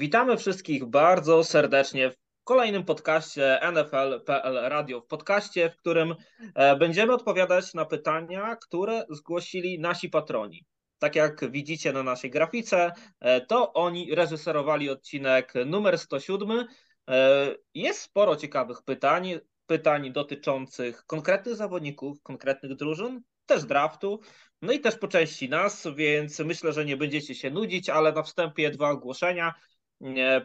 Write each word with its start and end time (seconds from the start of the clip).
Witamy 0.00 0.36
wszystkich 0.36 0.84
bardzo 0.84 1.44
serdecznie 1.44 2.10
w 2.10 2.16
kolejnym 2.44 2.84
podcaście 2.84 3.60
NFL.pl 3.72 4.54
Radio. 4.54 5.00
W 5.00 5.06
podcaście, 5.06 5.70
w 5.70 5.76
którym 5.76 6.14
e, 6.54 6.76
będziemy 6.76 7.12
odpowiadać 7.14 7.74
na 7.74 7.84
pytania, 7.84 8.56
które 8.56 9.04
zgłosili 9.10 9.78
nasi 9.78 10.08
patroni. 10.08 10.64
Tak 10.98 11.16
jak 11.16 11.50
widzicie 11.50 11.92
na 11.92 12.02
naszej 12.02 12.30
grafice, 12.30 12.92
e, 13.20 13.40
to 13.40 13.72
oni 13.72 14.14
reżyserowali 14.14 14.90
odcinek 14.90 15.52
numer 15.66 15.98
107. 15.98 16.66
E, 17.10 17.54
jest 17.74 18.00
sporo 18.00 18.36
ciekawych 18.36 18.82
pytań, 18.82 19.38
pytań 19.66 20.12
dotyczących 20.12 21.04
konkretnych 21.06 21.56
zawodników, 21.56 22.22
konkretnych 22.22 22.76
drużyn, 22.76 23.22
też 23.46 23.64
draftu, 23.64 24.20
no 24.62 24.72
i 24.72 24.80
też 24.80 24.96
po 24.96 25.08
części 25.08 25.48
nas, 25.48 25.86
więc 25.96 26.38
myślę, 26.38 26.72
że 26.72 26.84
nie 26.84 26.96
będziecie 26.96 27.34
się 27.34 27.50
nudzić, 27.50 27.88
ale 27.88 28.12
na 28.12 28.22
wstępie 28.22 28.70
dwa 28.70 28.90
ogłoszenia. 28.90 29.54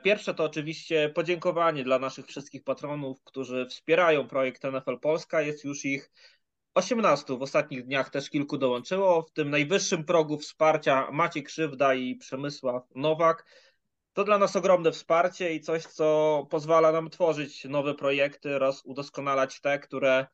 Pierwsze 0.03 0.33
to 0.33 0.43
oczywiście 0.43 1.09
podziękowanie 1.09 1.83
dla 1.83 1.99
naszych 1.99 2.27
wszystkich 2.27 2.63
patronów, 2.63 3.23
którzy 3.23 3.65
wspierają 3.65 4.27
projekt 4.27 4.63
NFL 4.63 4.99
Polska. 4.99 5.41
Jest 5.41 5.63
już 5.63 5.85
ich 5.85 6.11
18. 6.73 7.37
W 7.37 7.41
ostatnich 7.41 7.85
dniach 7.85 8.09
też 8.09 8.29
kilku 8.29 8.57
dołączyło. 8.57 9.21
W 9.21 9.31
tym 9.31 9.49
najwyższym 9.49 10.03
progu 10.03 10.37
wsparcia 10.37 11.11
Maciej 11.11 11.43
Krzywda 11.43 11.93
i 11.93 12.15
Przemysław 12.15 12.83
Nowak. 12.95 13.45
To 14.13 14.23
dla 14.23 14.37
nas 14.37 14.55
ogromne 14.55 14.91
wsparcie 14.91 15.53
i 15.53 15.61
coś, 15.61 15.83
co 15.83 16.47
pozwala 16.49 16.91
nam 16.91 17.09
tworzyć 17.09 17.65
nowe 17.65 17.93
projekty 17.93 18.55
oraz 18.55 18.85
udoskonalać 18.85 19.61
te, 19.61 19.79
które 19.79 20.27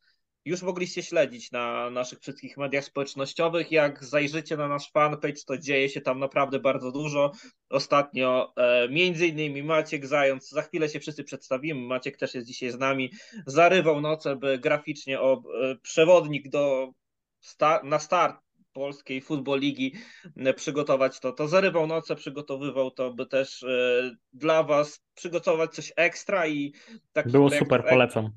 już 0.45 0.61
mogliście 0.61 1.03
śledzić 1.03 1.51
na 1.51 1.89
naszych 1.89 2.19
wszystkich 2.19 2.57
mediach 2.57 2.83
społecznościowych. 2.83 3.71
Jak 3.71 4.03
zajrzycie 4.03 4.57
na 4.57 4.67
nasz 4.67 4.91
fanpage, 4.91 5.43
to 5.45 5.57
dzieje 5.57 5.89
się 5.89 6.01
tam 6.01 6.19
naprawdę 6.19 6.59
bardzo 6.59 6.91
dużo. 6.91 7.31
Ostatnio 7.69 8.53
e, 8.55 8.89
między 8.89 9.27
innymi 9.27 9.63
Maciek 9.63 10.07
Zając, 10.07 10.49
za 10.49 10.61
chwilę 10.61 10.89
się 10.89 10.99
wszyscy 10.99 11.23
przedstawimy, 11.23 11.87
Maciek 11.87 12.17
też 12.17 12.35
jest 12.35 12.47
dzisiaj 12.47 12.71
z 12.71 12.79
nami, 12.79 13.11
zarywał 13.45 14.01
noce, 14.01 14.35
by 14.35 14.59
graficznie 14.59 15.21
o 15.21 15.43
e, 15.61 15.75
przewodnik 15.75 16.49
do 16.49 16.91
sta 17.39 17.81
na 17.83 17.99
start 17.99 18.35
polskiej 18.73 19.21
futbol 19.21 19.59
ligi 19.59 19.93
e, 20.37 20.53
przygotować 20.53 21.19
to, 21.19 21.31
to 21.31 21.47
zarywał 21.47 21.87
noce, 21.87 22.15
przygotowywał 22.15 22.91
to, 22.91 23.13
by 23.13 23.25
też 23.25 23.63
e, 23.63 24.15
dla 24.33 24.63
was 24.63 25.03
przygotować 25.13 25.75
coś 25.75 25.93
ekstra 25.95 26.47
i 26.47 26.73
tak 27.13 27.31
Było 27.31 27.49
super, 27.49 27.83
polecam 27.89 28.31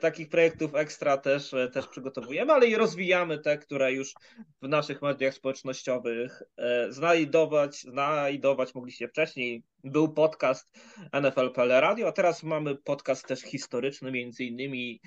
takich 0.00 0.28
projektów 0.28 0.74
ekstra 0.74 1.16
też, 1.18 1.54
e, 1.54 1.68
też 1.68 1.86
przygotowujemy, 1.86 2.52
ale 2.52 2.66
i 2.66 2.76
rozwijamy 2.76 3.38
te, 3.38 3.58
które 3.58 3.92
już 3.92 4.14
w 4.62 4.68
naszych 4.68 5.02
mediach 5.02 5.34
społecznościowych 5.34 6.42
e, 6.56 6.92
znajdować, 6.92 7.80
znajdować 7.80 8.74
mogliście 8.74 9.08
wcześniej. 9.08 9.62
Był 9.84 10.12
podcast 10.12 10.70
NFL.pl 11.12 11.68
Radio, 11.68 12.08
a 12.08 12.12
teraz 12.12 12.42
mamy 12.42 12.76
podcast 12.76 13.26
też 13.26 13.40
historyczny, 13.40 14.12
między 14.12 14.44
innymi 14.44 15.00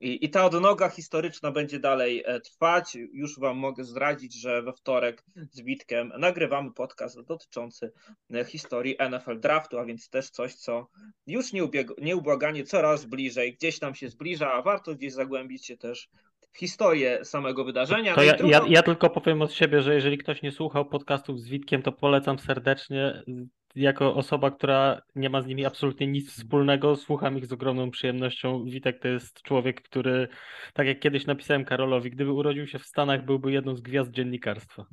i, 0.00 0.24
I 0.24 0.30
ta 0.30 0.44
odnoga 0.44 0.88
historyczna 0.88 1.50
będzie 1.50 1.78
dalej 1.78 2.22
e, 2.26 2.40
trwać. 2.40 2.94
Już 3.12 3.38
Wam 3.38 3.56
mogę 3.56 3.84
zdradzić, 3.84 4.40
że 4.40 4.62
we 4.62 4.72
wtorek 4.72 5.24
z 5.50 5.60
Witkiem 5.60 6.12
nagrywamy 6.18 6.72
podcast 6.72 7.20
dotyczący 7.20 7.92
e, 8.34 8.44
historii 8.44 8.96
NFL 9.10 9.40
Draftu, 9.40 9.78
a 9.78 9.84
więc 9.84 10.08
też 10.08 10.30
coś, 10.30 10.54
co 10.54 10.88
już 11.26 11.46
nieubłaganie 11.98 12.64
coraz 12.64 13.04
bliżej 13.04 13.54
gdzieś 13.54 13.78
tam 13.78 13.94
się 13.94 14.08
zbliża, 14.08 14.52
a 14.52 14.62
warto 14.62 14.94
gdzieś 14.94 15.12
zagłębić 15.12 15.66
się 15.66 15.76
też 15.76 16.08
w 16.54 16.58
historię 16.58 17.24
samego 17.24 17.64
wydarzenia. 17.64 18.14
No 18.16 18.22
ja, 18.22 18.36
ja, 18.44 18.60
ja, 18.68 18.82
tylko 18.82 19.10
powiem 19.10 19.42
od 19.42 19.52
siebie, 19.52 19.82
że 19.82 19.94
jeżeli 19.94 20.18
ktoś 20.18 20.42
nie 20.42 20.52
słuchał 20.52 20.84
podcastów 20.84 21.40
z 21.40 21.48
Witkiem, 21.48 21.82
to 21.82 21.92
polecam 21.92 22.38
serdecznie 22.38 23.22
jako 23.74 24.14
osoba, 24.14 24.50
która 24.50 25.02
nie 25.14 25.30
ma 25.30 25.42
z 25.42 25.46
nimi 25.46 25.66
absolutnie 25.66 26.06
nic 26.06 26.32
wspólnego, 26.32 26.96
słucham 26.96 27.38
ich 27.38 27.46
z 27.46 27.52
ogromną 27.52 27.90
przyjemnością. 27.90 28.64
Witek 28.64 28.98
to 29.02 29.08
jest 29.08 29.42
człowiek, 29.42 29.82
który, 29.82 30.28
tak 30.74 30.86
jak 30.86 31.00
kiedyś 31.00 31.26
napisałem 31.26 31.64
Karolowi, 31.64 32.10
gdyby 32.10 32.32
urodził 32.32 32.66
się 32.66 32.78
w 32.78 32.86
Stanach, 32.86 33.24
byłby 33.24 33.52
jedną 33.52 33.76
z 33.76 33.80
gwiazd 33.80 34.10
dziennikarstwa. 34.10 34.86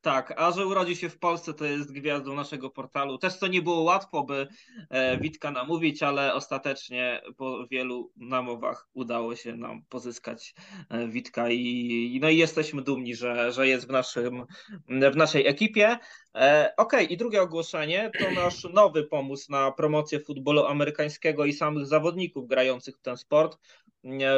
Tak, 0.00 0.34
a 0.36 0.50
że 0.50 0.66
urodził 0.66 0.96
się 0.96 1.08
w 1.08 1.18
Polsce, 1.18 1.54
to 1.54 1.64
jest 1.64 1.92
gwiazdą 1.92 2.34
naszego 2.34 2.70
portalu. 2.70 3.18
Też 3.18 3.38
to 3.38 3.46
nie 3.46 3.62
było 3.62 3.82
łatwo, 3.82 4.24
by 4.24 4.48
e, 4.90 5.18
Witka 5.18 5.50
namówić, 5.50 6.02
ale 6.02 6.34
ostatecznie 6.34 7.22
po 7.36 7.66
wielu 7.66 8.12
namowach 8.16 8.88
udało 8.92 9.36
się 9.36 9.56
nam 9.56 9.82
pozyskać 9.88 10.54
e, 10.90 11.08
Witka 11.08 11.50
i, 11.50 12.18
no 12.22 12.28
i 12.28 12.36
jesteśmy 12.36 12.82
dumni, 12.82 13.14
że, 13.14 13.52
że 13.52 13.68
jest 13.68 13.86
w, 13.86 13.90
naszym, 13.90 14.44
w 14.88 15.16
naszej 15.16 15.46
ekipie. 15.46 15.98
E, 16.38 16.72
okej, 16.76 17.04
okay, 17.04 17.14
i 17.14 17.16
drugie 17.16 17.42
ogłoszenie 17.42 18.10
to 18.18 18.30
nasz 18.30 18.64
nowy 18.64 19.04
pomysł 19.04 19.52
na 19.52 19.72
promocję 19.72 20.20
futbolu 20.20 20.66
amerykańskiego 20.66 21.44
i 21.44 21.52
samych 21.52 21.86
zawodników 21.86 22.48
grających 22.48 22.96
w 22.96 23.02
ten 23.02 23.16
sport. 23.16 23.58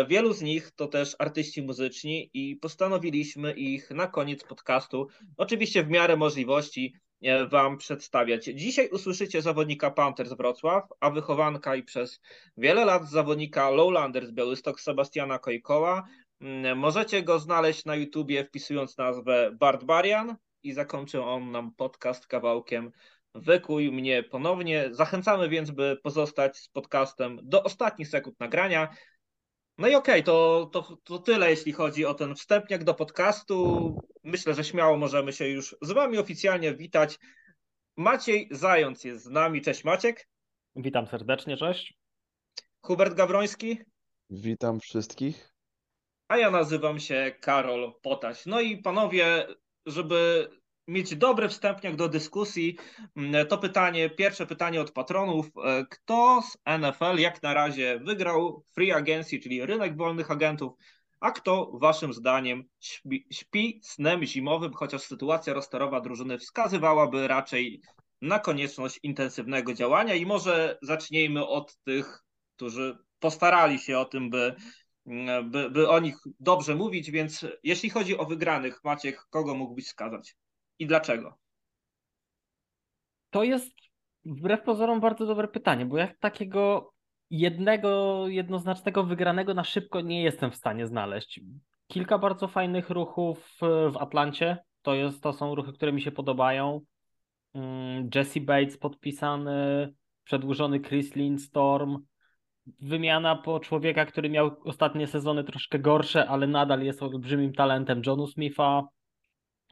Wielu 0.08 0.32
z 0.32 0.42
nich 0.42 0.70
to 0.70 0.86
też 0.86 1.16
artyści 1.18 1.62
muzyczni 1.62 2.30
i 2.34 2.56
postanowiliśmy 2.56 3.52
ich 3.52 3.90
na 3.90 4.06
koniec 4.06 4.44
podcastu, 4.44 5.08
oczywiście 5.36 5.84
w 5.84 5.88
miarę 5.88 6.16
możliwości, 6.16 6.94
e, 7.22 7.46
Wam 7.46 7.78
przedstawiać. 7.78 8.44
Dzisiaj 8.44 8.88
usłyszycie 8.88 9.42
zawodnika 9.42 9.90
Panthers 9.90 10.32
Wrocław, 10.32 10.84
a 11.00 11.10
wychowanka 11.10 11.76
i 11.76 11.82
przez 11.82 12.20
wiele 12.56 12.84
lat 12.84 13.10
zawodnika 13.10 13.70
Lowlanders 13.70 14.30
Białystok 14.30 14.80
Sebastiana 14.80 15.38
Kojkoła. 15.38 16.08
Możecie 16.76 17.22
go 17.22 17.38
znaleźć 17.38 17.84
na 17.84 17.96
YouTubie 17.96 18.44
wpisując 18.44 18.98
nazwę 18.98 19.50
Bart 19.58 19.84
Barian 19.84 20.36
i 20.62 20.72
zakończy 20.72 21.22
on 21.22 21.50
nam 21.50 21.74
podcast 21.74 22.26
kawałkiem 22.26 22.92
Wykuj 23.34 23.92
mnie 23.92 24.22
ponownie. 24.22 24.88
Zachęcamy 24.92 25.48
więc, 25.48 25.70
by 25.70 25.96
pozostać 26.02 26.58
z 26.58 26.68
podcastem 26.68 27.40
do 27.42 27.62
ostatnich 27.62 28.08
sekund 28.08 28.40
nagrania. 28.40 28.88
No 29.78 29.88
i 29.88 29.94
okej, 29.94 30.14
okay, 30.14 30.22
to, 30.22 30.70
to, 30.72 30.96
to 31.04 31.18
tyle, 31.18 31.50
jeśli 31.50 31.72
chodzi 31.72 32.06
o 32.06 32.14
ten 32.14 32.34
wstępniak 32.34 32.84
do 32.84 32.94
podcastu. 32.94 33.96
Myślę, 34.24 34.54
że 34.54 34.64
śmiało 34.64 34.96
możemy 34.96 35.32
się 35.32 35.48
już 35.48 35.76
z 35.82 35.92
Wami 35.92 36.18
oficjalnie 36.18 36.74
witać. 36.74 37.18
Maciej 37.96 38.48
Zając 38.50 39.04
jest 39.04 39.24
z 39.24 39.30
nami. 39.30 39.62
Cześć 39.62 39.84
Maciek. 39.84 40.28
Witam 40.76 41.06
serdecznie, 41.06 41.56
cześć. 41.56 41.98
Hubert 42.80 43.14
Gawroński. 43.14 43.78
Witam 44.30 44.80
wszystkich. 44.80 45.54
A 46.28 46.36
ja 46.36 46.50
nazywam 46.50 47.00
się 47.00 47.34
Karol 47.40 47.92
Potaś. 48.02 48.46
No 48.46 48.60
i 48.60 48.78
panowie, 48.78 49.46
żeby 49.86 50.48
mieć 50.88 51.16
dobry 51.16 51.48
wstępniak 51.48 51.96
do 51.96 52.08
dyskusji, 52.08 52.76
mm, 53.16 53.46
to 53.46 53.58
pytanie, 53.58 54.10
pierwsze 54.10 54.46
pytanie 54.46 54.80
od 54.80 54.92
patronów. 54.92 55.46
E, 55.64 55.86
kto 55.90 56.42
z 56.42 56.58
NFL 56.78 57.18
jak 57.18 57.42
na 57.42 57.54
razie 57.54 58.00
wygrał 58.04 58.64
free 58.74 58.92
agency, 58.92 59.38
czyli 59.38 59.66
rynek 59.66 59.96
wolnych 59.96 60.30
agentów, 60.30 60.72
a 61.20 61.30
kto 61.30 61.70
waszym 61.74 62.12
zdaniem 62.12 62.64
śpi, 62.80 63.26
śpi 63.32 63.80
snem 63.84 64.24
zimowym, 64.24 64.72
chociaż 64.74 65.02
sytuacja 65.02 65.54
rosterowa 65.54 66.00
drużyny 66.00 66.38
wskazywałaby 66.38 67.28
raczej 67.28 67.80
na 68.22 68.38
konieczność 68.38 69.00
intensywnego 69.02 69.74
działania 69.74 70.14
i 70.14 70.26
może 70.26 70.78
zacznijmy 70.82 71.46
od 71.46 71.76
tych, 71.84 72.24
którzy 72.56 72.98
postarali 73.18 73.78
się 73.78 73.98
o 73.98 74.04
tym, 74.04 74.30
by, 74.30 74.54
by, 75.44 75.70
by 75.70 75.88
o 75.88 76.00
nich 76.00 76.16
dobrze 76.40 76.74
mówić, 76.74 77.10
więc 77.10 77.46
jeśli 77.62 77.90
chodzi 77.90 78.18
o 78.18 78.24
wygranych, 78.24 78.84
Maciek, 78.84 79.26
kogo 79.30 79.54
mógłbyś 79.54 79.86
wskazać? 79.86 80.36
i 80.80 80.86
dlaczego? 80.86 81.38
To 83.30 83.44
jest 83.44 83.72
wbrew 84.24 84.62
pozorom 84.62 85.00
bardzo 85.00 85.26
dobre 85.26 85.48
pytanie, 85.48 85.86
bo 85.86 85.98
ja 85.98 86.08
takiego 86.20 86.92
jednego, 87.30 88.24
jednoznacznego 88.28 89.04
wygranego 89.04 89.54
na 89.54 89.64
szybko 89.64 90.00
nie 90.00 90.22
jestem 90.22 90.50
w 90.50 90.56
stanie 90.56 90.86
znaleźć. 90.86 91.40
Kilka 91.86 92.18
bardzo 92.18 92.48
fajnych 92.48 92.90
ruchów 92.90 93.58
w 93.92 93.96
Atlancie. 93.96 94.58
To, 94.82 94.94
jest, 94.94 95.22
to 95.22 95.32
są 95.32 95.54
ruchy, 95.54 95.72
które 95.72 95.92
mi 95.92 96.02
się 96.02 96.12
podobają. 96.12 96.80
Mm, 97.54 98.10
Jesse 98.14 98.40
Bates 98.40 98.78
podpisany, 98.78 99.92
przedłużony 100.24 100.80
Chris 100.80 101.14
Lindstorm. 101.14 101.98
Wymiana 102.80 103.36
po 103.36 103.60
człowieka, 103.60 104.06
który 104.06 104.30
miał 104.30 104.56
ostatnie 104.64 105.06
sezony 105.06 105.44
troszkę 105.44 105.78
gorsze, 105.78 106.28
ale 106.28 106.46
nadal 106.46 106.82
jest 106.82 107.02
olbrzymim 107.02 107.52
talentem 107.52 108.02
Johnu 108.06 108.26
Smitha. 108.26 108.82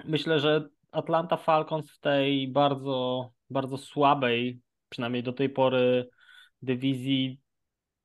Myślę, 0.05 0.41
że 0.41 0.69
Atlanta 0.91 1.37
Falcons 1.37 1.91
w 1.91 2.01
tej 2.01 2.49
bardzo, 2.49 3.31
bardzo 3.51 3.79
słabej, 3.79 4.61
przynajmniej 4.89 5.23
do 5.23 5.33
tej 5.33 5.51
pory, 5.51 6.09
dywizji 6.63 7.41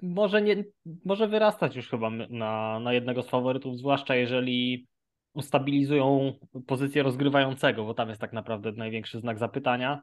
może, 0.01 0.41
nie, 0.41 0.63
może 1.06 1.27
wyrastać 1.27 1.75
już 1.75 1.89
chyba 1.89 2.09
na, 2.09 2.79
na 2.79 2.94
jednego 2.94 3.24
z 3.24 3.29
faworytów, 3.29 3.77
zwłaszcza 3.77 4.15
jeżeli 4.15 4.88
ustabilizują 5.33 6.33
pozycję 6.68 7.03
rozgrywającego, 7.03 7.86
bo 7.86 7.94
tam 7.94 8.09
jest 8.09 8.21
tak 8.21 8.33
naprawdę 8.33 8.71
największy 8.71 9.19
znak 9.19 9.39
zapytania. 9.39 10.01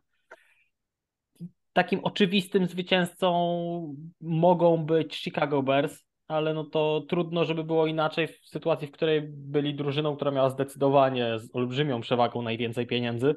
Takim 1.73 2.01
oczywistym 2.03 2.67
zwycięzcą 2.67 3.97
mogą 4.21 4.85
być 4.85 5.17
Chicago 5.17 5.63
Bears, 5.63 6.05
ale 6.29 6.55
no 6.55 6.65
to 6.65 7.03
trudno, 7.09 7.45
żeby 7.45 7.65
było 7.65 7.87
inaczej 7.87 8.27
w 8.29 8.49
sytuacji, 8.49 8.89
w 8.89 8.93
której 8.93 9.23
byli 9.27 9.75
drużyną, 9.75 10.17
która 10.17 10.31
miała 10.31 10.51
zdecydowanie 10.51 11.39
z 11.39 11.57
olbrzymią 11.57 12.01
przewagą 12.01 12.43
najwięcej 12.43 12.87
pieniędzy. 12.87 13.35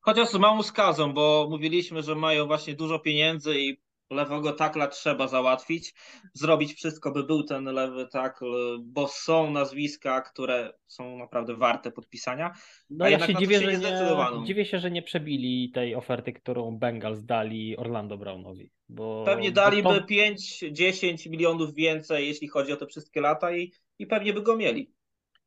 Chociaż 0.00 0.28
z 0.28 0.34
małą 0.34 0.62
skazą, 0.62 1.12
bo 1.12 1.46
mówiliśmy, 1.50 2.02
że 2.02 2.14
mają 2.14 2.46
właśnie 2.46 2.74
dużo 2.74 2.98
pieniędzy 2.98 3.60
i 3.60 3.80
lewego 4.10 4.52
takla 4.52 4.86
trzeba 4.86 5.28
załatwić, 5.28 5.94
zrobić 6.34 6.74
wszystko, 6.74 7.10
by 7.10 7.24
był 7.24 7.42
ten 7.42 7.64
lewy 7.64 8.06
takl, 8.06 8.78
bo 8.80 9.08
są 9.08 9.50
nazwiska, 9.50 10.20
które 10.20 10.72
są 10.86 11.18
naprawdę 11.18 11.56
warte 11.56 11.92
podpisania. 11.92 12.52
No 12.90 13.04
A 13.04 13.08
ja 13.08 13.26
się 13.26 13.34
dziwię, 13.34 13.60
się 13.60 13.72
że 13.72 13.78
nie 13.78 14.46
dziwię 14.46 14.64
się, 14.64 14.78
że 14.78 14.90
nie 14.90 15.02
przebili 15.02 15.70
tej 15.70 15.94
oferty, 15.94 16.32
którą 16.32 16.78
Bengals 16.78 17.24
dali 17.24 17.76
Orlando 17.76 18.18
Brownowi. 18.18 18.70
Bo, 18.88 19.24
Pewnie 19.26 19.50
bo 19.50 19.54
daliby 19.54 19.88
to, 19.88 20.00
5-10 20.00 21.30
milionów 21.30 21.74
więcej, 21.74 22.26
jeśli 22.28 22.48
chodzi 22.48 22.72
o 22.72 22.76
te 22.76 22.86
wszystkie 22.86 23.20
lata 23.20 23.56
i, 23.56 23.72
i 23.98 24.06
pewnie 24.06 24.32
by 24.32 24.42
go 24.42 24.56
mieli. 24.56 24.90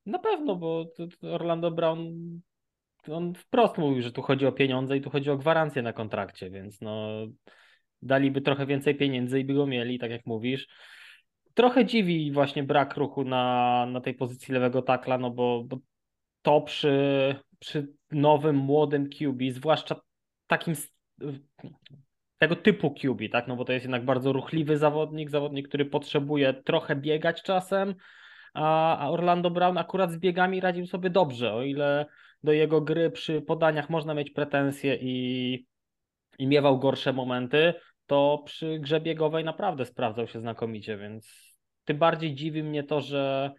Na 0.05 0.19
pewno, 0.19 0.55
bo 0.55 0.85
Orlando 1.21 1.71
Brown 1.71 2.41
on 3.11 3.33
wprost 3.33 3.77
mówił, 3.77 4.01
że 4.01 4.11
tu 4.11 4.21
chodzi 4.21 4.45
o 4.45 4.51
pieniądze 4.51 4.97
i 4.97 5.01
tu 5.01 5.09
chodzi 5.09 5.29
o 5.29 5.37
gwarancję 5.37 5.81
na 5.81 5.93
kontrakcie, 5.93 6.49
więc 6.49 6.81
no 6.81 7.25
daliby 8.01 8.41
trochę 8.41 8.65
więcej 8.65 8.95
pieniędzy 8.95 9.39
i 9.39 9.45
by 9.45 9.53
go 9.53 9.67
mieli, 9.67 9.99
tak 9.99 10.11
jak 10.11 10.25
mówisz. 10.25 10.67
Trochę 11.53 11.85
dziwi 11.85 12.31
właśnie 12.31 12.63
brak 12.63 12.97
ruchu 12.97 13.23
na, 13.23 13.85
na 13.85 14.01
tej 14.01 14.13
pozycji 14.13 14.53
lewego 14.53 14.81
takla, 14.81 15.17
no 15.17 15.31
bo, 15.31 15.63
bo 15.63 15.77
to 16.41 16.61
przy, 16.61 17.35
przy 17.59 17.87
nowym, 18.11 18.55
młodym 18.55 19.09
QB, 19.09 19.41
zwłaszcza 19.51 20.01
takim 20.47 20.73
tego 22.37 22.55
typu 22.55 22.91
QB, 22.91 23.21
tak? 23.31 23.47
No 23.47 23.55
bo 23.55 23.65
to 23.65 23.73
jest 23.73 23.85
jednak 23.85 24.05
bardzo 24.05 24.33
ruchliwy 24.33 24.77
zawodnik, 24.77 25.29
zawodnik, 25.29 25.67
który 25.67 25.85
potrzebuje 25.85 26.53
trochę 26.53 26.95
biegać 26.95 27.41
czasem, 27.43 27.95
a 28.53 29.07
Orlando 29.09 29.49
Brown 29.49 29.77
akurat 29.77 30.11
z 30.11 30.17
biegami 30.17 30.59
radził 30.61 30.87
sobie 30.87 31.09
dobrze, 31.09 31.53
o 31.53 31.63
ile 31.63 32.05
do 32.43 32.51
jego 32.51 32.81
gry 32.81 33.11
przy 33.11 33.41
podaniach 33.41 33.89
można 33.89 34.13
mieć 34.13 34.31
pretensje 34.31 34.95
i, 34.95 35.65
i 36.39 36.47
miewał 36.47 36.79
gorsze 36.79 37.13
momenty, 37.13 37.73
to 38.11 38.43
przy 38.45 38.79
grze 38.79 39.01
biegowej 39.01 39.43
naprawdę 39.43 39.85
sprawdzał 39.85 40.27
się 40.27 40.39
znakomicie, 40.39 40.97
więc 40.97 41.31
tym 41.85 41.97
bardziej 41.97 42.35
dziwi 42.35 42.63
mnie 42.63 42.83
to, 42.83 43.01
że, 43.01 43.51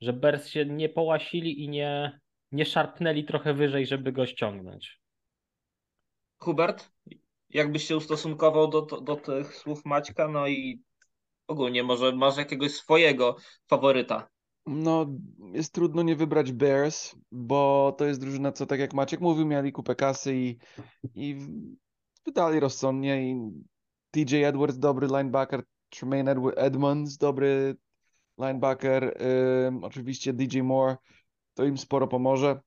że 0.00 0.12
Bears 0.12 0.48
się 0.48 0.66
nie 0.66 0.88
połasili 0.88 1.64
i 1.64 1.68
nie, 1.68 2.20
nie 2.52 2.66
szarpnęli 2.66 3.24
trochę 3.24 3.54
wyżej, 3.54 3.86
żeby 3.86 4.12
go 4.12 4.26
ściągnąć. 4.26 5.00
Hubert, 6.38 6.90
jakbyś 7.50 7.84
się 7.84 7.96
ustosunkował 7.96 8.68
do, 8.68 8.82
do, 8.82 9.00
do 9.00 9.16
tych 9.16 9.54
słów 9.54 9.84
Maćka, 9.84 10.28
no 10.28 10.48
i 10.48 10.82
ogólnie 11.46 11.82
może 11.82 12.12
masz 12.12 12.36
jakiegoś 12.36 12.70
swojego 12.72 13.36
faworyta. 13.68 14.28
No, 14.66 15.06
jest 15.52 15.74
trudno 15.74 16.02
nie 16.02 16.16
wybrać 16.16 16.52
Bears, 16.52 17.14
bo 17.32 17.94
to 17.98 18.04
jest 18.04 18.20
drużyna, 18.20 18.52
co 18.52 18.66
tak 18.66 18.80
jak 18.80 18.94
Maciek 18.94 19.20
mówił, 19.20 19.46
mieli 19.46 19.72
kupę 19.72 19.94
kasy 19.94 20.36
i, 20.36 20.58
i 21.14 21.36
wydali 22.26 22.60
rozsądnie 22.60 23.30
i 23.30 23.50
TJ 24.10 24.34
Edwards, 24.44 24.78
dobry 24.78 25.06
linebacker, 25.06 25.62
Tremaine 25.90 26.28
Edmonds, 26.56 27.16
dobry 27.18 27.74
linebacker, 28.38 29.22
ym, 29.66 29.84
oczywiście 29.84 30.32
DJ 30.32 30.60
Moore, 30.60 30.96
to 31.54 31.64
im 31.64 31.78
sporo 31.78 32.08
pomoże, 32.08 32.60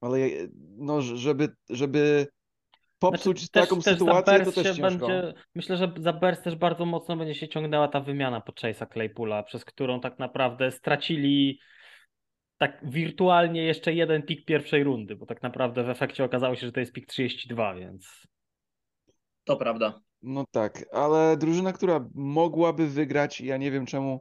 ale 0.00 0.20
je- 0.20 0.48
no, 0.78 1.00
żeby, 1.02 1.48
żeby 1.70 2.26
popsuć 2.98 3.38
Znaczy, 3.38 3.52
też- 3.52 3.68
taką 3.68 3.82
też 3.82 3.94
sytuację, 3.98 4.24
to 4.24 4.30
Bears 4.32 4.54
też 4.54 4.66
się 4.66 4.74
ciężko. 4.74 5.06
będzie, 5.06 5.34
myślę, 5.54 5.76
że 5.76 5.92
za 5.98 6.12
Bears 6.12 6.42
też 6.42 6.56
bardzo 6.56 6.86
mocno 6.86 7.16
będzie 7.16 7.34
się 7.34 7.48
ciągnęła 7.48 7.88
ta 7.88 8.00
wymiana 8.00 8.40
po 8.40 8.52
Chase'a 8.52 8.86
Claypoola, 8.92 9.42
przez 9.42 9.64
którą 9.64 10.00
tak 10.00 10.18
naprawdę 10.18 10.70
stracili 10.70 11.60
tak 12.58 12.80
wirtualnie 12.90 13.62
jeszcze 13.64 13.92
jeden 13.94 14.22
pik 14.22 14.44
pierwszej 14.44 14.84
rundy, 14.84 15.16
bo 15.16 15.26
tak 15.26 15.42
naprawdę 15.42 15.84
w 15.84 15.88
efekcie 15.88 16.24
okazało 16.24 16.56
się, 16.56 16.66
że 16.66 16.72
to 16.72 16.80
jest 16.80 16.92
pik 16.92 17.06
32, 17.06 17.74
więc 17.74 18.26
To 19.44 19.56
prawda. 19.56 20.00
No 20.22 20.44
tak, 20.50 20.84
ale 20.92 21.36
drużyna, 21.36 21.72
która 21.72 22.08
mogłaby 22.14 22.86
wygrać, 22.86 23.40
ja 23.40 23.56
nie 23.56 23.70
wiem 23.70 23.86
czemu 23.86 24.20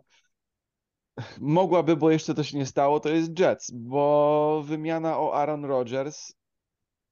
mogłaby, 1.39 1.95
bo 1.95 2.11
jeszcze 2.11 2.33
to 2.33 2.43
się 2.43 2.57
nie 2.57 2.65
stało, 2.65 2.99
to 2.99 3.09
jest 3.09 3.39
Jets, 3.39 3.71
bo 3.71 4.63
wymiana 4.65 5.19
o 5.19 5.33
Aaron 5.35 5.65
Rodgers 5.65 6.33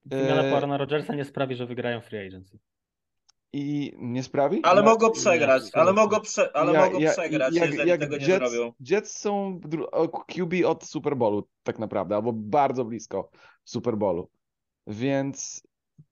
wymiana 0.06 0.44
e, 0.44 0.50
po 0.50 0.56
Aarona 0.56 0.78
Rodgersa 0.78 1.16
nie 1.16 1.26
sprawi, 1.26 1.56
że 1.56 1.66
wygrają 1.66 2.02
free 2.02 2.28
agency. 2.28 2.60
i 3.56 3.94
nie 3.98 4.24
sprawi? 4.24 4.60
Ale 4.64 4.82
Ja- 4.82 4.86
mogą 4.90 5.12
przegrać, 5.12 5.64
ale 5.74 5.94
mogą, 5.94 6.20
prze, 6.20 6.56
ale 6.56 6.74
ja- 6.74 6.86
mogą 6.86 7.00
ja- 7.00 7.12
przegrać, 7.12 7.56
jak, 7.56 7.66
jeżeli 7.72 7.90
jak 7.90 8.00
tego 8.00 8.18
nie 8.18 8.26
Jets, 8.26 8.52
zrobią. 8.52 8.74
Jets 8.90 9.20
są 9.20 9.60
QB 10.28 10.54
od 10.66 10.84
Super 10.84 11.18
Bowlu 11.18 11.48
tak 11.64 11.80
naprawdę, 11.80 12.16
albo 12.16 12.34
bardzo 12.34 12.86
blisko 12.86 13.30
Super 13.64 13.98
Bowlu, 13.98 14.30
więc 14.88 15.68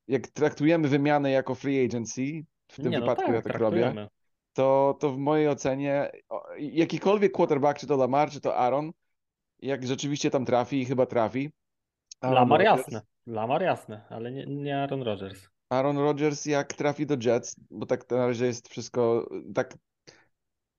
jak 0.08 0.28
traktujemy 0.28 0.88
wymianę 0.88 1.32
jako 1.32 1.56
free 1.56 1.86
agency, 1.86 2.46
w 2.72 2.76
tym 2.76 2.92
nie, 2.92 3.00
no 3.00 3.06
wypadku 3.06 3.26
tak, 3.26 3.36
ja 3.36 3.42
tak 3.42 3.58
robię, 3.58 3.82
traktujemy. 3.82 4.08
to, 4.54 4.98
to 5.00 5.12
w 5.12 5.18
mojej 5.18 5.48
ocenie 5.48 6.12
jakikolwiek 6.60 7.32
quarterback, 7.32 7.80
czy 7.80 7.88
to 7.88 7.98
Lamar, 7.98 8.30
czy 8.30 8.42
to 8.42 8.56
Aaron, 8.56 8.92
jak 9.60 9.88
rzeczywiście 9.88 10.32
tam 10.32 10.46
trafi 10.46 10.82
i 10.82 10.86
chyba 10.86 11.06
trafi. 11.06 11.52
Aaron 12.22 12.36
Lamar 12.36 12.62
Rodgers- 12.62 12.64
jasne, 12.64 13.02
Lamar 13.28 13.62
jasne, 13.62 14.06
ale 14.10 14.32
nie, 14.32 14.46
nie 14.46 14.78
Aaron 14.78 15.02
Rodgers. 15.02 15.50
Aaron 15.70 15.98
Rodgers 15.98 16.46
jak 16.46 16.74
trafi 16.74 17.06
do 17.06 17.18
Jets, 17.22 17.56
bo 17.70 17.86
tak 17.86 18.10
na 18.10 18.28
razie 18.28 18.46
jest 18.46 18.70
wszystko, 18.70 19.30
tak, 19.56 19.78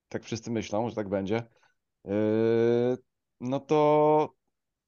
tak 0.09 0.25
wszyscy 0.25 0.51
myślą, 0.51 0.89
że 0.89 0.95
tak 0.95 1.09
będzie, 1.09 1.43
yy, 2.05 2.97
no 3.41 3.61
to 3.61 4.33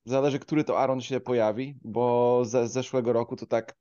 zależy, 0.05 0.39
który 0.39 0.65
to 0.65 0.79
Aaron 0.79 1.01
się 1.01 1.21
pojawi, 1.21 1.79
bo 1.83 2.41
ze 2.45 2.69
zeszłego 2.69 3.13
roku 3.13 3.37
to 3.37 3.47
tak, 3.47 3.75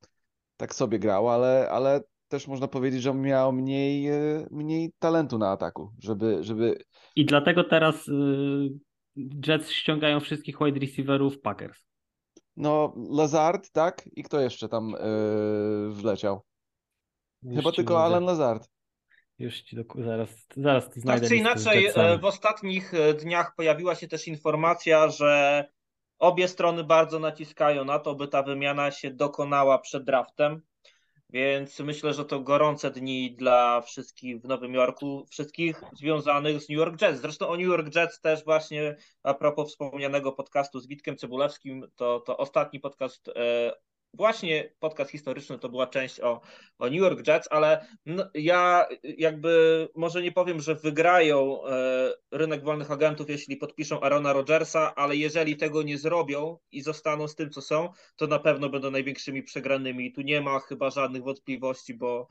tak 0.58 0.76
sobie 0.76 1.00
grał, 1.00 1.30
ale, 1.30 1.70
ale 1.72 2.02
też 2.34 2.48
można 2.48 2.68
powiedzieć, 2.68 3.02
że 3.02 3.12
on 3.12 3.22
miał 3.22 3.54
mniej, 3.54 4.04
yy, 4.04 4.48
mniej 4.52 4.94
talentu 5.00 5.38
na 5.38 5.52
ataku, 5.52 5.92
żeby, 6.00 6.44
żeby 6.44 6.84
I 7.16 7.26
dlatego 7.26 7.64
teraz 7.64 8.08
y, 8.08 8.14
Jets 9.48 9.72
ściągają 9.72 10.20
wszystkich 10.20 10.58
wide 10.60 10.80
receiverów 10.80 11.42
Packers. 11.42 11.80
No, 12.58 12.94
Lazard, 13.10 13.72
tak? 13.72 14.10
I 14.16 14.24
kto 14.24 14.40
jeszcze 14.40 14.70
tam 14.70 14.90
yy, 14.90 15.94
wleciał? 15.94 16.42
Już 17.44 17.56
Chyba 17.56 17.72
tylko 17.72 17.94
mówię. 17.94 18.06
Alan 18.06 18.24
Lazard. 18.24 18.70
Już 19.40 19.62
ci 19.62 19.76
doku- 19.76 20.04
zaraz, 20.04 20.48
zaraz 20.58 20.90
tu 20.90 21.00
znajdę 21.00 21.22
Tak 21.22 21.30
czy 21.30 21.36
inaczej, 21.36 21.86
e, 21.96 22.18
w 22.18 22.26
ostatnich 22.26 22.94
e, 22.94 23.14
dniach 23.14 23.56
pojawiła 23.56 23.96
się 23.96 24.08
też 24.08 24.28
informacja, 24.28 25.10
że 25.10 25.66
obie 26.20 26.48
strony 26.48 26.84
bardzo 26.84 27.20
naciskają 27.20 27.86
na 27.86 28.00
to, 28.00 28.16
by 28.16 28.28
ta 28.28 28.44
wymiana 28.44 28.92
się 28.92 29.12
dokonała 29.12 29.80
przed 29.80 30.04
draftem. 30.04 30.62
Więc 31.34 31.80
myślę, 31.80 32.14
że 32.14 32.26
to 32.26 32.40
gorące 32.40 32.92
dni 32.92 33.36
dla 33.36 33.82
wszystkich 33.82 34.42
w 34.42 34.48
Nowym 34.48 34.74
Jorku, 34.74 35.26
wszystkich 35.30 35.82
związanych 35.94 36.62
z 36.62 36.70
New 36.70 36.78
York 36.78 37.02
Jets. 37.02 37.22
Zresztą 37.22 37.48
o 37.48 37.58
New 37.58 37.66
York 37.66 37.96
Jets 37.96 38.22
też 38.22 38.44
właśnie 38.44 38.96
a 39.24 39.34
propos 39.34 39.70
wspomnianego 39.70 40.32
podcastu 40.32 40.80
z 40.80 40.88
Witkiem 40.88 41.18
Cebulewskim, 41.18 41.88
to, 41.96 42.20
to 42.20 42.38
ostatni 42.38 42.80
podcast, 42.80 43.28
e, 43.28 43.74
właśnie 44.14 44.74
podcast 44.80 45.12
historyczny, 45.12 45.60
to 45.60 45.70
była 45.70 45.88
część 45.88 46.20
o, 46.20 46.42
o 46.78 46.86
New 46.86 47.00
York 47.00 47.28
Jets, 47.28 47.48
ale 47.52 47.88
no, 48.06 48.30
ja 48.34 48.88
jakby 49.04 49.88
może 49.96 50.22
nie 50.22 50.32
powiem, 50.32 50.60
że 50.60 50.76
wygrają 50.76 51.66
e, 51.68 52.14
rynek 52.32 52.64
wolnych 52.64 52.92
agentów, 52.92 53.30
jeśli 53.30 53.58
podpiszą 53.58 54.02
Arona 54.02 54.34
Rodgersa, 54.34 54.96
ale 54.96 55.16
jeżeli 55.16 55.58
tego 55.58 55.84
nie 55.84 55.98
zrobią 55.98 56.58
i 56.72 56.82
zostaną 56.82 57.28
z 57.28 57.36
tym, 57.36 57.50
co 57.50 57.62
są, 57.62 57.90
to 58.16 58.28
na 58.28 58.40
pewno 58.40 58.70
będą 58.70 58.92
największymi 58.92 59.44
przegranymi. 59.44 60.06
I 60.06 60.14
tu 60.14 60.22
nie 60.22 60.42
ma 60.42 60.60
chyba 60.60 60.90
żadnych 60.90 61.24
wątpliwości, 61.24 61.94
bo 61.94 62.28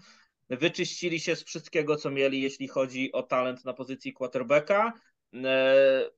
wyczyścili 0.51 1.21
się 1.21 1.37
z 1.37 1.45
wszystkiego, 1.45 1.97
co 1.97 2.11
mieli, 2.11 2.43
jeśli 2.43 2.69
chodzi 2.69 3.13
o 3.13 3.23
talent 3.23 3.65
na 3.65 3.73
pozycji 3.73 4.13
quarterbacka. 4.13 4.93
E, 5.45 6.11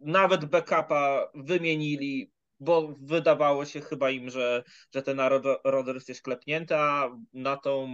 Nawet 0.00 0.44
backupa 0.44 1.30
wymienili, 1.34 2.30
bo 2.60 2.94
wydawało 3.00 3.64
się 3.64 3.80
chyba 3.80 4.10
im, 4.10 4.30
że, 4.30 4.62
że 4.94 5.02
ten 5.02 5.20
Ro- 5.20 5.60
Rodgers 5.64 6.08
jest 6.08 6.22
klepnięty, 6.22 6.76
a 6.76 7.10
na 7.32 7.56
tą 7.56 7.88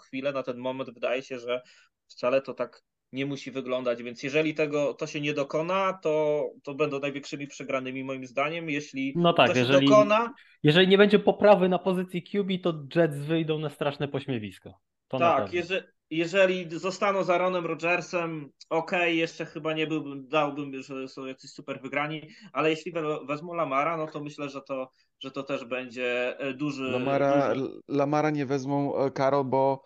chwilę, 0.00 0.32
na 0.32 0.42
ten 0.42 0.58
moment 0.58 0.90
wydaje 0.94 1.22
się, 1.22 1.38
że 1.38 1.62
wcale 2.08 2.42
to 2.42 2.54
tak 2.54 2.82
nie 3.12 3.26
musi 3.26 3.50
wyglądać, 3.50 4.02
więc 4.02 4.22
jeżeli 4.22 4.54
tego 4.54 4.94
to 4.94 5.06
się 5.06 5.20
nie 5.20 5.34
dokona, 5.34 5.98
to, 6.02 6.44
to 6.62 6.74
będą 6.74 7.00
największymi 7.00 7.46
przegranymi 7.46 8.04
moim 8.04 8.26
zdaniem. 8.26 8.70
Jeśli 8.70 9.12
No 9.16 9.32
tak, 9.32 9.48
to 9.48 9.54
się 9.54 9.60
jeżeli- 9.60 9.86
dokona, 9.88 10.34
Jeżeli 10.62 10.88
nie 10.88 10.98
będzie 10.98 11.18
poprawy 11.18 11.68
na 11.68 11.78
pozycji 11.78 12.22
QB, 12.22 12.62
to 12.62 12.74
Jets 12.96 13.16
wyjdą 13.18 13.58
na 13.58 13.70
straszne 13.70 14.08
pośmiewisko. 14.08 14.74
To 15.08 15.18
tak, 15.18 15.52
jeżeli, 15.52 15.82
jeżeli 16.16 16.78
zostaną 16.78 17.24
z 17.24 17.30
Aaronem 17.30 17.66
Rodgersem, 17.66 18.50
okej, 18.70 19.18
jeszcze 19.18 19.46
chyba 19.46 19.72
nie 19.72 19.86
byłbym, 19.86 20.28
dałbym, 20.28 20.82
że 20.82 21.08
są 21.08 21.26
jacyś 21.26 21.50
super 21.50 21.80
wygrani, 21.82 22.28
ale 22.52 22.70
jeśli 22.70 22.92
we- 22.92 23.24
wezmą 23.26 23.54
Lamara, 23.54 23.96
no 23.96 24.06
to 24.06 24.20
myślę, 24.20 24.48
że 24.48 24.62
to, 24.62 24.90
że 25.20 25.30
to 25.30 25.42
też 25.42 25.64
będzie 25.64 26.38
e, 26.38 26.54
duży... 26.54 26.82
Lamara, 26.82 27.54
duży... 27.54 27.80
Lamara 27.88 28.30
nie 28.30 28.46
wezmą 28.46 28.96
e, 28.96 29.10
Karol, 29.10 29.44
bo 29.44 29.82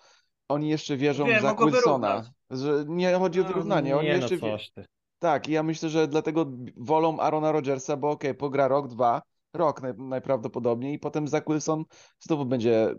oni 0.48 0.68
jeszcze 0.68 0.96
wierzą 0.96 1.26
Wiem, 1.26 1.38
w 1.38 1.42
Zach 1.42 1.58
Wilsona. 1.58 2.30
Że 2.50 2.84
nie 2.88 3.14
chodzi 3.14 3.40
o 3.40 3.42
No, 3.42 3.48
wyrównanie, 3.48 3.96
oni 3.96 4.08
nie 4.08 4.14
jeszcze 4.14 4.34
no 4.34 4.40
coś 4.40 4.70
ty. 4.70 4.84
Tak, 5.18 5.48
i 5.48 5.52
ja 5.52 5.62
myślę, 5.62 5.88
że 5.88 6.08
dlatego 6.08 6.46
wolą 6.76 7.18
Arona 7.20 7.52
Rodgersa, 7.52 7.96
bo 7.96 8.10
okej, 8.10 8.34
pogra 8.34 8.68
rok, 8.68 8.88
dwa, 8.88 9.22
rok 9.54 9.82
naj, 9.82 9.92
najprawdopodobniej 9.96 10.94
i 10.94 10.98
potem 10.98 11.28
Zach 11.28 11.44
Wilson 11.48 11.84
znowu 12.20 12.44
będzie 12.44 12.94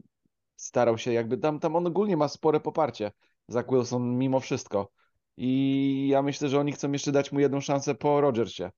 starał 0.59 0.97
się 0.97 1.13
jakby, 1.13 1.37
tam, 1.37 1.59
tam 1.59 1.75
on 1.75 1.87
ogólnie 1.87 2.17
ma 2.17 2.27
spore 2.27 2.59
poparcie, 2.59 3.11
Zach 3.47 3.65
Wilson 3.69 4.17
mimo 4.17 4.39
wszystko. 4.39 4.91
I 5.37 6.07
ja 6.11 6.21
myślę, 6.21 6.49
że 6.49 6.59
oni 6.59 6.71
chcą 6.71 6.91
jeszcze 6.91 7.11
dać 7.11 7.31
mu 7.31 7.39
jedną 7.39 7.61
szansę 7.61 7.95
po 7.95 8.21
Rodgersie. 8.21 8.69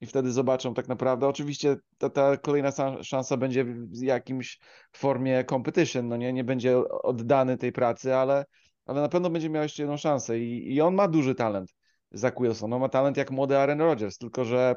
I 0.00 0.06
wtedy 0.06 0.32
zobaczą 0.32 0.74
tak 0.74 0.88
naprawdę. 0.88 1.28
Oczywiście 1.28 1.76
ta, 1.98 2.10
ta 2.10 2.36
kolejna 2.36 2.70
szansa 3.02 3.36
będzie 3.36 3.64
w 3.64 4.02
jakimś 4.02 4.58
formie 4.92 5.44
competition, 5.44 6.08
no 6.08 6.16
nie, 6.16 6.32
nie 6.32 6.44
będzie 6.44 6.88
oddany 6.88 7.56
tej 7.56 7.72
pracy, 7.72 8.14
ale, 8.14 8.44
ale 8.86 9.00
na 9.00 9.08
pewno 9.08 9.30
będzie 9.30 9.50
miał 9.50 9.62
jeszcze 9.62 9.82
jedną 9.82 9.96
szansę. 9.96 10.38
I, 10.38 10.74
i 10.74 10.80
on 10.80 10.94
ma 10.94 11.08
duży 11.08 11.34
talent, 11.34 11.74
Zach 12.10 12.34
Wilson, 12.40 12.72
on 12.72 12.80
ma 12.80 12.88
talent 12.88 13.16
jak 13.16 13.30
młody 13.30 13.58
Aaron 13.58 13.80
Rodgers, 13.80 14.18
tylko 14.18 14.44
że 14.44 14.76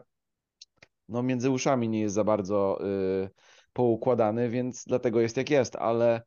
no 1.10 1.24
między 1.24 1.50
uszami 1.50 1.90
nie 1.90 2.02
jest 2.02 2.16
za 2.16 2.24
bardzo 2.24 2.80
y, 3.26 3.30
poukładany, 3.74 4.50
więc 4.50 4.84
dlatego 4.86 5.22
jest 5.22 5.38
jak 5.38 5.50
jest, 5.50 5.76
ale 5.76 6.22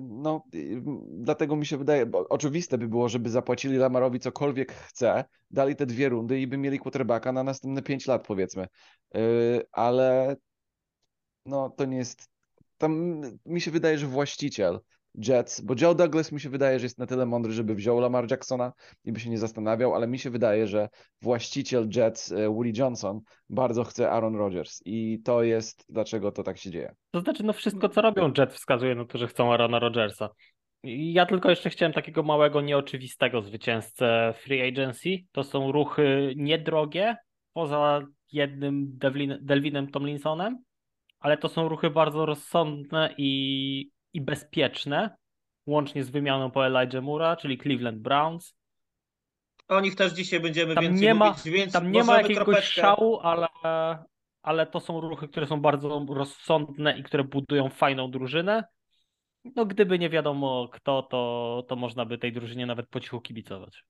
no, 0.00 0.44
y, 0.54 0.82
dlatego 1.08 1.56
mi 1.56 1.66
się 1.66 1.76
wydaje, 1.78 2.06
bo 2.06 2.28
oczywiste 2.28 2.78
by 2.78 2.88
było, 2.88 3.08
żeby 3.08 3.30
zapłacili 3.30 3.76
Lamarowi 3.76 4.20
cokolwiek 4.20 4.72
chce, 4.72 5.24
dali 5.50 5.76
te 5.76 5.86
dwie 5.86 6.08
rundy 6.08 6.40
i 6.40 6.46
by 6.46 6.58
mieli 6.58 6.78
quarterbacka 6.78 7.32
na 7.32 7.42
następne 7.44 7.82
pięć 7.82 8.06
lat, 8.06 8.26
powiedzmy. 8.26 8.66
Y, 9.16 9.62
ale 9.72 10.36
no, 11.46 11.70
to 11.70 11.84
nie 11.84 11.96
jest. 11.96 12.28
Tam 12.78 13.20
mi 13.46 13.60
się 13.60 13.70
wydaje, 13.70 13.98
że 13.98 14.06
właściciel 14.06 14.80
Jets, 15.14 15.60
bo 15.60 15.74
Joe 15.80 15.94
Douglas 15.94 16.32
mi 16.32 16.40
się 16.40 16.50
wydaje, 16.50 16.78
że 16.78 16.84
jest 16.84 16.98
na 16.98 17.06
tyle 17.06 17.26
mądry, 17.26 17.52
żeby 17.52 17.74
wziął 17.74 18.00
Lamar 18.00 18.30
Jacksona 18.30 18.72
i 19.04 19.12
by 19.12 19.20
się 19.20 19.30
nie 19.30 19.38
zastanawiał, 19.38 19.94
ale 19.94 20.08
mi 20.08 20.18
się 20.18 20.30
wydaje, 20.30 20.66
że 20.66 20.88
właściciel 21.22 21.88
Jets, 21.96 22.32
e, 22.32 22.48
Woody 22.48 22.72
Johnson, 22.76 23.20
bardzo 23.50 23.84
chce 23.84 24.10
Aaron 24.10 24.36
Rodgers 24.36 24.82
i 24.84 25.22
to 25.24 25.42
jest 25.42 25.84
dlaczego 25.88 26.32
to 26.32 26.42
tak 26.42 26.58
się 26.58 26.70
dzieje. 26.70 26.94
To 27.10 27.20
znaczy, 27.20 27.42
no 27.42 27.52
wszystko 27.52 27.88
co 27.88 28.02
robią 28.02 28.32
Jets 28.38 28.54
wskazuje 28.54 28.94
na 28.94 29.04
to, 29.04 29.18
że 29.18 29.26
chcą 29.26 29.50
Aarona 29.50 29.78
Rodgersa. 29.78 30.28
Ja 30.84 31.26
tylko 31.26 31.50
jeszcze 31.50 31.70
chciałem 31.70 31.92
takiego 31.92 32.22
małego, 32.22 32.60
nieoczywistego 32.60 33.42
zwycięzcę 33.42 34.34
free 34.36 34.68
agency. 34.68 35.16
To 35.32 35.44
są 35.44 35.72
ruchy 35.72 36.34
niedrogie, 36.36 37.16
poza 37.52 38.00
jednym 38.32 38.98
Devlin, 38.98 39.38
Delvinem 39.42 39.90
Tomlinsonem, 39.90 40.58
ale 41.20 41.38
to 41.38 41.48
są 41.48 41.68
ruchy 41.68 41.90
bardzo 41.90 42.26
rozsądne 42.26 43.14
i 43.18 43.90
i 44.12 44.20
bezpieczne, 44.20 45.16
łącznie 45.66 46.04
z 46.04 46.10
wymianą 46.10 46.50
po 46.50 46.66
Elijah 46.66 47.02
Mura, 47.02 47.36
czyli 47.36 47.58
Cleveland 47.58 47.98
Browns. 47.98 48.54
O 49.68 49.80
nich 49.80 49.94
też 49.94 50.12
dzisiaj 50.12 50.40
będziemy 50.40 50.74
tam 50.74 50.84
więcej 50.84 51.02
nie 51.02 51.14
ma, 51.14 51.30
mówić, 51.30 51.44
więc 51.44 51.72
Tam 51.72 51.92
nie 51.92 52.04
ma 52.04 52.16
jakiegoś 52.16 52.44
kropeczkę... 52.44 52.80
szału, 52.80 53.20
ale, 53.20 53.48
ale 54.42 54.66
to 54.66 54.80
są 54.80 55.00
ruchy, 55.00 55.28
które 55.28 55.46
są 55.46 55.60
bardzo 55.60 56.06
rozsądne 56.08 56.98
i 56.98 57.02
które 57.02 57.24
budują 57.24 57.68
fajną 57.68 58.10
drużynę. 58.10 58.64
No 59.56 59.66
gdyby 59.66 59.98
nie 59.98 60.10
wiadomo 60.10 60.68
kto, 60.72 61.02
to, 61.02 61.64
to 61.68 61.76
można 61.76 62.04
by 62.04 62.18
tej 62.18 62.32
drużynie 62.32 62.66
nawet 62.66 62.88
po 62.88 63.00
cichu 63.00 63.20
kibicować. 63.20 63.84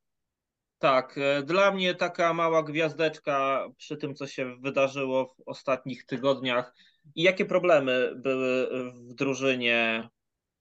Tak, 0.79 1.19
e, 1.19 1.43
dla 1.43 1.73
mnie 1.73 1.95
taka 1.95 2.35
mała 2.35 2.62
gwiazdeczka 2.62 3.67
przy 3.77 3.97
tym, 3.97 4.15
co 4.15 4.27
się 4.27 4.57
wydarzyło 4.57 5.27
w 5.27 5.43
ostatnich 5.47 6.07
tygodniach 6.07 6.75
i 7.14 7.23
jakie 7.23 7.45
problemy 7.45 8.12
były 8.16 8.69
w 8.92 9.14
drużynie 9.14 10.09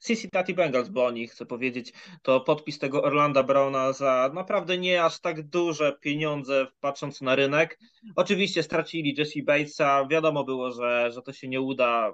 Cincinnati 0.06 0.54
Bengals, 0.54 0.90
bo 0.90 1.06
o 1.06 1.12
nich 1.12 1.32
chcę 1.32 1.46
powiedzieć, 1.46 1.94
to 2.22 2.42
podpis 2.42 2.80
tego 2.80 3.04
Orlanda 3.04 3.44
Browna 3.44 3.94
za 3.94 4.32
naprawdę 4.34 4.78
nie 4.78 5.04
aż 5.04 5.20
tak 5.20 5.48
duże 5.48 5.98
pieniądze, 6.02 6.68
patrząc 6.80 7.22
na 7.22 7.36
rynek. 7.36 7.80
Oczywiście 8.16 8.64
stracili 8.64 9.16
Jesse 9.18 9.44
Batesa, 9.44 10.08
wiadomo 10.08 10.44
było, 10.44 10.72
że, 10.72 11.12
że 11.12 11.22
to 11.22 11.34
się 11.34 11.48
nie 11.48 11.62
uda 11.62 12.14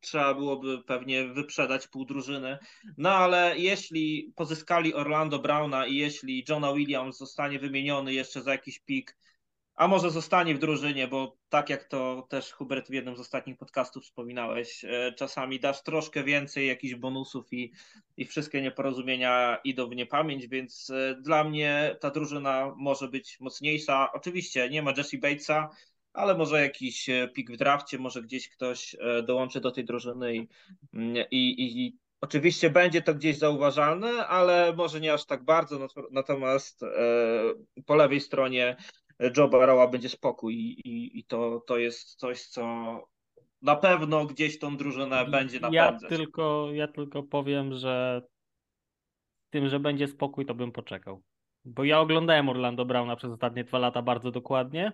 trzeba 0.00 0.34
byłoby 0.34 0.82
pewnie 0.82 1.28
wyprzedać 1.28 1.88
pół 1.88 2.04
drużyny. 2.04 2.58
No 2.96 3.10
ale 3.10 3.58
jeśli 3.58 4.32
pozyskali 4.36 4.94
Orlando 4.94 5.38
Browna 5.38 5.86
i 5.86 5.96
jeśli 5.96 6.44
Johna 6.48 6.72
Williams 6.72 7.18
zostanie 7.18 7.58
wymieniony 7.58 8.14
jeszcze 8.14 8.42
za 8.42 8.52
jakiś 8.52 8.78
pik, 8.78 9.16
a 9.80 9.88
może 9.88 10.10
zostanie 10.10 10.54
w 10.54 10.58
drużynie, 10.58 11.08
bo 11.08 11.36
tak 11.48 11.70
jak 11.70 11.84
to 11.84 12.26
też 12.28 12.52
Hubert 12.52 12.88
w 12.88 12.92
jednym 12.92 13.16
z 13.16 13.20
ostatnich 13.20 13.56
podcastów 13.56 14.04
wspominałeś, 14.04 14.84
e, 14.84 15.12
czasami 15.12 15.60
dasz 15.60 15.82
troszkę 15.82 16.24
więcej 16.24 16.66
jakichś 16.66 16.94
bonusów 16.94 17.52
i, 17.52 17.72
i 18.16 18.24
wszystkie 18.24 18.62
nieporozumienia 18.62 19.58
idą 19.64 19.88
w 19.88 19.96
niepamięć, 19.96 20.46
więc 20.46 20.90
e, 20.90 21.14
dla 21.20 21.44
mnie 21.44 21.96
ta 22.00 22.10
drużyna 22.10 22.74
może 22.76 23.08
być 23.08 23.40
mocniejsza. 23.40 24.12
Oczywiście 24.12 24.70
nie 24.70 24.82
ma 24.82 24.92
Jesse 24.96 25.18
Batesa, 25.18 25.68
ale 26.12 26.38
może 26.38 26.60
jakiś 26.60 27.08
e, 27.08 27.28
pik 27.28 27.52
w 27.52 27.56
drafcie, 27.56 27.98
może 27.98 28.22
gdzieś 28.22 28.48
ktoś 28.48 28.96
dołączy 29.26 29.60
do 29.60 29.70
tej 29.70 29.84
drużyny 29.84 30.36
i, 30.36 30.48
mm, 30.94 31.24
i, 31.30 31.62
i 31.84 31.96
oczywiście 32.20 32.70
będzie 32.70 33.02
to 33.02 33.14
gdzieś 33.14 33.38
zauważalne, 33.38 34.26
ale 34.26 34.74
może 34.76 35.00
nie 35.00 35.12
aż 35.12 35.26
tak 35.26 35.44
bardzo, 35.44 35.88
natomiast 36.10 36.80
po 37.86 37.94
lewej 37.94 38.20
stronie 38.20 38.76
Joe 39.36 39.48
Barrowa 39.48 39.88
będzie 39.88 40.08
spokój 40.08 40.54
i, 40.54 41.18
i, 41.18 41.24
to, 41.24 41.62
to 41.66 41.78
jest 41.78 42.14
coś, 42.14 42.42
co 42.42 42.64
na 43.62 43.76
pewno 43.76 44.26
gdzieś 44.26 44.58
tą 44.58 44.76
drużynę 44.76 45.24
będzie 45.24 45.60
napędzać. 45.60 46.02
Ja 46.02 46.08
tylko, 46.08 46.68
ja 46.72 46.88
tylko 46.88 47.22
powiem, 47.22 47.74
że 47.74 48.22
tym, 49.50 49.68
że 49.68 49.80
będzie 49.80 50.08
spokój, 50.08 50.46
to 50.46 50.54
bym 50.54 50.72
poczekał. 50.72 51.22
Bo 51.64 51.84
ja 51.84 52.00
oglądałem 52.00 52.48
Orlando 52.48 52.84
Browna 52.84 53.16
przez 53.16 53.30
ostatnie 53.30 53.64
dwa 53.64 53.78
lata 53.78 54.02
bardzo 54.02 54.30
dokładnie 54.30 54.92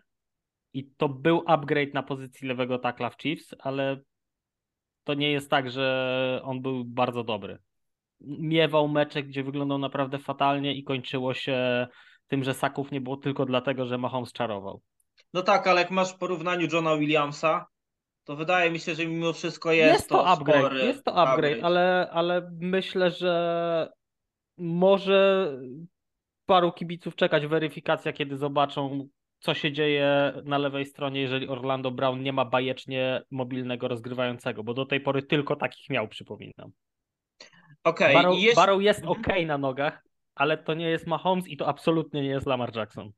i 0.73 0.90
to 0.97 1.09
był 1.09 1.42
upgrade 1.47 1.95
na 1.95 2.02
pozycji 2.02 2.49
lewego 2.49 2.78
takla 2.78 3.11
w 3.11 3.16
Chiefs, 3.16 3.54
ale 3.59 4.00
to 5.04 5.14
nie 5.14 5.33
jest 5.33 5.50
tak, 5.50 5.71
że 5.71 6.40
on 6.45 6.62
był 6.62 6.85
bardzo 6.85 7.25
dobry. 7.25 7.59
Miewał 8.21 8.88
mecze, 8.88 9.23
gdzie 9.23 9.45
wyglądał 9.45 9.78
naprawdę 9.78 10.18
fatalnie 10.18 10.75
i 10.75 10.85
kończyło 10.85 11.35
się 11.35 11.87
tym, 12.26 12.45
że 12.45 12.54
saków 12.54 12.90
nie 12.90 13.00
było 13.00 13.16
tylko 13.16 13.45
dlatego, 13.45 13.87
że 13.87 13.99
Mahomes 13.99 14.33
czarował. 14.33 14.83
No 15.35 15.42
tak, 15.42 15.66
ale 15.66 15.80
jak 15.80 15.90
masz 15.90 16.12
w 16.12 16.18
porównaniu 16.18 16.68
Johna 16.73 16.97
Williamsa, 16.97 17.66
to 18.25 18.37
wydaje 18.37 18.71
mi 18.71 18.78
się, 18.78 18.95
że 18.95 19.06
mimo 19.06 19.33
wszystko 19.33 19.73
jest, 19.73 19.95
jest 19.95 20.09
to, 20.09 20.26
upgrade. 20.26 20.61
Spory 20.61 20.85
jest 20.85 21.04
to 21.04 21.16
upgrade, 21.16 21.52
upgrade, 21.52 21.64
Ale, 21.64 22.11
ale 22.12 22.50
myślę, 22.61 23.11
że 23.11 23.92
może 24.59 25.50
paru 26.47 26.73
kibiców 26.73 27.16
czekać 27.16 27.47
weryfikacja, 27.47 28.12
kiedy 28.12 28.37
zobaczą 28.37 29.09
co 29.38 29.54
się 29.54 29.73
dzieje 29.73 30.33
na 30.45 30.59
lewej 30.59 30.87
stronie, 30.87 31.21
jeżeli 31.21 31.49
Orlando 31.49 31.90
Brown 31.90 32.23
nie 32.23 32.33
ma 32.33 32.45
bajecznie 32.45 33.23
mobilnego 33.30 33.88
rozgrywającego, 33.88 34.64
bo 34.64 34.75
do 34.75 34.87
tej 34.87 35.00
pory 35.00 35.23
tylko 35.23 35.56
takich 35.56 35.90
miał, 35.90 36.09
przypominam. 36.09 36.73
Okay, 37.85 38.12
Barrow, 38.12 38.38
jest... 38.38 38.56
Barrow 38.56 38.83
jest 38.83 39.04
ok 39.04 39.26
na 39.47 39.59
nogach, 39.59 40.05
ale 40.37 40.59
to 40.59 40.75
nie 40.75 40.90
jest 40.90 41.07
Mahomes 41.07 41.49
i 41.49 41.57
to 41.57 41.69
absolutnie 41.69 42.23
nie 42.23 42.28
jest 42.28 42.47
Lamar 42.47 42.76
Jackson. 42.76 43.12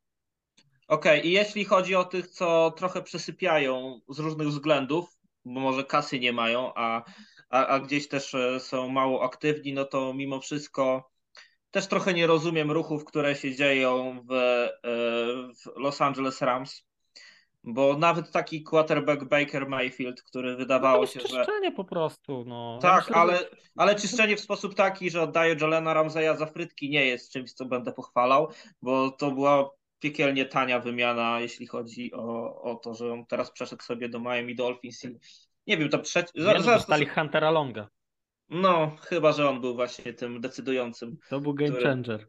Okej, 0.89 1.19
okay, 1.19 1.31
i 1.31 1.33
jeśli 1.33 1.65
chodzi 1.65 1.95
o 1.95 2.05
tych, 2.05 2.27
co 2.27 2.71
trochę 2.71 3.03
przesypiają 3.03 4.01
z 4.09 4.19
różnych 4.19 4.49
względów, 4.49 5.19
bo 5.45 5.61
może 5.61 5.85
kasy 5.85 6.21
nie 6.21 6.33
mają, 6.33 6.75
a, 6.75 7.05
a, 7.51 7.67
a 7.67 7.81
gdzieś 7.81 8.09
też 8.09 8.35
e, 8.35 8.61
są 8.61 8.89
mało 8.89 9.25
aktywni, 9.25 9.73
no 9.73 9.85
to 9.85 10.15
mimo 10.15 10.41
wszystko 10.41 11.11
też 11.71 11.87
trochę 11.87 12.15
nie 12.15 12.27
rozumiem 12.27 12.71
ruchów, 12.71 13.05
które 13.05 13.35
się 13.35 13.55
dzieją 13.55 14.23
w, 14.29 14.33
e, 14.33 14.69
w 15.55 15.77
Los 15.77 16.01
Angeles 16.01 16.43
Rams, 16.43 16.88
bo 17.65 17.97
nawet 17.97 18.31
taki 18.31 18.63
quarterback 18.63 19.25
Baker 19.25 19.69
Mayfield, 19.69 20.23
który 20.23 20.57
wydawało 20.57 21.01
no 21.01 21.07
się, 21.07 21.21
że... 21.21 21.27
czyszczenie 21.29 21.73
po 21.73 21.85
prostu, 21.85 22.45
no. 22.47 22.79
Tak, 22.83 22.93
ja 22.93 22.99
myślę, 22.99 23.17
ale, 23.17 23.39
że... 23.39 23.49
ale 23.77 23.95
czyszczenie 23.95 24.37
w 24.37 24.41
sposób 24.41 24.75
taki, 24.75 25.11
że 25.11 25.23
oddaje 25.23 25.57
Jolena 25.61 25.95
Ramseya 25.95 26.37
za 26.39 26.47
frytki 26.47 26.91
nie 26.91 27.07
jest 27.07 27.33
czymś, 27.33 27.53
co 27.53 27.65
będę 27.65 27.93
pochwalał, 27.93 28.49
bo 28.83 29.11
to 29.11 29.31
była 29.31 29.71
piekielnie 29.99 30.45
tania 30.45 30.81
wymiana, 30.81 31.41
jeśli 31.41 31.67
chodzi 31.67 32.13
o, 32.15 32.63
o 32.63 32.75
to, 32.75 32.95
że 32.95 33.13
on 33.13 33.27
teraz 33.27 33.53
przeszedł 33.53 33.83
sobie 33.83 34.09
do 34.09 34.21
Miami 34.21 34.55
Dolphins 34.55 35.05
i 35.05 35.19
nie 35.67 35.77
wiem, 35.77 35.89
to 35.89 35.99
trzeci... 35.99 36.33
Zaraz, 36.35 36.67
dostali 36.67 37.07
Huntera 37.07 37.51
Longa. 37.51 37.89
No, 38.49 38.97
chyba, 39.01 39.33
że 39.33 39.49
on 39.49 39.61
był 39.61 39.75
właśnie 39.75 40.13
tym 40.13 40.41
decydującym. 40.41 41.19
To 41.29 41.41
był 41.41 41.55
game 41.55 41.71
który... 41.71 41.87
changer. 41.87 42.29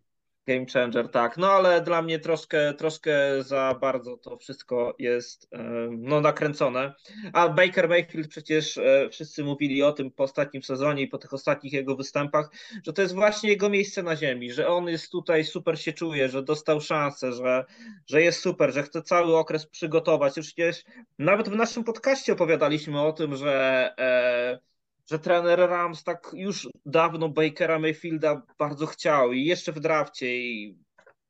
Game 0.50 0.66
changer, 0.74 1.10
tak. 1.10 1.38
No 1.38 1.52
ale 1.52 1.82
dla 1.82 2.02
mnie 2.02 2.20
troszkę, 2.20 2.74
troszkę 2.74 3.44
za 3.44 3.76
bardzo 3.82 4.18
to 4.18 4.38
wszystko 4.38 4.96
jest 5.00 5.50
no, 5.92 6.22
nakręcone. 6.22 6.94
A 7.34 7.50
Baker 7.50 7.90
Mayfield 7.90 8.28
przecież 8.28 8.78
e, 8.78 9.10
wszyscy 9.12 9.44
mówili 9.44 9.84
o 9.84 9.92
tym 9.92 10.12
po 10.12 10.24
ostatnim 10.24 10.64
sezonie 10.64 11.04
i 11.04 11.08
po 11.08 11.18
tych 11.18 11.34
ostatnich 11.34 11.74
jego 11.74 11.96
występach, 11.96 12.50
że 12.86 12.94
to 12.94 13.02
jest 13.02 13.14
właśnie 13.14 13.50
jego 13.50 13.70
miejsce 13.70 14.04
na 14.04 14.16
ziemi, 14.16 14.52
że 14.52 14.68
on 14.68 14.88
jest 14.88 15.12
tutaj, 15.12 15.46
super 15.46 15.82
się 15.82 15.94
czuje, 15.94 16.30
że 16.30 16.44
dostał 16.44 16.82
szansę, 16.82 17.34
że, 17.34 17.66
że 18.08 18.22
jest 18.22 18.42
super, 18.42 18.74
że 18.74 18.84
chce 18.84 19.02
cały 19.02 19.38
okres 19.38 19.66
przygotować. 19.66 20.38
Już 20.38 20.48
przecież 20.48 20.84
nawet 21.20 21.50
w 21.50 21.56
naszym 21.56 21.84
podcaście 21.84 22.34
opowiadaliśmy 22.34 23.02
o 23.02 23.14
tym, 23.14 23.36
że 23.36 23.94
e, 24.00 24.60
że 25.10 25.20
trener 25.20 25.60
Rams 25.60 26.04
tak 26.04 26.32
już 26.34 26.70
dawno 26.86 27.30
Bakera 27.30 27.80
Mayfielda 27.80 28.42
bardzo 28.60 28.86
chciał 28.86 29.34
i 29.34 29.46
jeszcze 29.46 29.72
w 29.72 29.80
drafcie 29.80 30.38
i 30.38 30.78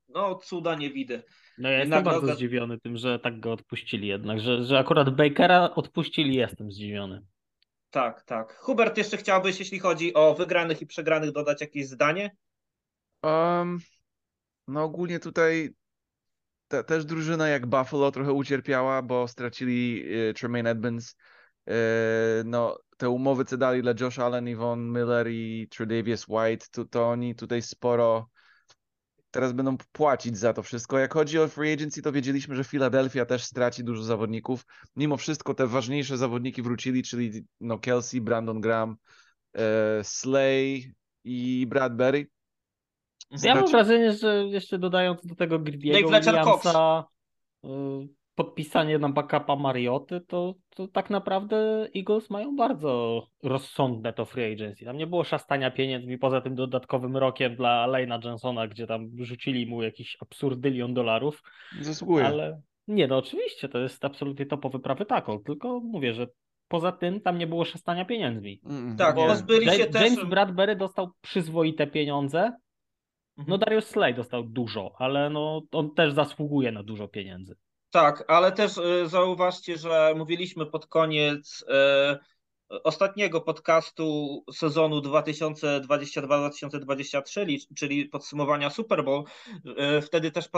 no 0.09 0.35
cuda 0.35 0.75
nie 0.75 0.89
widzę. 0.89 1.23
No 1.57 1.69
ja 1.69 1.79
jestem 1.79 2.03
bardzo 2.03 2.35
zdziwiony 2.35 2.79
tym, 2.79 2.97
że 2.97 3.19
tak 3.19 3.39
go 3.39 3.51
odpuścili 3.51 4.07
jednak, 4.07 4.39
że, 4.39 4.63
że 4.63 4.79
akurat 4.79 5.09
Bakera 5.09 5.69
odpuścili, 5.75 6.35
jestem 6.35 6.71
zdziwiony. 6.71 7.25
Tak, 7.89 8.23
tak. 8.23 8.57
Hubert, 8.57 8.97
jeszcze 8.97 9.17
chciałbyś, 9.17 9.59
jeśli 9.59 9.79
chodzi 9.79 10.13
o 10.13 10.33
wygranych 10.33 10.81
i 10.81 10.87
przegranych, 10.87 11.31
dodać 11.31 11.61
jakieś 11.61 11.87
zdanie? 11.87 12.35
Um, 13.23 13.79
no 14.67 14.83
ogólnie 14.83 15.19
tutaj 15.19 15.73
te, 16.67 16.83
też 16.83 17.05
drużyna 17.05 17.47
jak 17.47 17.65
Buffalo 17.65 18.11
trochę 18.11 18.33
ucierpiała, 18.33 19.01
bo 19.01 19.27
stracili 19.27 20.05
e, 20.29 20.33
Tremaine 20.33 20.67
Edmonds. 20.67 21.15
E, 21.67 21.73
no, 22.45 22.79
te 22.99 23.09
umowy, 23.09 23.45
co 23.45 23.57
dali 23.57 23.81
dla 23.81 23.93
Josh 23.99 24.19
Allen, 24.19 24.47
Yvonne 24.47 24.99
Miller 24.99 25.27
i 25.31 25.67
Tredavious 25.71 26.27
White, 26.27 26.65
to, 26.71 26.85
to 26.85 27.09
oni 27.09 27.35
tutaj 27.35 27.61
sporo 27.61 28.29
teraz 29.31 29.53
będą 29.53 29.77
płacić 29.91 30.37
za 30.37 30.53
to 30.53 30.63
wszystko. 30.63 30.99
Jak 30.99 31.13
chodzi 31.13 31.39
o 31.39 31.47
free 31.47 31.73
agency, 31.73 32.01
to 32.01 32.11
wiedzieliśmy, 32.11 32.55
że 32.55 32.63
Philadelphia 32.63 33.25
też 33.25 33.43
straci 33.43 33.83
dużo 33.83 34.03
zawodników. 34.03 34.65
Mimo 34.95 35.17
wszystko 35.17 35.53
te 35.53 35.67
ważniejsze 35.67 36.17
zawodniki 36.17 36.61
wrócili, 36.61 37.03
czyli 37.03 37.45
no 37.59 37.79
Kelsey, 37.79 38.21
Brandon 38.21 38.61
Graham, 38.61 38.95
e, 39.53 40.03
Slay 40.03 40.93
i 41.23 41.65
Bradbury. 41.67 42.27
Ja 43.31 43.55
mam 43.55 43.67
Znaczy- 43.67 43.71
wrażenie, 43.71 44.11
że 44.11 44.45
jeszcze 44.47 44.79
dodając 44.79 45.25
do 45.25 45.35
tego 45.35 45.59
Gridiego. 45.59 45.97
Williamsa 45.97 47.05
podpisanie 48.39 48.99
na 48.99 49.09
backupa 49.09 49.55
Marioty, 49.55 50.21
to, 50.27 50.55
to 50.75 50.87
tak 50.87 51.09
naprawdę 51.09 51.87
Eagles 51.95 52.29
mają 52.29 52.55
bardzo 52.55 53.23
rozsądne 53.43 54.13
to 54.13 54.25
free 54.25 54.53
agency. 54.53 54.85
Tam 54.85 54.97
nie 54.97 55.07
było 55.07 55.23
szastania 55.23 55.71
pieniędzmi 55.71 56.17
poza 56.17 56.41
tym 56.41 56.55
dodatkowym 56.55 57.17
rokiem 57.17 57.55
dla 57.55 57.87
Lejna 57.87 58.19
Johnsona, 58.23 58.67
gdzie 58.67 58.87
tam 58.87 59.09
rzucili 59.17 59.67
mu 59.67 59.83
jakiś 59.83 60.17
absurdylion 60.21 60.93
dolarów, 60.93 61.43
Zasługuje. 61.81 62.25
ale 62.25 62.61
nie, 62.87 63.07
no 63.07 63.17
oczywiście, 63.17 63.69
to 63.69 63.77
jest 63.79 64.05
absolutnie 64.05 64.45
topowy 64.45 64.79
prawy 64.79 65.05
tackle, 65.05 65.39
tylko 65.45 65.79
mówię, 65.79 66.13
że 66.13 66.27
poza 66.67 66.91
tym 66.91 67.21
tam 67.21 67.37
nie 67.37 67.47
było 67.47 67.65
szastania 67.65 68.05
pieniędzmi. 68.05 68.61
Mm, 68.65 68.97
Tak, 68.97 69.17
nie. 69.17 69.27
pozbyli 69.27 69.65
się 69.65 69.71
James, 69.71 69.89
też... 69.93 70.01
James 70.11 70.29
Bradbury 70.29 70.75
dostał 70.75 71.11
przyzwoite 71.21 71.87
pieniądze, 71.87 72.51
no 73.37 73.43
Mhm. 73.43 73.59
Darius 73.59 73.85
Slay 73.85 74.13
dostał 74.13 74.43
dużo, 74.43 74.91
ale 74.97 75.29
no 75.29 75.61
on 75.71 75.93
też 75.93 76.13
zasługuje 76.13 76.71
na 76.71 76.83
dużo 76.83 77.07
pieniędzy. 77.07 77.55
Tak, 77.91 78.23
ale 78.27 78.51
też 78.51 78.77
y, 78.77 79.07
zauważcie, 79.09 79.77
że 79.77 80.13
mówiliśmy 80.17 80.65
pod 80.65 80.87
koniec 80.87 81.61
y, 81.61 82.19
ostatniego 82.83 83.41
podcastu 83.41 84.43
sezonu 84.53 85.01
2022-2023, 85.01 87.45
li- 87.45 87.67
czyli 87.75 88.05
podsumowania 88.05 88.69
Super 88.69 89.03
Bowl. 89.05 89.23
Y, 89.97 90.01
Wtedy 90.01 90.31
też 90.31 90.49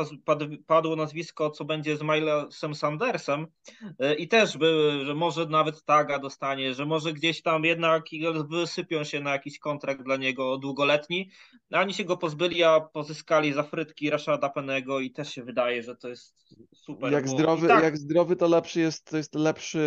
padło 0.68 0.96
nazwisko, 0.96 1.50
co 1.50 1.66
będzie 1.66 1.98
z 1.98 2.02
Milesem 2.02 2.76
Sandersem 2.76 3.48
y, 3.82 4.14
i 4.16 4.28
też 4.28 4.58
były, 4.58 5.06
że 5.06 5.16
może 5.16 5.46
nawet 5.46 5.84
taga 5.84 6.20
dostanie, 6.20 6.74
że 6.74 6.86
może 6.86 7.14
gdzieś 7.14 7.42
tam 7.42 7.66
jednak 7.66 8.04
wysypią 8.50 9.04
się 9.04 9.20
na 9.22 9.32
jakiś 9.32 9.60
kontrakt 9.60 10.04
dla 10.04 10.18
niego 10.18 10.58
długoletni. 10.58 11.30
A 11.72 11.82
Oni 11.82 11.94
się 11.94 12.04
go 12.06 12.18
pozbyli, 12.18 12.64
a 12.64 12.80
pozyskali 12.82 13.54
za 13.54 13.64
frytki 13.64 14.10
Rashada 14.10 14.50
Pennego 14.50 15.00
i 15.00 15.12
też 15.12 15.34
się 15.34 15.44
wydaje, 15.44 15.84
że 15.84 15.96
to 15.96 16.10
jest 16.10 16.36
super. 16.76 17.12
Jak 17.12 17.30
zdrowy, 17.30 17.68
tak, 17.68 17.84
jak 17.84 17.98
zdrowy, 17.98 18.36
to 18.36 18.48
lepszy 18.48 18.80
jest, 18.80 19.06
to 19.10 19.18
jest 19.18 19.36
lepszy 19.36 19.82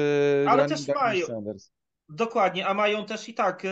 Ale 0.49 0.67
też 0.69 0.89
mają- 0.89 1.27
Sanders. 1.27 1.71
Dokładnie, 2.09 2.67
a 2.67 2.75
mają 2.75 3.07
też 3.07 3.29
i 3.29 3.35
tak 3.35 3.65
y, 3.65 3.69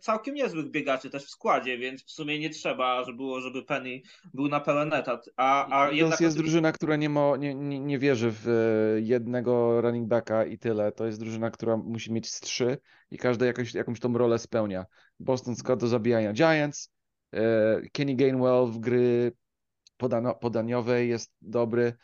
całkiem 0.00 0.34
niezłych 0.34 0.70
biegaczy 0.70 1.10
też 1.10 1.24
w 1.24 1.30
składzie, 1.30 1.78
więc 1.78 2.04
w 2.04 2.10
sumie 2.10 2.38
nie 2.38 2.50
trzeba, 2.50 3.04
żeby 3.04 3.16
było, 3.16 3.40
żeby 3.40 3.62
Penny 3.62 4.00
był 4.34 4.48
na 4.48 4.60
pełen 4.60 4.92
etat. 4.92 5.30
A, 5.36 5.80
a 5.80 5.90
jednak 5.90 6.20
jest 6.20 6.36
drużyna, 6.36 6.72
która 6.72 6.96
nie, 6.96 7.08
ma, 7.08 7.36
nie, 7.36 7.54
nie, 7.54 7.80
nie 7.80 7.98
wierzy 7.98 8.30
w 8.30 8.48
e, 8.48 9.00
jednego 9.00 9.80
running 9.80 10.08
backa 10.08 10.44
i 10.44 10.58
tyle. 10.58 10.92
To 10.92 11.06
jest 11.06 11.20
drużyna, 11.20 11.50
która 11.50 11.76
musi 11.76 12.12
mieć 12.12 12.30
z 12.30 12.40
trzy 12.40 12.78
i 13.10 13.18
każda 13.18 13.46
jakąś, 13.46 13.74
jakąś 13.74 14.00
tą 14.00 14.18
rolę 14.18 14.38
spełnia. 14.38 14.86
Boston 15.20 15.56
Scott 15.56 15.80
do 15.80 15.88
zabijania 15.88 16.32
Giants, 16.32 16.90
e, 17.32 17.80
Kenny 17.92 18.14
Gainwell 18.14 18.66
w 18.66 18.78
gry 18.78 19.32
podaniowej 20.40 21.08
jest 21.08 21.32
dobry 21.40 21.94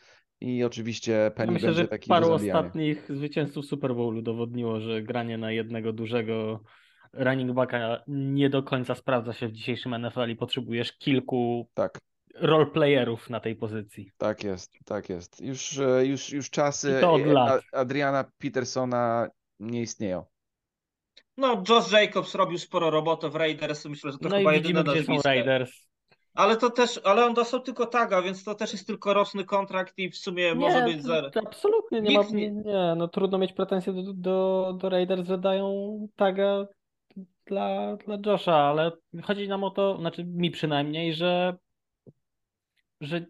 i 0.41 0.63
oczywiście 0.63 1.11
Ja 1.11 1.31
Penny 1.31 1.53
myślę, 1.53 1.67
będzie 1.67 1.81
że 1.81 1.87
taki 1.87 2.09
paru 2.09 2.31
ostatnich 2.31 3.05
zwycięzców 3.09 3.65
Super 3.65 3.95
Bowlu 3.95 4.19
udowodniło, 4.19 4.79
że 4.79 5.01
granie 5.01 5.37
na 5.37 5.51
jednego 5.51 5.93
dużego 5.93 6.63
running 7.13 7.51
backa 7.51 8.03
nie 8.07 8.49
do 8.49 8.63
końca 8.63 8.95
sprawdza 8.95 9.33
się 9.33 9.47
w 9.47 9.51
dzisiejszym 9.51 10.01
NFL 10.01 10.29
i 10.29 10.35
potrzebujesz 10.35 10.97
kilku 10.97 11.69
Tak. 11.73 11.99
roleplayerów 12.35 13.29
na 13.29 13.39
tej 13.39 13.55
pozycji. 13.55 14.11
Tak 14.17 14.43
jest, 14.43 14.71
tak 14.85 15.09
jest. 15.09 15.41
Już, 15.41 15.77
e, 15.77 16.05
już, 16.05 16.29
już 16.29 16.49
czasy 16.49 16.95
I 16.97 17.01
to 17.01 17.13
od 17.13 17.25
lat. 17.25 17.61
Adriana 17.73 18.25
Petersona 18.37 19.27
nie 19.59 19.81
istnieją. 19.81 20.25
no, 21.37 21.63
Josh 21.69 21.91
Jacobs 21.91 22.35
robił 22.35 22.57
sporo 22.57 22.89
roboty 22.89 23.29
w 23.29 23.35
Raiders, 23.35 23.85
myślę, 23.85 24.11
że 24.11 24.17
to 24.17 24.29
No 24.29 24.35
i 24.35 24.39
chyba 24.39 24.51
widzimy, 24.53 24.79
jedyne 24.79 24.95
gdzie 25.01 25.05
są. 25.05 25.21
Raiders. 25.21 25.90
Ale 26.33 26.57
to 26.57 26.69
też, 26.69 26.99
ale 27.03 27.25
on 27.25 27.33
dostał 27.33 27.59
tylko 27.59 27.85
taga, 27.85 28.21
więc 28.21 28.43
to 28.43 28.55
też 28.55 28.73
jest 28.73 28.87
tylko 28.87 29.13
roczny 29.13 29.43
kontrakt 29.45 29.93
i 29.97 30.09
w 30.09 30.17
sumie 30.17 30.55
może 30.55 30.83
być 30.83 31.03
zero. 31.03 31.29
absolutnie 31.47 32.01
nie 32.01 32.09
Nikt 32.09 32.31
ma. 32.31 32.37
nie- 32.37 32.51
Nie, 32.51 32.93
no 32.97 33.07
trudno 33.07 33.37
mieć 33.37 33.53
pretensje 33.53 33.93
do, 33.93 34.13
do, 34.13 34.73
do 34.77 34.89
Raiders, 34.89 35.27
że 35.27 35.37
dają 35.37 35.97
taga 36.15 36.65
dla, 37.45 37.95
dla 37.95 38.17
Josha, 38.25 38.55
ale 38.55 38.91
chodzi 39.23 39.47
nam 39.47 39.63
o 39.63 39.71
to, 39.71 39.97
znaczy 39.97 40.23
mi 40.23 40.51
przynajmniej, 40.51 41.13
że, 41.13 41.57
że 43.01 43.25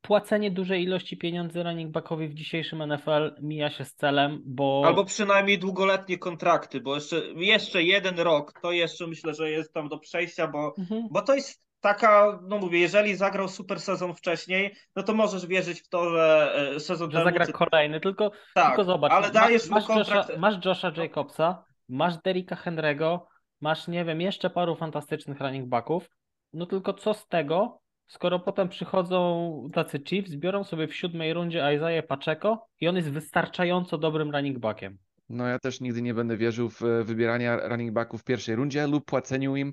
płacenie 0.00 0.50
dużej 0.50 0.82
ilości 0.82 1.16
pieniędzy 1.16 1.62
running 1.62 1.90
backowi 1.92 2.28
w 2.28 2.34
dzisiejszym 2.34 2.92
NFL 2.92 3.34
mija 3.42 3.70
się 3.70 3.84
z 3.84 3.94
celem, 3.94 4.42
bo 4.46 4.82
Albo 4.86 5.04
przynajmniej 5.04 5.58
długoletnie 5.58 6.18
kontrakty, 6.18 6.80
bo 6.80 6.94
jeszcze, 6.94 7.16
jeszcze 7.36 7.82
jeden 7.82 8.18
rok 8.18 8.60
to 8.62 8.72
jeszcze 8.72 9.06
myślę, 9.06 9.34
że 9.34 9.50
jest 9.50 9.72
tam 9.74 9.88
do 9.88 9.98
przejścia, 9.98 10.46
bo 10.48 10.74
Mhm. 10.78 11.08
Bo 11.10 11.22
to 11.22 11.34
jest 11.34 11.63
taka, 11.84 12.40
no 12.42 12.58
mówię, 12.58 12.80
jeżeli 12.80 13.16
zagrał 13.16 13.48
super 13.48 13.80
sezon 13.80 14.14
wcześniej, 14.14 14.74
no 14.96 15.02
to 15.02 15.14
możesz 15.14 15.46
wierzyć 15.46 15.80
w 15.80 15.88
to, 15.88 16.10
że 16.10 16.54
e, 16.76 16.80
sezon 16.80 17.10
że 17.10 17.18
temu... 17.18 17.30
zagra 17.30 17.46
kolejny, 17.46 18.00
tylko 18.00 18.30
tak, 18.54 18.66
Tylko 18.66 18.84
zobacz, 18.84 19.12
ale 19.12 19.30
dajesz 19.30 19.68
masz, 19.68 19.88
mu 19.88 19.94
masz, 19.94 20.06
kontrakt... 20.06 20.28
Josha, 20.28 20.40
masz 20.40 20.64
Josha 20.64 20.92
Jacobsa, 20.96 21.64
masz 21.88 22.18
Derricka 22.18 22.56
Henry'ego, 22.56 23.18
masz, 23.60 23.88
nie 23.88 24.04
wiem, 24.04 24.20
jeszcze 24.20 24.50
paru 24.50 24.76
fantastycznych 24.76 25.40
running 25.40 25.68
backów, 25.68 26.10
no 26.52 26.66
tylko 26.66 26.94
co 26.94 27.14
z 27.14 27.28
tego, 27.28 27.80
skoro 28.06 28.40
potem 28.40 28.68
przychodzą 28.68 29.68
tacy 29.74 30.00
Chiefs, 30.08 30.34
biorą 30.34 30.64
sobie 30.64 30.88
w 30.88 30.94
siódmej 30.94 31.34
rundzie 31.34 31.74
Isaiah 31.76 32.06
Pacheco 32.06 32.66
i 32.80 32.88
on 32.88 32.96
jest 32.96 33.10
wystarczająco 33.10 33.98
dobrym 33.98 34.30
running 34.30 34.58
backiem. 34.58 34.98
No 35.28 35.46
ja 35.46 35.58
też 35.58 35.80
nigdy 35.80 36.02
nie 36.02 36.14
będę 36.14 36.36
wierzył 36.36 36.70
w 36.70 36.82
e, 36.82 37.04
wybierania 37.04 37.68
running 37.68 37.92
backów 37.92 38.20
w 38.20 38.24
pierwszej 38.24 38.56
rundzie 38.56 38.86
lub 38.86 39.04
płaceniu 39.04 39.56
im 39.56 39.72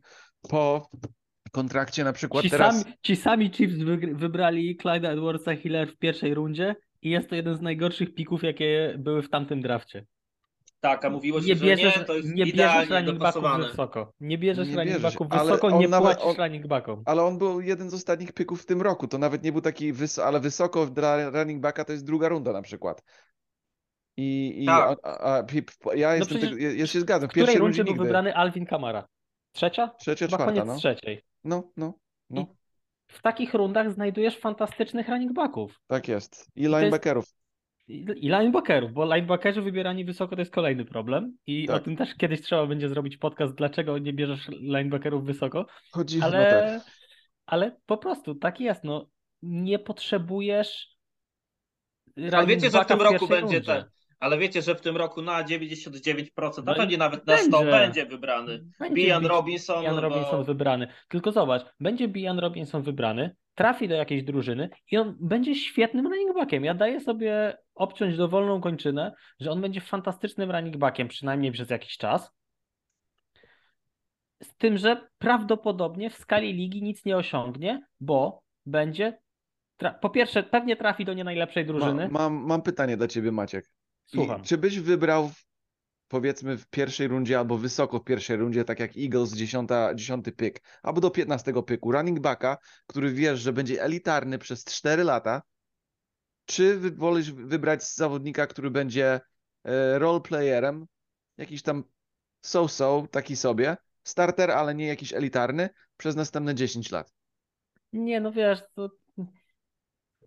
po 0.50 0.90
kontrakcie 1.52 2.04
na 2.04 2.14
przykład 2.14 2.44
Ci, 2.44 2.50
teraz. 2.50 2.82
sami, 2.82 2.94
ci 3.04 3.16
sami 3.16 3.52
Chiefs 3.52 3.76
wybrali 4.14 4.78
Clyde'a 4.78 5.08
Edwardsa 5.08 5.56
Hiller 5.56 5.88
w 5.88 5.98
pierwszej 5.98 6.34
rundzie 6.34 6.76
i 7.02 7.10
jest 7.10 7.30
to 7.30 7.36
jeden 7.36 7.56
z 7.56 7.62
najgorszych 7.62 8.14
pików, 8.14 8.44
jakie 8.44 8.96
były 8.98 9.22
w 9.22 9.30
tamtym 9.30 9.62
drafcie. 9.62 10.06
Tak, 10.80 11.06
a 11.06 11.10
mówiło 11.10 11.42
się, 11.42 11.48
Nie 11.48 11.56
że 11.56 11.66
bierzesz, 11.66 11.98
nie, 11.98 12.04
to 12.06 12.16
jest 12.16 12.34
nie 12.34 12.46
bierzesz 12.46 12.90
running 12.90 13.18
backów 13.20 13.44
wysoko. 13.58 14.14
Nie 14.20 14.38
bierzesz 14.38 14.68
Nie 14.68 14.76
running 14.76 15.00
backów 15.00 15.28
wysoko, 15.30 15.80
nie 15.80 15.88
nawet- 15.88 16.18
płacisz 16.18 16.40
on- 16.40 16.46
running 16.46 16.68
backom. 16.68 17.04
Ale 17.06 17.24
on 17.24 17.38
był 17.38 17.62
jeden 17.62 17.90
z 17.90 17.94
ostatnich 17.94 18.34
pyków 18.34 18.62
w 18.62 18.66
tym 18.66 18.82
roku. 18.82 19.08
To 19.08 19.18
nawet 19.18 19.44
nie 19.44 19.52
był 19.52 19.62
taki 19.62 19.94
wysoko, 19.94 20.28
ale 20.28 20.40
wysoko 20.40 20.86
dla 20.86 21.30
running 21.30 21.62
backa 21.62 21.86
to 21.86 21.92
jest 21.92 22.06
druga 22.06 22.30
runda 22.30 22.54
na 22.54 22.62
przykład. 22.62 23.04
I, 24.18 24.64
i 24.64 24.66
Tak. 24.66 25.00
a, 25.04 25.08
a, 25.10 25.38
a, 25.38 25.44
ja 25.96 26.16
jestem 26.16 26.38
przecież 26.38 26.56
tego, 26.56 26.68
ja, 26.72 26.88
się 26.88 27.00
zgadzam. 27.00 27.30
W 27.30 27.32
której 27.32 27.46
rundzie 27.48 27.60
rundzie 27.60 27.84
był 27.84 27.94
nigdy. 27.94 28.04
wybrany 28.04 28.36
Alvin 28.36 28.66
Kamara? 28.66 29.08
Trzecia? 29.52 29.92
Trzecia, 30.00 30.26
Chyba 30.26 30.38
czwarta, 30.38 30.54
koniec 30.62 30.66
no. 30.68 30.78
trzeciej. 30.78 31.22
No, 31.44 31.72
no, 31.78 31.94
no. 32.30 32.46
W 33.08 33.22
takich 33.22 33.54
rundach 33.54 33.92
znajdujesz 33.92 34.38
fantastycznych 34.38 35.10
running 35.10 35.34
backów. 35.34 35.80
Tak 35.88 36.08
jest. 36.08 36.52
I 36.56 36.62
linebackerów. 36.62 37.26
I, 37.88 38.06
i 38.16 38.30
linebackerów, 38.30 38.94
bo 38.94 39.16
linebackerzy 39.16 39.62
wybierani 39.62 40.06
wysoko 40.06 40.36
to 40.36 40.42
jest 40.42 40.54
kolejny 40.54 40.86
problem. 40.86 41.38
I 41.48 41.70
o 41.70 41.74
Tak. 41.74 41.84
tym 41.84 41.96
też 41.98 42.16
kiedyś 42.16 42.42
trzeba 42.42 42.68
będzie 42.68 42.90
zrobić 42.90 43.18
podcast, 43.18 43.54
dlaczego 43.54 43.98
nie 43.98 44.14
bierzesz 44.14 44.48
linebackerów 44.48 45.26
wysoko. 45.26 45.66
Chodzi, 45.92 46.20
no 46.20 46.26
Ale, 46.26 46.82
tak. 46.86 46.94
ale 47.46 47.78
po 47.86 47.98
prostu 47.98 48.36
tak 48.36 48.60
jest. 48.60 48.84
No, 48.84 49.10
nie 49.42 49.80
potrzebujesz. 49.80 50.96
Ale 52.18 52.30
running 52.32 52.50
wiecie, 52.50 52.78
że 52.78 52.84
w 52.84 52.88
tym 52.88 53.02
roku 53.02 53.28
pierwszej 53.28 53.42
będzie. 53.42 53.86
Ale 54.22 54.38
wiecie, 54.38 54.62
że 54.62 54.76
w 54.76 54.82
tym 54.82 54.98
roku 54.98 55.22
na 55.22 55.44
99%, 55.44 56.64
No 56.66 56.72
a 56.72 56.76
pewnie 56.76 56.98
nawet 56.98 57.28
na 57.28 57.38
100 57.38 57.58
będzie. 57.58 57.72
będzie 57.72 58.06
wybrany. 58.06 58.66
Będzie 58.80 58.96
Bijan 58.96 59.22
Bi- 59.24 59.28
Robinson, 59.28 59.80
Bijan 59.82 59.96
bo- 59.96 60.02
Robinson 60.02 60.44
wybrany. 60.44 60.88
Tylko 61.08 61.32
zobacz, 61.32 61.66
będzie 61.80 62.08
Bijan 62.08 62.40
Robinson 62.40 62.82
wybrany, 62.82 63.36
trafi 63.56 63.88
do 63.88 63.96
jakiejś 63.96 64.24
drużyny 64.24 64.70
i 64.92 64.98
on 64.98 65.18
będzie 65.20 65.56
świetnym 65.56 66.08
running 66.08 66.36
backiem. 66.36 66.66
Ja 66.66 66.74
daję 66.74 67.00
sobie 67.00 67.58
obciąć 67.76 68.18
dowolną 68.18 68.62
kończynę, 68.62 69.14
że 69.40 69.52
on 69.52 69.62
będzie 69.62 69.82
fantastycznym 69.82 70.52
running 70.52 70.78
backiem, 70.78 71.08
przynajmniej 71.08 71.52
przez 71.52 71.70
jakiś 71.70 71.98
czas. 71.98 72.32
Z 74.44 74.56
tym, 74.58 74.78
że 74.78 75.08
prawdopodobnie 75.18 76.10
w 76.10 76.16
skali 76.16 76.54
ligi 76.54 76.84
nic 76.84 77.06
nie 77.06 77.18
osiągnie, 77.18 77.86
bo 78.00 78.42
będzie 78.66 79.20
po 80.02 80.10
pierwsze, 80.10 80.44
pewnie 80.44 80.76
trafi 80.76 81.06
do 81.06 81.14
nie 81.14 81.24
najlepszej 81.24 81.66
drużyny. 81.66 82.10
Ma, 82.10 82.20
mam, 82.20 82.34
mam 82.46 82.62
pytanie 82.62 82.98
dla 82.98 83.08
ciebie, 83.08 83.32
Maciek. 83.32 83.70
I 84.14 84.16
Słucham. 84.16 84.44
czy 84.44 84.58
byś 84.58 84.80
wybrał, 84.80 85.32
powiedzmy, 86.08 86.58
w 86.58 86.68
pierwszej 86.68 87.08
rundzie 87.08 87.40
albo 87.40 87.58
wysoko 87.58 88.00
w 88.00 88.04
pierwszej 88.04 88.38
rundzie, 88.38 88.66
tak 88.66 88.80
jak 88.80 88.98
Eagles, 88.98 89.34
10, 89.34 89.70
10 89.96 90.26
pick, 90.38 90.62
albo 90.84 91.02
do 91.02 91.12
15 91.12 91.54
picku, 91.68 91.92
running 91.92 92.20
backa, 92.20 92.58
który 92.88 93.14
wiesz, 93.14 93.40
że 93.40 93.54
będzie 93.54 93.84
elitarny 93.84 94.38
przez 94.38 94.64
4 94.64 95.04
lata, 95.04 95.42
czy 96.46 96.80
wolisz 96.80 97.32
wybrać 97.32 97.84
zawodnika, 97.84 98.48
który 98.48 98.72
będzie 98.72 99.20
e, 99.64 100.00
roleplayerem, 100.00 100.86
jakiś 101.38 101.62
tam 101.62 101.84
so-so, 102.42 103.08
taki 103.12 103.36
sobie, 103.36 103.78
starter, 104.04 104.52
ale 104.52 104.76
nie 104.76 104.88
jakiś 104.88 105.14
elitarny, 105.14 105.70
przez 105.98 106.16
następne 106.16 106.56
10 106.56 106.92
lat? 106.92 107.14
Nie, 107.94 108.22
no 108.22 108.32
wiesz, 108.32 108.60
to, 108.76 108.90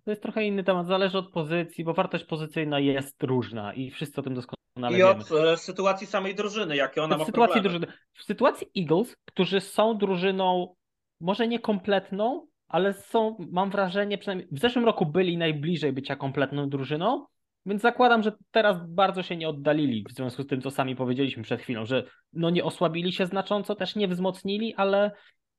to 0.05 0.11
jest 0.11 0.23
trochę 0.23 0.45
inny 0.45 0.65
temat. 0.65 0.87
Zależy 0.87 1.19
od 1.19 1.33
pozycji, 1.33 1.85
bo 1.85 1.95
wartość 1.95 2.25
pozycyjna 2.25 2.81
jest 2.81 3.23
różna 3.23 3.75
i 3.75 3.91
wszyscy 3.91 4.21
o 4.21 4.25
tym 4.25 4.35
doskonale 4.35 4.95
I 4.95 4.97
wiemy. 4.97 5.11
od 5.11 5.33
e, 5.33 5.57
sytuacji 5.57 6.07
samej 6.07 6.35
drużyny, 6.35 6.77
jakie 6.77 7.03
ona 7.03 7.17
w 7.17 7.19
ma 7.19 7.25
sytuacji 7.25 7.63
problemy. 7.63 7.79
drużyny. 7.79 7.99
W 8.13 8.23
sytuacji 8.23 8.67
Eagles, 8.79 9.17
którzy 9.25 9.61
są 9.61 9.99
drużyną 9.99 10.75
może 11.21 11.49
nie 11.49 11.59
kompletną, 11.59 12.47
ale 12.69 12.95
są, 12.95 13.37
mam 13.53 13.71
wrażenie, 13.71 14.19
przynajmniej 14.19 14.49
w 14.53 14.59
zeszłym 14.59 14.85
roku 14.85 15.07
byli 15.07 15.39
najbliżej 15.39 15.93
bycia 15.93 16.17
kompletną 16.17 16.69
drużyną, 16.69 17.27
więc 17.67 17.83
zakładam, 17.83 18.23
że 18.23 18.33
teraz 18.51 18.77
bardzo 18.89 19.23
się 19.23 19.37
nie 19.37 19.49
oddalili 19.49 20.05
w 20.11 20.13
związku 20.13 20.43
z 20.43 20.47
tym, 20.47 20.61
co 20.61 20.71
sami 20.71 20.97
powiedzieliśmy 20.97 21.43
przed 21.43 21.61
chwilą, 21.61 21.87
że 21.87 22.05
no 22.33 22.51
nie 22.51 22.65
osłabili 22.65 23.13
się 23.13 23.27
znacząco, 23.27 23.75
też 23.75 23.97
nie 23.97 24.09
wzmocnili, 24.09 24.75
ale 24.75 25.11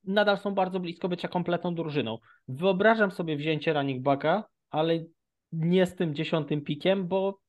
nadal 0.07 0.37
są 0.37 0.53
bardzo 0.53 0.79
blisko 0.79 1.09
bycia 1.09 1.27
kompletną 1.27 1.75
drużyną. 1.75 2.17
Wyobrażam 2.47 3.11
sobie 3.11 3.37
wzięcie 3.37 3.73
running 3.73 4.03
backa, 4.03 4.43
ale 4.69 5.05
nie 5.51 5.85
z 5.85 5.95
tym 5.95 6.15
dziesiątym 6.15 6.61
pikiem, 6.61 7.07
bo 7.07 7.39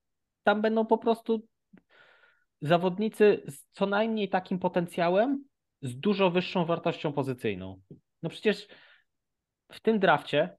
tam 0.43 0.63
będą 0.63 0.87
po 0.87 0.99
prostu 0.99 1.47
zawodnicy 2.61 3.43
z 3.49 3.67
co 3.71 3.87
najmniej 3.87 4.29
takim 4.29 4.59
potencjałem, 4.59 5.45
z 5.83 5.99
dużo 5.99 6.31
wyższą 6.31 6.65
wartością 6.65 7.13
pozycyjną. 7.13 7.81
No 8.23 8.31
przecież 8.31 8.69
w 9.73 9.81
tym 9.81 9.99
drafcie 9.99 10.57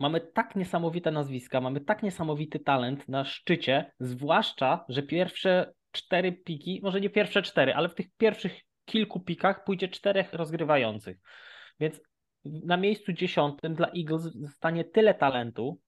mamy 0.00 0.20
tak 0.20 0.56
niesamowite 0.56 1.10
nazwiska, 1.10 1.60
mamy 1.60 1.80
tak 1.80 2.02
niesamowity 2.02 2.58
talent 2.58 3.08
na 3.08 3.24
szczycie, 3.24 3.92
zwłaszcza, 4.00 4.84
że 4.88 5.02
pierwsze 5.02 5.72
cztery 5.92 6.32
piki, 6.32 6.80
może 6.82 7.00
nie 7.00 7.10
pierwsze 7.10 7.42
cztery, 7.42 7.74
ale 7.74 7.88
w 7.88 7.94
tych 7.94 8.06
pierwszych 8.16 8.60
kilku 8.88 9.20
pikach 9.20 9.64
pójdzie 9.64 9.88
czterech 9.88 10.32
rozgrywających. 10.32 11.16
Więc 11.80 12.00
na 12.44 12.76
miejscu 12.76 13.12
dziesiątym 13.12 13.74
dla 13.74 13.88
Eagles 13.98 14.22
zostanie 14.22 14.84
tyle 14.84 15.14
talentu, 15.14 15.80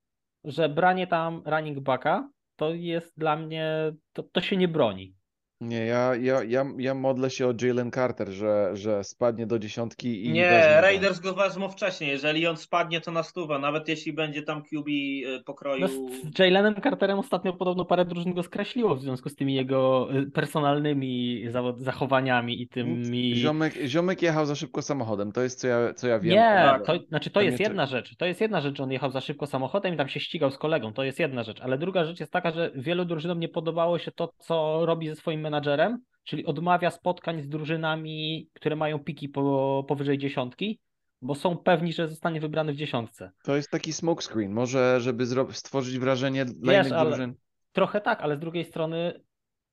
że 0.45 0.69
branie 0.69 1.07
tam 1.07 1.43
running 1.47 1.81
backa 1.81 2.31
to 2.57 2.75
jest 2.75 3.19
dla 3.19 3.37
mnie, 3.37 3.93
to, 4.13 4.23
to 4.23 4.41
się 4.41 4.57
nie 4.57 4.69
broni. 4.69 5.15
Nie, 5.61 5.87
ja, 5.87 6.14
ja, 6.16 6.42
ja, 6.42 6.66
ja 6.79 6.94
modlę 6.94 7.31
się 7.31 7.46
o 7.46 7.55
Jalen 7.62 7.90
Carter, 7.90 8.29
że, 8.29 8.70
że 8.77 9.05
spadnie 9.05 9.46
do 9.46 9.59
dziesiątki 9.59 10.27
i 10.27 10.33
Nie. 10.33 10.81
Raiders 10.81 11.18
go 11.18 11.35
wezmą 11.35 11.68
wcześniej. 11.68 12.11
Jeżeli 12.11 12.46
on 12.46 12.57
spadnie, 12.57 13.01
to 13.01 13.12
na 13.12 13.23
stówę. 13.23 13.59
Nawet 13.59 13.88
jeśli 13.88 14.12
będzie 14.12 14.42
tam 14.42 14.62
QB 14.62 14.88
e, 14.88 15.42
pokroju. 15.44 15.81
No 15.81 15.88
z, 15.88 16.38
Jalenem 16.38 16.75
Carterem 16.83 17.18
ostatnio 17.18 17.53
podobno 17.53 17.85
parę 17.85 18.05
drużyn 18.05 18.35
go 18.35 18.42
skreśliło 18.42 18.94
w 18.94 19.01
związku 19.01 19.29
z 19.29 19.35
tymi 19.35 19.55
jego 19.55 20.09
y, 20.14 20.31
personalnymi 20.31 21.44
zachowaniami 21.77 22.62
i 22.62 22.68
tymi... 22.68 23.35
Ziomek, 23.35 23.75
ziomek 23.87 24.23
jechał 24.23 24.46
za 24.46 24.55
szybko 24.55 24.83
samochodem, 24.83 25.33
to 25.33 25.42
jest 25.42 25.61
co 25.61 25.68
ja, 25.68 25.94
co 25.94 26.09
ja 26.09 26.18
wiem. 26.18 26.35
Nie, 26.35 26.85
to, 26.87 26.92
znaczy 27.09 27.31
to 27.31 27.40
To 27.40 27.44
jest 27.44 27.61
jedna 27.61 27.87
rzecz. 27.87 28.16
To 28.16 28.27
jest 28.27 28.40
jedna 28.40 28.61
rzecz, 28.61 28.77
że 28.77 28.83
on 28.83 28.92
jechał 28.92 29.11
za 29.11 29.20
szybko 29.20 29.46
samochodem 29.46 29.94
i 29.94 29.96
tam 29.96 30.09
się 30.09 30.20
ścigał 30.20 30.51
z 30.51 30.59
kolegą. 30.59 30.92
To 30.92 31.05
jest 31.05 31.18
jedna 31.18 31.42
rzecz. 31.42 31.61
Ale 31.61 31.79
druga 31.79 32.05
rzecz 32.05 32.20
jest 32.20 32.33
taka, 32.33 32.51
że 32.51 32.70
wielu 32.75 33.05
drużynom 33.05 33.40
nie 33.40 33.49
podobało 33.49 33.99
się 33.99 34.12
to, 34.12 34.33
co 34.38 34.87
robi 34.87 35.09
ze 35.09 35.16
swoim 35.16 35.50
menadżerem, 35.51 35.99
czyli 36.25 36.47
odmawia 36.47 36.91
spotkań 36.91 37.43
z 37.43 37.49
drużynami, 37.49 38.49
które 38.55 38.77
mają 38.77 38.99
piki 38.99 39.29
po, 39.29 39.85
powyżej 39.89 40.19
dziesiątki, 40.19 40.81
bo 41.23 41.35
są 41.35 41.57
pewni, 41.57 41.93
że 41.93 42.09
zostanie 42.09 42.41
wybrany 42.41 42.73
w 42.73 42.77
dziesiątce. 42.77 43.31
To 43.45 43.57
jest 43.57 43.71
taki 43.71 43.93
smokescreen, 43.93 44.53
może 44.53 45.01
żeby 45.01 45.27
stworzyć 45.53 45.99
wrażenie 45.99 46.45
dla 46.45 46.73
Wiesz, 46.73 46.87
innych 46.87 47.01
drużyn. 47.01 47.35
Trochę 47.73 48.01
tak, 48.01 48.21
ale 48.21 48.37
z 48.37 48.41
drugiej 48.41 48.65
strony 48.65 49.21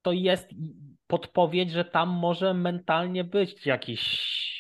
to 0.02 0.12
jest 0.12 0.50
podpowiedź, 1.08 1.72
że 1.72 1.86
tam 1.86 2.10
może 2.10 2.54
mentalnie 2.54 3.24
być 3.24 3.66
jakiś 3.66 4.57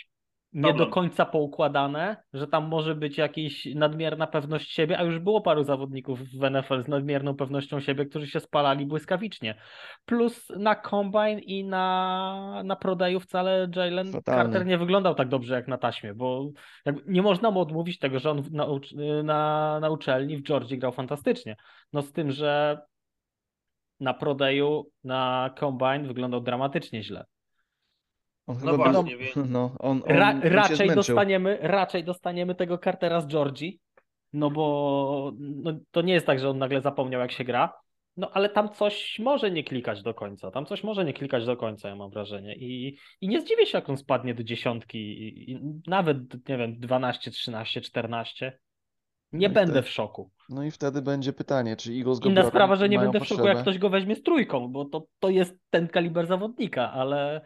nie 0.54 0.74
do 0.74 0.88
końca 0.88 1.26
poukładane, 1.26 2.18
że 2.34 2.48
tam 2.48 2.68
może 2.68 2.96
być 2.96 3.18
jakaś 3.18 3.66
nadmierna 3.76 4.28
pewność 4.28 4.72
siebie, 4.72 4.98
a 5.00 5.04
już 5.04 5.20
było 5.20 5.42
paru 5.42 5.64
zawodników 5.64 6.20
w 6.20 6.50
NFL 6.52 6.84
z 6.84 6.88
nadmierną 6.88 7.36
pewnością 7.36 7.80
siebie, 7.80 8.06
którzy 8.06 8.28
się 8.28 8.40
spalali 8.40 8.86
błyskawicznie. 8.86 9.56
Plus 10.06 10.50
na 10.50 10.76
Combine 10.76 11.40
i 11.40 11.64
na, 11.64 12.62
na 12.66 12.76
Prodeju 12.76 13.20
wcale 13.20 13.68
Jalen 13.76 14.12
Fatalny. 14.12 14.44
Carter 14.44 14.66
nie 14.66 14.78
wyglądał 14.78 15.16
tak 15.16 15.30
dobrze 15.30 15.56
jak 15.56 15.68
na 15.68 15.78
taśmie, 15.78 16.14
bo 16.14 16.50
jakby 16.86 17.02
nie 17.08 17.22
można 17.22 17.52
mu 17.52 17.60
odmówić 17.60 18.00
tego, 18.00 18.20
że 18.20 18.32
on 18.32 18.44
na, 18.52 18.68
na, 19.24 19.80
na 19.80 19.90
uczelni 19.90 20.38
w 20.38 20.44
Georgii 20.44 20.80
grał 20.80 20.92
fantastycznie. 20.92 21.56
No 21.94 22.02
z 22.02 22.12
tym, 22.12 22.32
że 22.32 22.82
na 24.00 24.14
Prodeju, 24.14 24.92
na 25.04 25.50
Combine 25.60 26.08
wyglądał 26.08 26.42
dramatycznie 26.42 27.04
źle. 27.04 27.26
On 28.48 28.58
No 28.64 28.72
chyba 28.72 28.92
właśnie, 28.92 29.18
więc- 29.18 29.36
no, 29.50 29.76
on, 29.80 30.02
on, 30.06 30.16
Ra, 30.18 30.30
on 30.30 30.42
raczej, 30.42 30.90
dostaniemy, 30.96 31.58
raczej 31.62 32.04
dostaniemy 32.04 32.56
tego 32.56 32.78
Cartera 32.78 33.22
z 33.22 33.28
Georgii, 33.28 33.80
no 34.34 34.52
bo 34.52 35.32
no, 35.40 35.72
to 35.92 36.02
nie 36.02 36.14
jest 36.14 36.26
tak, 36.26 36.40
że 36.40 36.50
on 36.50 36.58
nagle 36.58 36.82
zapomniał 36.82 37.22
jak 37.22 37.32
się 37.32 37.44
gra, 37.44 37.74
no 38.18 38.32
ale 38.34 38.50
tam 38.50 38.70
coś 38.70 39.20
może 39.20 39.52
nie 39.52 39.64
klikać 39.64 40.04
do 40.04 40.14
końca, 40.14 40.52
tam 40.52 40.66
coś 40.66 40.84
może 40.84 41.06
nie 41.06 41.14
klikać 41.14 41.46
do 41.46 41.58
końca, 41.58 41.90
ja 41.90 41.96
mam 41.96 42.10
wrażenie 42.10 42.56
i, 42.56 42.98
i 43.22 43.28
nie 43.28 43.42
zdziwię 43.42 43.66
się, 43.66 43.78
jak 43.78 43.90
on 43.90 43.98
spadnie 43.98 44.34
do 44.36 44.44
dziesiątki 44.44 44.98
i, 44.98 45.52
i 45.52 45.60
nawet, 45.88 46.18
nie 46.50 46.58
wiem, 46.58 46.80
12, 46.80 47.32
13, 47.32 47.82
14. 47.82 48.60
Nie 49.32 49.48
No 49.48 49.54
będę 49.54 49.72
wtedy- 49.74 49.88
w 49.88 49.90
szoku. 49.90 50.32
No 50.50 50.64
i 50.64 50.72
wtedy 50.72 51.02
będzie 51.02 51.34
pytanie, 51.34 51.76
czy 51.76 51.92
Eagles 51.92 52.20
go 52.20 52.30
Inna 52.30 52.44
sprawa, 52.44 52.76
że 52.76 52.90
nie 52.90 53.00
będę 53.00 53.20
w 53.20 53.24
szoku, 53.24 53.30
potrzebę. 53.30 53.50
jak 53.50 53.62
ktoś 53.62 53.78
go 53.78 53.90
weźmie 53.90 54.16
z 54.16 54.24
trójką, 54.24 54.68
bo 54.68 54.86
to, 54.86 55.06
to 55.20 55.30
jest 55.30 55.56
ten 55.70 55.88
kaliber 55.88 56.28
zawodnika, 56.28 56.92
ale 56.92 57.42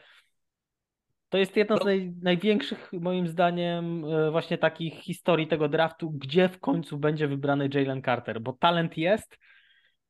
to 1.31 1.37
jest 1.37 1.57
jedna 1.57 1.75
z 1.75 1.79
No. 1.79 1.85
naj, 1.85 2.13
największych, 2.21 2.89
moim 2.93 3.27
zdaniem, 3.27 4.05
e, 4.05 4.31
właśnie 4.31 4.57
takich 4.57 4.93
historii 4.93 5.47
tego 5.47 5.69
draftu, 5.69 6.11
gdzie 6.11 6.49
w 6.49 6.59
końcu 6.59 6.97
będzie 6.97 7.27
wybrany 7.27 7.69
Jalen 7.73 8.01
Carter, 8.01 8.41
bo 8.41 8.53
talent 8.53 8.97
jest, 8.97 9.37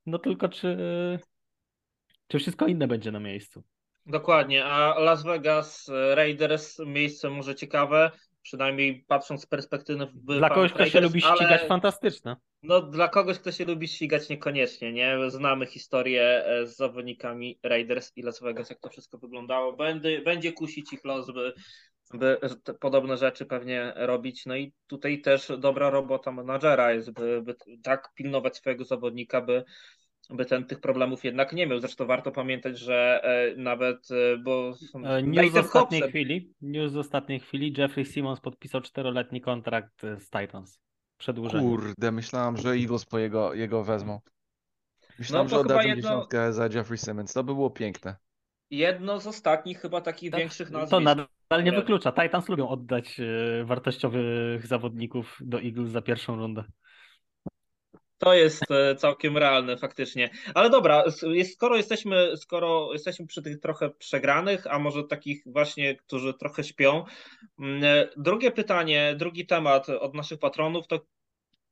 no 0.06 0.20
tylko 0.20 0.50
czy, 0.50 0.78
czy 2.28 2.40
wszystko 2.40 2.68
inne 2.68 2.88
będzie 2.88 3.12
na 3.12 3.20
miejscu. 3.20 3.64
Dokładnie, 4.06 4.66
a 4.66 5.00
Las 5.00 5.24
Vegas 5.24 5.90
e, 5.90 6.16
Raiders 6.16 6.80
miejsce 6.86 7.30
może 7.30 7.56
ciekawe, 7.56 8.12
przynajmniej 8.42 9.06
patrząc 9.08 9.42
z 9.42 9.46
perspektywy 9.46 10.08
Dla 10.14 10.50
kogoś, 10.50 10.74
kto 10.74 10.86
się 10.86 11.02
lubi 11.02 11.22
ścigać, 11.22 11.62
fantastyczne. 11.62 12.36
No, 12.64 12.82
dla 12.82 13.08
kogoś, 13.08 13.40
kto 13.40 13.52
się 13.52 13.66
lubi 13.66 13.88
ścigać, 13.88 14.30
niekoniecznie, 14.30 14.94
nie? 14.94 15.18
Znamy 15.28 15.66
historię 15.66 16.46
e, 16.46 16.68
z 16.68 16.76
zawodnikami 16.76 17.60
Raiders 17.64 18.12
i 18.16 18.22
Las 18.22 18.42
Vegas, 18.42 18.70
jak 18.70 18.80
to 18.80 18.90
wszystko 18.90 19.18
wyglądało. 19.18 19.74
Będzie, 19.74 20.22
będzie 20.22 20.54
kusić 20.54 20.94
ich 20.94 21.06
los, 21.06 21.32
by, 21.32 21.54
by 22.14 22.40
podobne 22.80 23.18
rzeczy 23.18 23.46
pewnie 23.46 23.94
robić. 23.96 24.46
No 24.46 24.56
i 24.56 24.74
tutaj 24.88 25.22
też 25.22 25.52
dobra 25.60 25.90
robota 25.90 26.32
menadżera 26.32 26.94
jest, 26.94 27.12
by, 27.12 27.42
by 27.42 27.56
tak 27.84 28.14
pilnować 28.16 28.58
swojego 28.58 28.86
zawodnika, 28.86 29.42
by, 29.42 29.64
by 30.32 30.46
ten 30.46 30.66
tych 30.66 30.80
problemów 30.80 31.24
jednak 31.24 31.54
nie 31.54 31.68
miał. 31.68 31.80
Zresztą 31.80 32.06
warto 32.06 32.32
pamiętać, 32.32 32.80
że 32.80 33.22
e, 33.24 33.56
nawet, 33.58 34.08
e, 34.12 34.38
bo 34.38 34.74
E, 35.04 35.24
News 35.24 35.54
z 35.54 35.58
ostatniej 35.58 36.02
chwili, 36.02 36.54
news 36.62 36.92
z 36.92 36.98
ostatniej 36.98 37.40
chwili, 37.40 37.74
Jeffrey 37.78 38.06
Simmons 38.06 38.40
podpisał 38.40 38.82
czteroletni 38.82 39.42
kontrakt 39.42 40.02
z 40.02 40.30
Titans. 40.30 40.80
Przedłużenie. 41.18 41.64
Kurde, 41.70 42.12
myślałam, 42.12 42.58
że 42.58 42.70
Eagles 42.70 43.06
po 43.06 43.20
jego, 43.20 43.54
jego 43.54 43.84
wezmą. 43.84 44.20
Myślałem, 45.20 45.46
No 45.48 45.50
że 45.50 45.56
chyba 45.64 45.74
oddadzą 45.76 45.88
jedno- 45.90 46.02
dziesiątkę 46.02 46.54
za 46.54 46.68
Jeffrey 46.74 46.98
Simmons. 46.98 47.34
To 47.34 47.44
by 47.44 47.54
było 47.54 47.70
piękne. 47.70 48.16
jedno 48.70 49.20
z 49.20 49.28
ostatnich 49.28 49.80
chyba 49.82 50.02
takich 50.02 50.32
Tak, 50.32 50.40
większych 50.40 50.72
nazwisk. 50.72 50.92
To 50.92 51.00
nadal 51.00 51.28
nie 51.52 51.62
które- 51.62 51.72
wyklucza. 51.72 52.12
Titans 52.12 52.50
lubią 52.50 52.68
oddać 52.70 53.22
wartościowych 53.64 54.68
zawodników 54.68 55.38
do 55.42 55.62
Eagles 55.62 55.90
za 55.90 56.02
pierwszą 56.02 56.36
rundę. 56.36 56.64
To 58.22 58.34
jest 58.34 58.72
e, 58.72 58.96
całkiem 58.96 59.38
realne 59.38 59.78
faktycznie. 59.78 60.30
Ale 60.56 60.70
dobra, 60.70 61.04
skoro 61.54 61.76
jesteśmy, 61.76 62.38
skoro 62.38 62.94
jesteśmy 62.94 63.28
przy 63.28 63.42
tych 63.42 63.60
trochę 63.60 63.90
przegranych, 63.90 64.68
a 64.68 64.80
może 64.80 65.04
takich 65.04 65.44
właśnie, 65.46 65.96
którzy 65.96 66.34
trochę 66.34 66.64
śpią. 66.64 67.06
mm, 67.60 67.84
e, 67.84 68.08
Drugie 68.18 68.52
pytanie, 68.52 69.16
drugi 69.18 69.46
temat 69.46 69.90
od 69.90 70.14
naszych 70.14 70.40
patronów 70.40 70.88
to 70.88 71.06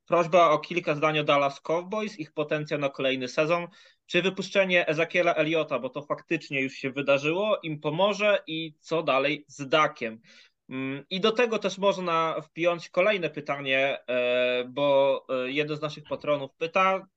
prośba 0.05 0.49
o 0.49 0.59
kilka 0.59 0.95
zdań 0.95 1.19
o 1.19 1.23
Dallas 1.23 1.61
Cowboys, 1.61 2.19
ich 2.19 2.33
potencjał 2.33 2.79
na 2.79 2.89
kolejny 2.89 3.27
sezon. 3.27 3.67
Czy 4.05 4.21
wypuszczenie 4.21 4.87
Ezekiela 4.87 5.33
Eliota, 5.33 5.79
bo 5.79 5.89
to 5.89 6.01
faktycznie 6.01 6.61
już 6.61 6.73
się 6.73 6.91
wydarzyło, 6.91 7.59
im 7.63 7.79
pomoże 7.79 8.43
i 8.47 8.73
co 8.79 9.03
dalej 9.03 9.45
z 9.47 9.67
Dakiem? 9.67 10.21
Mm, 10.69 11.05
I 11.09 11.19
do 11.19 11.31
tego 11.31 11.59
też 11.59 11.77
można 11.77 12.41
wpiąć 12.41 12.89
kolejne 12.89 13.29
pytanie, 13.29 13.97
e, 14.07 14.65
bo 14.69 15.25
e, 15.29 15.51
jeden 15.51 15.77
z 15.77 15.81
naszych 15.81 16.03
patronów 16.03 16.51
pyta, 16.57 17.07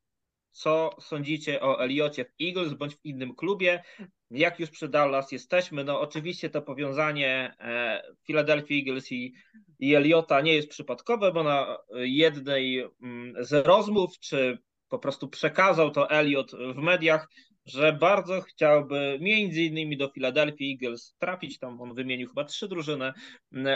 co 0.51 0.91
sądzicie 1.01 1.61
o 1.62 1.85
Eliocie 1.85 2.25
w 2.25 2.33
Eagles 2.43 2.75
bądź 2.75 2.95
w 2.95 3.05
innym 3.05 3.35
klubie? 3.35 3.83
Jak 4.31 4.61
już 4.61 4.71
przy 4.71 4.88
Dallas 4.88 5.33
jesteśmy, 5.33 5.85
no 5.85 6.01
oczywiście 6.01 6.51
to 6.51 6.62
powiązanie 6.62 7.55
e, 7.61 8.03
Philadelphia 8.27 8.75
Eagles 8.75 9.12
i, 9.12 9.35
i 9.79 9.95
Eliota 9.95 10.41
nie 10.41 10.55
jest 10.55 10.69
przypadkowe, 10.69 11.33
bo 11.33 11.43
na 11.43 11.79
jednej 11.95 12.81
mm, 13.03 13.45
z 13.45 13.67
rozmów, 13.67 14.19
czy 14.19 14.59
po 14.88 14.99
prostu 14.99 15.29
przekazał 15.29 15.91
to 15.91 16.11
Eliot 16.11 16.53
w 16.75 16.77
mediach, 16.77 17.29
że 17.66 17.92
bardzo 17.92 18.40
chciałby 18.40 19.18
między 19.20 19.62
innymi 19.62 19.96
do 19.96 20.11
Philadelphia 20.11 20.64
Eagles 20.72 21.14
trafić, 21.18 21.59
tam 21.59 21.81
on 21.81 21.94
wymienił 21.94 22.29
chyba 22.29 22.44
trzy 22.44 22.68
drużyny, 22.68 23.12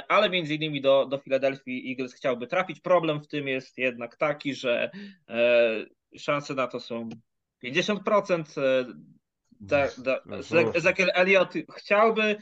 ale 0.09 0.31
między 0.31 0.55
innymi 0.55 0.81
do, 0.81 1.07
do 1.07 1.19
Philadelphia 1.19 1.91
Eagles 1.91 2.15
chciałby 2.15 2.47
trafić. 2.47 2.81
Problem 2.81 3.21
w 3.21 3.29
tym 3.29 3.49
jest 3.49 3.79
jednak 3.79 4.17
taki, 4.17 4.55
że 4.55 4.91
e, 5.29 5.87
szanse 6.19 6.55
na 6.55 6.67
to 6.67 6.81
są 6.81 7.09
50%. 7.65 8.61
E, 8.61 8.87
da, 9.61 9.89
da, 9.99 10.21
Ezekiel 10.75 11.11
Elliott 11.15 11.53
chciałby 11.77 12.37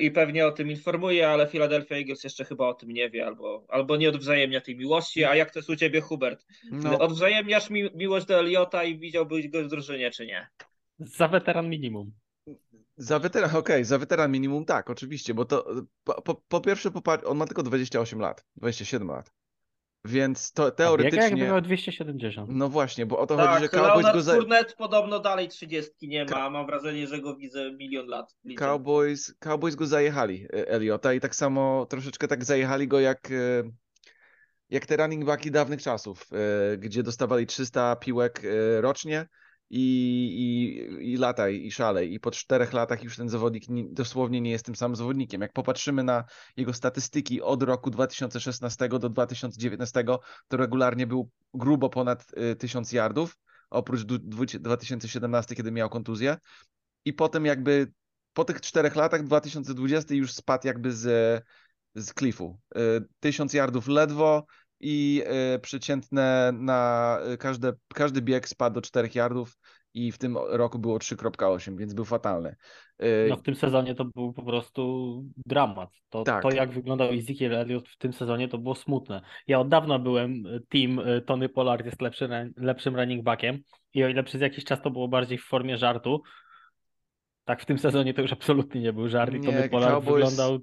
i 0.00 0.10
pewnie 0.10 0.46
o 0.46 0.52
tym 0.52 0.70
informuje, 0.70 1.28
ale 1.28 1.46
Philadelphia 1.46 1.96
Eagles 1.96 2.24
jeszcze 2.24 2.44
chyba 2.44 2.68
o 2.68 2.74
tym 2.74 2.90
nie 2.90 3.10
wie 3.10 3.26
albo, 3.26 3.64
albo 3.68 3.96
nie 3.96 4.08
odwzajemnia 4.08 4.60
tej 4.60 4.76
miłości. 4.76 5.24
A 5.24 5.34
jak 5.34 5.50
to 5.50 5.58
jest 5.58 5.70
u 5.70 5.76
ciebie, 5.76 6.00
Hubert? 6.00 6.46
No. 6.70 6.98
Odwzajemniasz 6.98 7.70
mi, 7.70 7.90
miłość 7.94 8.26
do 8.26 8.38
Eliota 8.38 8.84
i 8.84 8.98
widziałbyś 8.98 9.48
go 9.48 9.64
w 9.64 9.68
drużynie, 9.68 10.10
czy 10.10 10.26
nie? 10.26 10.48
Za 10.98 11.28
weteran 11.28 11.70
minimum. 11.70 12.12
Za 12.96 13.18
weteran, 13.18 13.50
okej, 13.50 13.60
okay, 13.60 13.84
za 13.84 13.98
weteran 13.98 14.32
minimum 14.32 14.64
tak, 14.64 14.90
oczywiście, 14.90 15.34
bo 15.34 15.44
to 15.44 15.74
po, 16.04 16.22
po, 16.22 16.34
po 16.34 16.60
pierwsze, 16.60 16.90
on 17.24 17.38
ma 17.38 17.46
tylko 17.46 17.62
28 17.62 18.20
lat, 18.20 18.46
27 18.56 19.08
lat. 19.08 19.32
Więc 20.04 20.52
to 20.52 20.70
teoretycznie. 20.70 21.20
Jak 21.20 21.30
jakby 21.30 21.46
miał 21.46 21.60
270. 21.60 22.50
No 22.52 22.68
właśnie, 22.68 23.06
bo 23.06 23.18
o 23.18 23.26
to 23.26 23.36
tak, 23.36 23.48
chodzi, 23.48 23.62
że 23.62 23.68
Cowboys 23.68 23.94
Leonard 23.94 24.16
go 24.16 24.22
za... 24.22 24.34
Fournette 24.34 24.74
podobno 24.78 25.20
dalej 25.20 25.48
30 25.48 25.92
nie 26.02 26.24
ma. 26.24 26.50
Mam 26.50 26.66
wrażenie, 26.66 27.06
że 27.06 27.20
go 27.20 27.36
widzę 27.36 27.72
milion 27.72 28.06
lat. 28.06 28.36
Cowboys, 28.56 29.34
Cowboys 29.38 29.74
go 29.74 29.86
zajechali, 29.86 30.46
e, 30.52 30.68
Eliota, 30.68 31.12
i 31.12 31.20
tak 31.20 31.34
samo 31.34 31.86
troszeczkę 31.86 32.28
tak 32.28 32.44
zajechali 32.44 32.88
go 32.88 33.00
jak, 33.00 33.30
e, 33.30 33.70
jak 34.70 34.86
te 34.86 34.96
running 34.96 35.24
backi 35.24 35.50
dawnych 35.50 35.82
czasów, 35.82 36.26
e, 36.32 36.76
gdzie 36.76 37.02
dostawali 37.02 37.46
300 37.46 37.96
piłek 37.96 38.42
rocznie 38.80 39.26
i, 39.70 39.82
i, 41.00 41.12
i 41.12 41.16
lataj, 41.16 41.64
i 41.64 41.72
szalej. 41.72 42.12
I 42.12 42.20
po 42.20 42.30
czterech 42.30 42.72
latach 42.72 43.02
już 43.02 43.16
ten 43.16 43.28
zawodnik 43.28 43.68
nie, 43.68 43.84
dosłownie 43.90 44.40
nie 44.40 44.50
jest 44.50 44.64
tym 44.64 44.76
samym 44.76 44.96
zawodnikiem. 44.96 45.40
Jak 45.40 45.52
popatrzymy 45.52 46.04
na 46.04 46.24
jego 46.56 46.72
statystyki 46.72 47.42
od 47.42 47.62
roku 47.62 47.90
2016 47.90 48.88
do 48.88 49.08
2019, 49.08 50.04
to 50.48 50.56
regularnie 50.56 51.06
był 51.06 51.30
grubo 51.54 51.90
ponad 51.90 52.26
1000 52.58 52.92
yardów, 52.92 53.36
oprócz 53.70 54.02
2017, 54.02 55.54
kiedy 55.54 55.72
miał 55.72 55.88
kontuzję. 55.88 56.36
I 57.04 57.12
potem 57.12 57.46
jakby 57.46 57.92
po 58.32 58.44
tych 58.44 58.60
czterech 58.60 58.96
latach 58.96 59.22
2020 59.22 60.14
już 60.14 60.32
spadł 60.32 60.66
jakby 60.66 60.92
z, 60.92 61.44
z 61.94 62.12
klifu. 62.12 62.60
1000 63.20 63.52
yardów 63.52 63.88
ledwo, 63.88 64.46
i 64.80 65.22
y, 65.54 65.58
przeciętne 65.58 66.52
na 66.52 67.18
y, 67.32 67.38
każde, 67.38 67.72
każdy 67.94 68.22
bieg 68.22 68.48
spadł 68.48 68.74
do 68.74 68.80
4 68.80 69.08
yardów 69.14 69.58
i 69.94 70.12
w 70.12 70.18
tym 70.18 70.36
roku 70.36 70.78
było 70.78 70.98
3.8, 70.98 71.76
więc 71.76 71.94
był 71.94 72.04
fatalny. 72.04 72.56
Y, 73.02 73.26
no 73.30 73.36
w 73.36 73.42
tym 73.42 73.54
sezonie 73.54 73.94
to 73.94 74.04
był 74.04 74.32
po 74.32 74.42
prostu 74.42 75.24
dramat. 75.46 75.90
To, 76.08 76.22
tak. 76.22 76.42
to 76.42 76.50
jak 76.50 76.70
wyglądał 76.70 77.08
Ezekiel 77.08 77.54
Elliott 77.54 77.88
w 77.88 77.98
tym 77.98 78.12
sezonie 78.12 78.48
to 78.48 78.58
było 78.58 78.74
smutne. 78.74 79.20
Ja 79.46 79.60
od 79.60 79.68
dawna 79.68 79.98
byłem 79.98 80.42
team 80.68 81.00
Tony 81.26 81.48
Pollard 81.48 81.86
jest 81.86 82.02
lepszy, 82.02 82.52
lepszym 82.56 82.96
running 82.96 83.24
backiem 83.24 83.58
i 83.94 84.04
o 84.04 84.08
ile 84.08 84.22
przez 84.22 84.40
jakiś 84.40 84.64
czas 84.64 84.82
to 84.82 84.90
było 84.90 85.08
bardziej 85.08 85.38
w 85.38 85.44
formie 85.44 85.76
żartu, 85.76 86.22
tak 87.44 87.62
w 87.62 87.66
tym 87.66 87.78
sezonie 87.78 88.14
to 88.14 88.22
już 88.22 88.32
absolutnie 88.32 88.80
nie 88.80 88.92
był 88.92 89.08
żart 89.08 89.34
i 89.34 89.40
Tony 89.40 89.68
Pollard 89.68 89.94
Cowboys... 89.94 90.14
wyglądał 90.14 90.58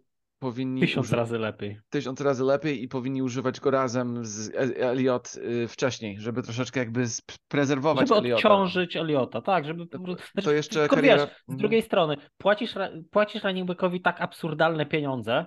powinni 0.46 0.82
tysiąc 0.82 1.12
razy 1.12 1.40
lepiej. 1.40 1.80
Tysiąc 1.90 2.22
razy 2.22 2.44
lepiej 2.44 2.84
i 2.84 2.88
powinni 2.88 3.22
używać 3.22 3.60
go 3.60 3.72
razem 3.72 4.26
z 4.26 4.52
Elliot 4.78 5.36
y, 5.36 5.68
wcześniej, 5.68 6.20
żeby 6.20 6.44
troszeczkę 6.44 6.80
jakby 6.80 7.06
prezerwować 7.48 8.08
Żeby 8.08 8.20
Eliota. 8.20 8.38
odciążyć 8.38 8.96
Eliota, 8.96 9.42
tak, 9.42 9.66
żeby 9.66 9.88
po 9.88 10.00
prostu... 10.00 10.24
Znaczy, 10.34 10.46
to 10.46 10.52
jeszcze 10.52 10.80
tylko 10.80 10.96
kariera... 10.96 11.18
wiesz, 11.18 11.36
z 11.36 11.40
mhm. 11.40 11.58
drugiej 11.58 11.82
strony, 11.82 12.18
płacisz, 12.38 12.76
płacisz 13.12 13.44
running 13.44 13.68
backowi 13.68 14.02
tak 14.02 14.22
absurdalne 14.22 14.86
pieniądze, 14.86 15.46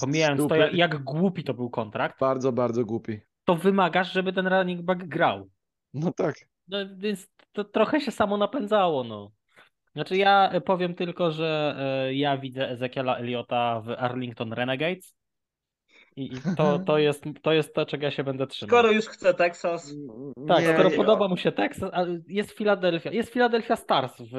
pomijając 0.00 0.48
to, 0.48 0.54
jak, 0.54 0.74
jak 0.74 1.04
głupi 1.04 1.44
to 1.44 1.54
był 1.54 1.70
kontrakt. 1.70 2.20
Bardzo, 2.20 2.52
bardzo 2.52 2.84
głupi. 2.84 3.20
To 3.44 3.56
wymagasz, 3.56 4.12
żeby 4.12 4.32
ten 4.32 4.46
running 4.46 4.82
back 4.82 5.04
grał. 5.04 5.50
No 5.94 6.12
tak. 6.12 6.34
No, 6.68 6.78
więc 6.96 7.28
to 7.52 7.64
trochę 7.64 8.00
się 8.00 8.10
samo 8.10 8.36
napędzało, 8.36 9.04
no. 9.04 9.30
Znaczy 9.92 10.16
ja 10.16 10.50
powiem 10.64 10.94
tylko, 10.94 11.30
że 11.30 11.76
e, 11.78 12.14
ja 12.14 12.38
widzę 12.38 12.68
Ezekiela 12.68 13.16
Eliota 13.16 13.80
w 13.80 13.90
Arlington 13.90 14.52
Renegades 14.52 15.18
i 16.18 16.30
to, 16.56 16.78
to, 16.78 16.98
jest, 17.08 17.24
to 17.42 17.52
jest 17.52 17.74
to, 17.74 17.86
czego 17.86 18.04
ja 18.04 18.10
się 18.10 18.24
będę 18.24 18.46
trzymał. 18.46 18.68
Skoro 18.68 18.90
już 18.90 19.06
chce 19.06 19.34
Texas. 19.34 19.94
Tak, 20.48 20.62
nie, 20.64 20.72
skoro 20.72 20.90
nie, 20.90 20.96
podoba 20.96 21.28
mu 21.28 21.36
się 21.36 21.52
Texas, 21.52 21.90
ale 21.92 22.20
jest 22.28 22.52
Philadelphia, 22.52 23.12
jest 23.12 23.32
Philadelphia 23.32 23.76
Stars 23.76 24.12
w 24.32 24.34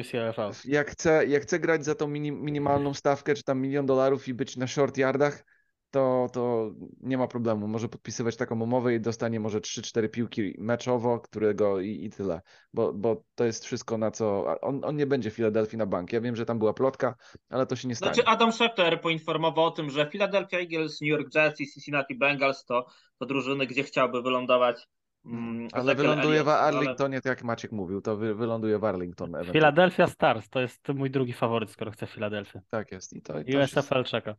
UCLFL. 0.00 0.68
Jak 0.70 0.90
chce, 0.90 1.26
jak 1.26 1.42
chce 1.42 1.58
grać 1.58 1.84
za 1.84 1.94
tą 1.94 2.08
minimalną 2.08 2.94
stawkę, 2.94 3.34
czy 3.34 3.42
tam 3.42 3.60
milion 3.60 3.86
dolarów 3.86 4.28
i 4.28 4.34
być 4.34 4.56
na 4.56 4.66
short 4.66 4.98
yardach, 4.98 5.44
to, 5.90 6.26
to 6.32 6.70
nie 7.00 7.18
ma 7.18 7.26
problemu. 7.26 7.68
Może 7.68 7.88
podpisywać 7.88 8.36
taką 8.36 8.60
umowę 8.60 8.94
i 8.94 9.00
dostanie 9.00 9.40
może 9.40 9.60
3-4 9.60 10.08
piłki 10.08 10.54
meczowo, 10.58 11.20
którego 11.20 11.80
i, 11.80 12.04
i 12.04 12.10
tyle. 12.10 12.40
Bo, 12.74 12.92
bo 12.92 13.24
to 13.34 13.44
jest 13.44 13.64
wszystko 13.64 13.98
na 13.98 14.10
co. 14.10 14.44
On, 14.60 14.80
on 14.84 14.96
nie 14.96 15.06
będzie 15.06 15.30
w 15.30 15.34
Filadelfii 15.34 15.78
na 15.78 15.86
bank. 15.86 16.12
Ja 16.12 16.20
wiem, 16.20 16.36
że 16.36 16.46
tam 16.46 16.58
była 16.58 16.74
plotka, 16.74 17.14
ale 17.50 17.66
to 17.66 17.76
się 17.76 17.88
nie 17.88 17.94
stanie. 17.94 18.14
Znaczy, 18.14 18.28
Adam 18.28 18.52
Schefter 18.52 19.00
poinformował 19.00 19.64
o 19.64 19.70
tym, 19.70 19.90
że 19.90 20.10
Philadelphia 20.10 20.58
Eagles, 20.58 21.00
New 21.00 21.08
York 21.08 21.34
Jets 21.34 21.60
i 21.60 21.66
Cincinnati 21.66 22.14
Bengals 22.14 22.64
to, 22.64 22.86
to 23.18 23.26
drużyny, 23.26 23.66
gdzie 23.66 23.82
chciałby 23.82 24.22
wylądować 24.22 24.88
Mm, 25.26 25.68
ale 25.72 25.94
wyląduje 25.94 26.44
w 26.44 26.48
Arlingtonie, 26.48 27.20
ale... 27.24 27.30
jak 27.30 27.44
Maciek 27.44 27.72
mówił, 27.72 28.00
to 28.00 28.16
wy, 28.16 28.34
wyląduje 28.34 28.78
w 28.78 28.84
Arlington. 28.84 29.32
Philadelphia 29.52 30.06
Stars 30.06 30.48
to 30.48 30.60
jest 30.60 30.88
mój 30.88 31.10
drugi 31.10 31.32
faworyt, 31.32 31.70
skoro 31.70 31.90
chce 31.90 32.06
Filadelfię. 32.06 32.60
Tak 32.70 32.92
jest. 32.92 33.12
I, 33.12 33.22
to, 33.22 33.40
I 33.40 33.56
USFL 33.56 33.98
jest... 33.98 34.10
czeka. 34.10 34.34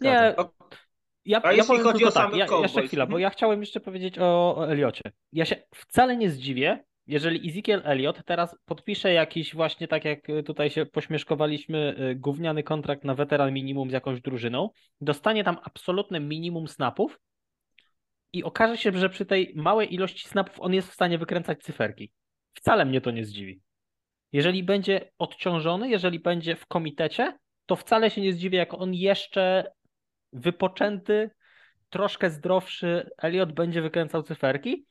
Nie, 0.00 0.34
ja, 1.28 1.40
A 1.42 1.52
ja 1.52 1.56
jeśli 1.56 1.78
chodzi 1.78 2.04
o 2.04 2.10
tak, 2.10 2.36
ja, 2.36 2.46
jeszcze 2.62 2.82
chwila, 2.82 3.06
bo 3.06 3.18
ja 3.18 3.30
chciałem 3.30 3.60
jeszcze 3.60 3.80
powiedzieć 3.80 4.18
o, 4.18 4.56
o 4.56 4.72
Eliocie. 4.72 5.12
Ja 5.32 5.44
się 5.44 5.56
wcale 5.74 6.16
nie 6.16 6.30
zdziwię, 6.30 6.84
jeżeli 7.06 7.48
Ezekiel 7.48 7.82
Elliot 7.84 8.24
teraz 8.24 8.56
podpisze 8.64 9.12
jakiś 9.12 9.54
właśnie, 9.54 9.88
tak 9.88 10.04
jak 10.04 10.20
tutaj 10.46 10.70
się 10.70 10.86
pośmieszkowaliśmy, 10.86 11.96
y, 12.10 12.14
gówniany 12.14 12.62
kontrakt 12.62 13.04
na 13.04 13.14
weteran 13.14 13.52
minimum 13.52 13.90
z 13.90 13.92
jakąś 13.92 14.20
drużyną, 14.20 14.70
dostanie 15.00 15.44
tam 15.44 15.56
absolutne 15.64 16.20
minimum 16.20 16.68
snapów 16.68 17.20
i 18.32 18.44
okaże 18.44 18.76
się, 18.76 18.92
że 18.98 19.08
przy 19.08 19.26
tej 19.26 19.52
małej 19.56 19.94
ilości 19.94 20.28
snapów 20.28 20.60
on 20.60 20.74
jest 20.74 20.88
w 20.88 20.94
stanie 20.94 21.18
wykręcać 21.18 21.62
cyferki. 21.62 22.12
Wcale 22.54 22.84
mnie 22.84 23.00
to 23.00 23.10
nie 23.10 23.24
zdziwi. 23.24 23.60
Jeżeli 24.32 24.62
będzie 24.62 25.10
odciążony, 25.18 25.88
jeżeli 25.88 26.20
będzie 26.20 26.56
w 26.56 26.66
komitecie, 26.66 27.38
to 27.66 27.76
wcale 27.76 28.10
się 28.10 28.20
nie 28.20 28.32
zdziwię, 28.32 28.58
jak 28.58 28.74
on 28.74 28.94
jeszcze 28.94 29.72
wypoczęty, 30.32 31.30
troszkę 31.90 32.30
zdrowszy 32.30 33.10
Elliot 33.18 33.52
będzie 33.52 33.82
wykręcał 33.82 34.22
cyferki, 34.22 34.86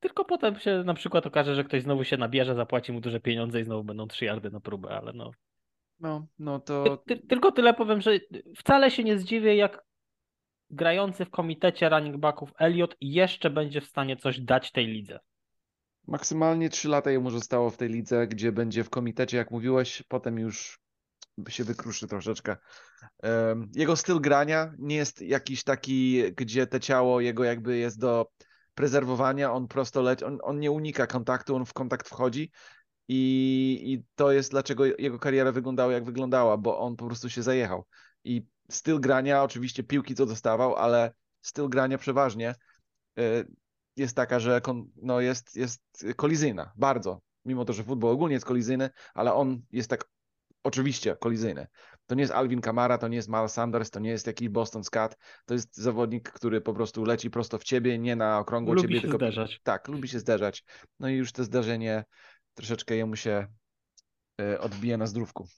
tylko 0.00 0.24
potem 0.24 0.58
się 0.58 0.82
na 0.84 0.94
przykład 0.94 1.26
okaże, 1.26 1.54
że 1.54 1.64
ktoś 1.64 1.82
znowu 1.82 2.04
się 2.04 2.16
nabierze, 2.16 2.54
zapłaci 2.54 2.92
mu 2.92 3.00
duże 3.00 3.20
pieniądze 3.20 3.60
i 3.60 3.64
znowu 3.64 3.84
będą 3.84 4.06
trzy 4.06 4.24
jardy 4.24 4.50
na 4.50 4.60
próbę, 4.60 4.88
ale 4.88 5.12
no. 5.12 5.30
No, 6.00 6.26
no 6.38 6.60
to. 6.60 6.96
Ty, 6.96 7.16
ty, 7.16 7.26
tylko 7.26 7.52
tyle 7.52 7.74
powiem, 7.74 8.00
że 8.00 8.18
wcale 8.56 8.90
się 8.90 9.04
nie 9.04 9.18
zdziwię, 9.18 9.56
jak 9.56 9.84
grający 10.70 11.24
w 11.24 11.30
komitecie 11.30 11.88
running 11.88 12.16
backów 12.16 12.52
Elliot 12.58 12.96
jeszcze 13.00 13.50
będzie 13.50 13.80
w 13.80 13.86
stanie 13.86 14.16
coś 14.16 14.40
dać 14.40 14.72
tej 14.72 14.86
lidze. 14.86 15.20
Maksymalnie 16.06 16.70
3 16.70 16.88
lata 16.88 17.10
jemu 17.10 17.30
zostało 17.30 17.70
w 17.70 17.76
tej 17.76 17.88
lidze, 17.88 18.26
gdzie 18.26 18.52
będzie 18.52 18.84
w 18.84 18.90
komitecie, 18.90 19.36
jak 19.36 19.50
mówiłeś, 19.50 20.02
potem 20.08 20.38
już 20.38 20.79
się 21.48 21.64
wykruszy 21.64 22.06
troszeczkę. 22.06 22.56
Jego 23.74 23.96
styl 23.96 24.20
grania 24.20 24.72
nie 24.78 24.96
jest 24.96 25.22
jakiś 25.22 25.64
taki, 25.64 26.22
gdzie 26.36 26.66
te 26.66 26.80
ciało 26.80 27.20
jego 27.20 27.44
jakby 27.44 27.78
jest 27.78 27.98
do 27.98 28.26
prezerwowania, 28.74 29.52
on 29.52 29.68
prosto 29.68 30.02
leci, 30.02 30.24
on, 30.24 30.38
on 30.42 30.58
nie 30.58 30.70
unika 30.70 31.06
kontaktu, 31.06 31.56
on 31.56 31.66
w 31.66 31.72
kontakt 31.72 32.08
wchodzi 32.08 32.50
i, 33.08 33.80
i 33.84 34.04
to 34.14 34.32
jest 34.32 34.50
dlaczego 34.50 34.84
jego 34.84 35.18
kariera 35.18 35.52
wyglądała 35.52 35.92
jak 35.92 36.04
wyglądała, 36.04 36.56
bo 36.56 36.78
on 36.78 36.96
po 36.96 37.06
prostu 37.06 37.30
się 37.30 37.42
zajechał. 37.42 37.86
I 38.24 38.46
styl 38.70 39.00
grania, 39.00 39.42
oczywiście 39.42 39.82
piłki 39.82 40.14
co 40.14 40.26
dostawał, 40.26 40.76
ale 40.76 41.12
styl 41.40 41.68
grania 41.68 41.98
przeważnie 41.98 42.54
y, 43.18 43.46
jest 43.96 44.16
taka, 44.16 44.40
że 44.40 44.60
no 45.02 45.20
jest, 45.20 45.56
jest 45.56 45.82
kolizyjna, 46.16 46.72
bardzo. 46.76 47.20
Mimo 47.44 47.64
to, 47.64 47.72
że 47.72 47.84
futbol 47.84 48.10
ogólnie 48.12 48.34
jest 48.34 48.46
kolizyjny, 48.46 48.90
ale 49.14 49.34
on 49.34 49.62
jest 49.72 49.90
tak 49.90 50.04
oczywiście 50.64 51.16
kolizyjny. 51.20 51.66
To 52.06 52.14
nie 52.14 52.20
jest 52.22 52.32
Alvin 52.32 52.60
Kamara, 52.60 52.98
to 52.98 53.08
nie 53.08 53.16
jest 53.16 53.28
Miles 53.28 53.52
Sanders, 53.52 53.90
to 53.90 54.00
nie 54.00 54.10
jest 54.10 54.26
jakiś 54.26 54.48
Boston 54.48 54.84
Scott. 54.84 55.16
To 55.46 55.54
jest 55.54 55.76
zawodnik, 55.76 56.30
który 56.32 56.60
po 56.60 56.74
prostu 56.74 57.04
leci 57.04 57.30
prosto 57.30 57.58
w 57.58 57.64
ciebie, 57.64 57.98
nie 57.98 58.16
na 58.16 58.38
okrągło 58.38 58.74
Lubi 58.74 58.88
ciebie, 58.88 58.94
się 58.96 59.00
tylko 59.00 59.16
zderzać. 59.16 59.60
tak, 59.62 59.88
lubi 59.88 60.08
się 60.08 60.18
zderzać. 60.18 60.64
No 61.00 61.08
i 61.08 61.14
już 61.14 61.32
to 61.32 61.44
zderzenie 61.44 62.04
troszeczkę 62.54 62.96
jemu 62.96 63.16
się 63.16 63.46
e, 64.40 64.60
odbije 64.60 64.96
na 64.96 65.06
zdrówku. 65.06 65.48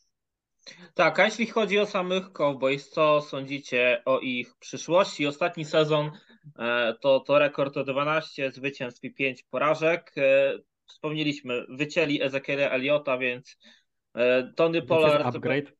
Tak, 0.94 1.20
a 1.20 1.24
jeśli 1.24 1.46
chodzi 1.46 1.78
o 1.78 1.86
samych 1.86 2.32
Cowboys, 2.32 2.90
co 2.90 3.20
sądzicie 3.22 4.02
o 4.04 4.20
ich 4.20 4.54
przyszłości? 4.58 5.26
Ostatni 5.26 5.64
sezon 5.64 6.10
e, 6.58 6.94
to, 7.00 7.20
to 7.20 7.38
rekord 7.38 7.76
o 7.76 7.84
12 7.84 8.52
zwycięstw 8.52 9.04
i 9.04 9.14
5 9.14 9.42
porażek. 9.42 10.12
E, 10.16 10.52
Wspomnieliśmy, 10.86 11.66
wycięli 11.68 12.22
Ezekiela 12.22 12.70
Eliota, 12.70 13.18
więc 13.18 13.56
Tony 14.56 14.82
Więc 14.82 14.88
Pollard, 14.88 15.24
jest 15.24 15.36
upgrade. 15.36 15.72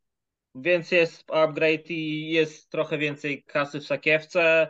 więc 0.55 0.90
jest 0.90 1.31
upgrade 1.31 1.90
i 1.90 2.31
jest 2.31 2.71
trochę 2.71 2.99
więcej 2.99 3.45
kasy 3.45 3.81
w 3.81 3.87
sakiewce. 3.87 4.68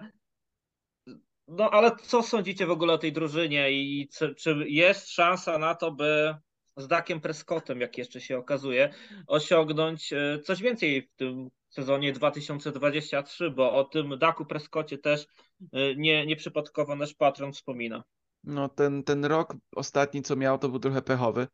No 1.48 1.70
ale 1.70 1.96
co 1.96 2.22
sądzicie 2.22 2.66
w 2.66 2.70
ogóle 2.70 2.92
o 2.92 2.98
tej 2.98 3.12
drużynie 3.12 3.72
i 3.72 4.08
czy, 4.08 4.34
czy 4.34 4.64
jest 4.66 5.10
szansa 5.10 5.58
na 5.58 5.74
to, 5.74 5.92
by 5.92 6.34
z 6.76 6.88
Dakiem 6.88 7.20
Prescottem, 7.20 7.80
jak 7.80 7.98
jeszcze 7.98 8.20
się 8.20 8.38
okazuje, 8.38 8.94
osiągnąć 9.26 10.12
e, 10.12 10.38
coś 10.44 10.62
więcej 10.62 11.02
w 11.02 11.16
tym 11.16 11.50
sezonie 11.68 12.12
2023, 12.12 13.50
bo 13.50 13.72
o 13.72 13.84
tym 13.84 14.18
Daku 14.18 14.46
Prescottie 14.46 14.98
też 14.98 15.26
e, 15.72 15.94
nie, 15.96 16.26
nieprzypadkowo 16.26 16.96
nasz 16.96 17.14
patron 17.14 17.52
wspomina. 17.52 18.04
No 18.44 18.68
ten, 18.68 19.04
ten 19.04 19.24
rok 19.24 19.54
ostatni, 19.76 20.22
co 20.22 20.36
miał, 20.36 20.58
to 20.58 20.68
był 20.68 20.78
trochę 20.78 21.02
pechowy, 21.02 21.42
e, 21.42 21.46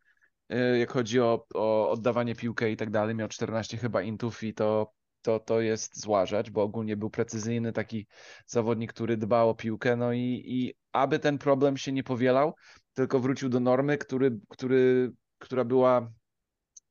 jak 0.79 0.93
chodzi 0.93 1.21
o, 1.21 1.47
o 1.55 1.91
oddawanie 1.91 2.35
piłkę 2.35 2.71
i 2.71 2.77
tak 2.77 2.91
dalej. 2.91 3.15
Miał 3.15 3.29
14 3.29 3.77
chyba 3.77 4.03
intów 4.03 4.43
i 4.43 4.55
to, 4.55 4.93
to, 5.23 5.41
to 5.41 5.61
jest 5.61 6.01
zła 6.01 6.27
rzecz, 6.27 6.51
bo 6.51 6.63
ogólnie 6.63 6.97
był 6.97 7.11
precyzyjny 7.11 7.73
taki 7.73 8.07
zawodnik, 8.47 8.93
który 8.93 9.17
dbał 9.17 9.51
o 9.51 9.55
piłkę, 9.55 9.97
no 9.97 10.13
i, 10.13 10.43
i 10.47 10.75
aby 10.93 11.19
ten 11.19 11.39
problem 11.39 11.77
się 11.77 11.93
nie 11.93 12.05
powielał, 12.05 12.55
tylko 12.95 13.21
wrócił 13.21 13.49
do 13.49 13.61
normy, 13.61 13.99
który, 13.99 14.39
który, 14.49 15.13
która 15.39 15.65
była, 15.65 16.13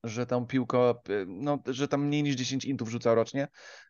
że 0.03 0.25
tą 0.25 0.47
piłkę, 0.47 0.93
no, 1.27 1.59
że 1.65 1.87
tam 1.87 2.05
mniej 2.05 2.23
niż 2.23 2.35
10 2.35 2.65
intów 2.65 2.89
rzucał 2.89 3.15
rocznie, 3.15 3.47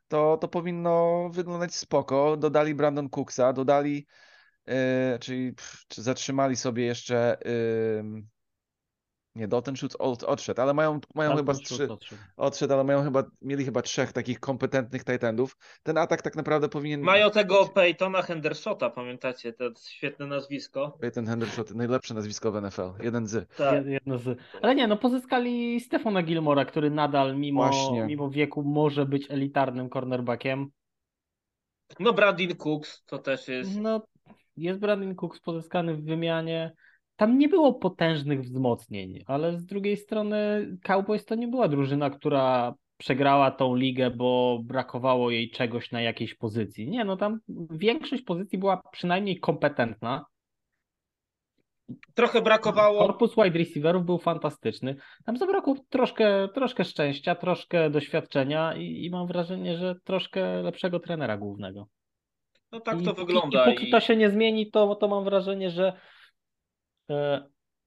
to, 0.07 0.37
to 0.37 0.47
powinno 0.47 1.29
wyglądać 1.33 1.75
spoko. 1.75 2.37
Dodali 2.37 2.75
Brandon 2.75 3.09
Cooksa, 3.09 3.53
dodali 3.53 4.07
Yy, 4.67 5.19
czyli 5.19 5.53
pff, 5.53 5.85
zatrzymali 5.97 6.55
sobie 6.55 6.85
jeszcze. 6.85 7.37
Yy, 7.45 8.23
nie, 9.37 9.47
Dalton 9.47 9.75
Schultz 9.75 9.95
od, 9.99 10.23
odszedł, 10.23 10.61
ale 10.61 10.73
mają, 10.73 10.99
mają 11.15 11.29
Dalton 11.29 11.37
chyba 11.45 11.53
Schultz 11.53 11.69
trzy. 11.69 11.91
odszedł. 11.93 12.21
Odszedł, 12.37 12.73
ale 12.73 12.83
mają 12.83 13.03
chyba, 13.03 13.23
mieli 13.41 13.65
chyba 13.65 13.81
trzech 13.81 14.13
takich 14.13 14.39
kompetentnych 14.39 15.03
tight 15.03 15.23
endów. 15.23 15.57
Ten 15.83 15.97
atak 15.97 16.21
tak 16.21 16.35
naprawdę 16.35 16.69
powinien. 16.69 17.01
Mają 17.01 17.31
tego 17.31 17.65
Peytona 17.65 18.21
Hendersota, 18.21 18.89
pamiętacie, 18.89 19.53
to 19.53 19.65
świetne 19.89 20.27
nazwisko. 20.27 20.97
Ten 21.13 21.27
Hendershot, 21.27 21.71
najlepsze 21.75 22.13
nazwisko 22.13 22.51
w 22.51 22.61
NFL. 22.61 22.89
Jeden 23.03 23.27
z. 23.27 23.49
Tak. 23.55 23.73
Jed- 23.83 23.87
Jedno 23.87 24.17
z... 24.17 24.39
Ale 24.61 24.75
nie, 24.75 24.87
no 24.87 24.97
pozyskali 24.97 25.79
Stefana 25.79 26.23
Gilmora, 26.23 26.65
który 26.65 26.91
nadal 26.91 27.37
mimo, 27.37 27.61
Właśnie. 27.67 28.05
mimo 28.05 28.29
wieku 28.29 28.63
może 28.63 29.05
być 29.05 29.31
elitarnym 29.31 29.89
cornerbackiem. 29.89 30.71
No 31.99 32.13
Brandon 32.13 32.55
Cooks 32.55 33.03
to 33.05 33.17
też 33.17 33.47
jest. 33.47 33.75
No, 33.79 34.01
jest 34.57 34.79
Brandon 34.79 35.15
Cooks 35.15 35.39
pozyskany 35.39 35.93
w 35.95 36.03
wymianie. 36.03 36.71
Tam 37.17 37.37
nie 37.37 37.49
było 37.49 37.73
potężnych 37.73 38.41
wzmocnień, 38.41 39.23
ale 39.25 39.57
z 39.57 39.65
drugiej 39.65 39.97
strony 39.97 40.67
Cowboys 40.83 41.25
to 41.25 41.35
nie 41.35 41.47
była 41.47 41.67
drużyna, 41.67 42.09
która 42.09 42.73
przegrała 42.97 43.51
tą 43.51 43.75
ligę, 43.75 44.11
bo 44.11 44.59
brakowało 44.63 45.31
jej 45.31 45.49
czegoś 45.49 45.91
na 45.91 46.01
jakiejś 46.01 46.35
pozycji. 46.35 46.89
Nie, 46.89 47.05
no 47.05 47.17
tam 47.17 47.39
większość 47.71 48.23
pozycji 48.23 48.57
była 48.57 48.81
przynajmniej 48.91 49.39
kompetentna. 49.39 50.25
Trochę 52.13 52.41
brakowało. 52.41 53.07
Korpus 53.07 53.35
wide 53.35 53.59
receiverów 53.59 54.05
był 54.05 54.17
fantastyczny. 54.17 54.95
Tam 55.25 55.37
zabrakło 55.37 55.75
troszkę, 55.89 56.47
troszkę 56.53 56.83
szczęścia, 56.83 57.35
troszkę 57.35 57.89
doświadczenia 57.89 58.75
i, 58.75 59.05
i 59.05 59.09
mam 59.09 59.27
wrażenie, 59.27 59.77
że 59.77 59.95
troszkę 60.03 60.61
lepszego 60.61 60.99
trenera 60.99 61.37
głównego. 61.37 61.87
No 62.71 62.79
tak 62.79 63.01
I 63.01 63.05
to 63.05 63.13
wygląda. 63.13 63.71
I 63.71 63.75
póki 63.75 63.91
to 63.91 63.99
się 63.99 64.15
nie 64.15 64.29
zmieni, 64.29 64.71
to, 64.71 64.95
to 64.95 65.07
mam 65.07 65.23
wrażenie, 65.23 65.69
że 65.69 65.93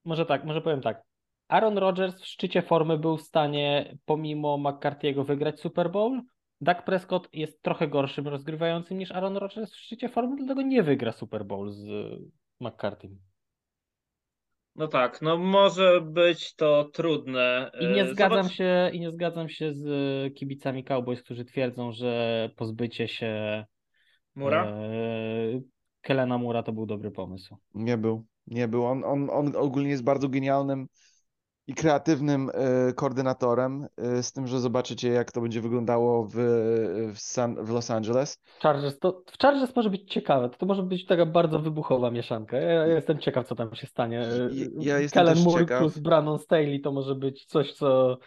może 0.05 0.27
tak, 0.27 0.45
może 0.45 0.61
powiem 0.61 0.81
tak. 0.81 1.03
Aaron 1.49 1.79
Rodgers 1.79 2.21
w 2.21 2.27
szczycie 2.27 2.63
formy 2.63 2.99
był 2.99 3.17
w 3.17 3.23
stanie 3.23 3.97
pomimo 4.05 4.59
McCarthy'ego 4.59 5.27
wygrać 5.27 5.61
Super 5.61 5.91
Bowl. 5.91 6.21
Dak 6.61 6.85
Prescott 6.85 7.29
jest 7.33 7.63
trochę 7.63 7.89
gorszym 7.89 8.29
rozgrywającym 8.29 8.99
niż 8.99 9.13
Aaron 9.13 9.37
Rodgers 9.37 9.73
w 9.73 9.77
szczycie 9.79 10.09
formy, 10.09 10.37
dlatego 10.37 10.63
nie 10.63 10.83
wygra 10.83 11.13
Super 11.13 11.45
Bowl 11.45 11.71
z 11.71 11.87
McCarthy'm. 12.61 13.17
No 14.77 14.89
tak, 14.89 15.23
no 15.23 15.39
może 15.39 16.01
być 16.01 16.55
to 16.55 16.85
trudne. 16.85 17.71
I 17.81 17.87
nie 17.87 18.03
E, 18.03 18.09
zgadzam 18.15 18.43
zobacz- 18.45 18.53
się 18.53 18.91
i 18.93 19.01
nie 19.01 19.11
zgadzam 19.11 19.49
się 19.49 19.73
z 19.75 19.85
kibicami 20.35 20.85
Cowboys, 20.85 21.23
którzy 21.23 21.45
twierdzą, 21.45 21.93
że 21.93 22.51
pozbycie 22.57 23.09
się 23.09 23.65
Mura? 24.35 24.67
e, 24.67 24.81
Kelena 26.01 26.39
Mura 26.39 26.63
to 26.63 26.73
był 26.73 26.87
dobry 26.87 27.11
pomysł. 27.11 27.57
Nie 27.75 27.97
był. 27.97 28.27
Nie 28.51 28.69
był. 28.69 28.87
On, 28.87 29.05
on, 29.05 29.31
on 29.31 29.57
ogólnie 29.57 29.91
jest 29.91 30.05
bardzo 30.05 30.29
genialnym 30.29 30.87
i 31.67 31.75
kreatywnym 31.75 32.51
e, 32.55 32.93
koordynatorem, 32.93 33.87
e, 33.97 34.23
z 34.23 34.33
tym, 34.33 34.47
że 34.47 34.61
zobaczycie, 34.61 35.09
jak 35.09 35.33
to 35.33 35.41
będzie 35.41 35.61
wyglądało 35.61 36.25
w, 36.25 36.35
w, 37.15 37.19
San, 37.19 37.65
w 37.65 37.71
Los 37.71 37.91
Angeles. 37.91 38.39
Chargers 38.61 38.99
to, 38.99 39.23
w 39.27 39.43
Chargers 39.43 39.77
może 39.77 39.91
być 39.91 40.13
ciekawe, 40.13 40.49
to, 40.51 40.59
to 40.59 40.67
może 40.67 40.83
być 40.83 41.07
taka 41.07 41.27
bardzo 41.27 41.59
wybuchowa 41.59 42.11
mieszanka. 42.11 42.57
Ja, 42.57 42.73
ja 42.73 42.95
jestem 42.95 43.19
ciekaw, 43.19 43.47
co 43.47 43.55
tam 43.55 43.75
się 43.75 43.87
stanie. 43.87 44.17
Ja- 44.17 44.67
ja 44.81 44.99
jestem 44.99 45.27
Kellen 45.27 45.45
Moore 45.45 45.61
ciekaw. 45.65 45.79
plus 45.79 45.99
Brandon 45.99 46.39
Staley 46.39 46.81
to 46.81 46.93
może 46.93 47.15
być 47.15 47.45
coś, 47.45 47.73
co 47.73 48.19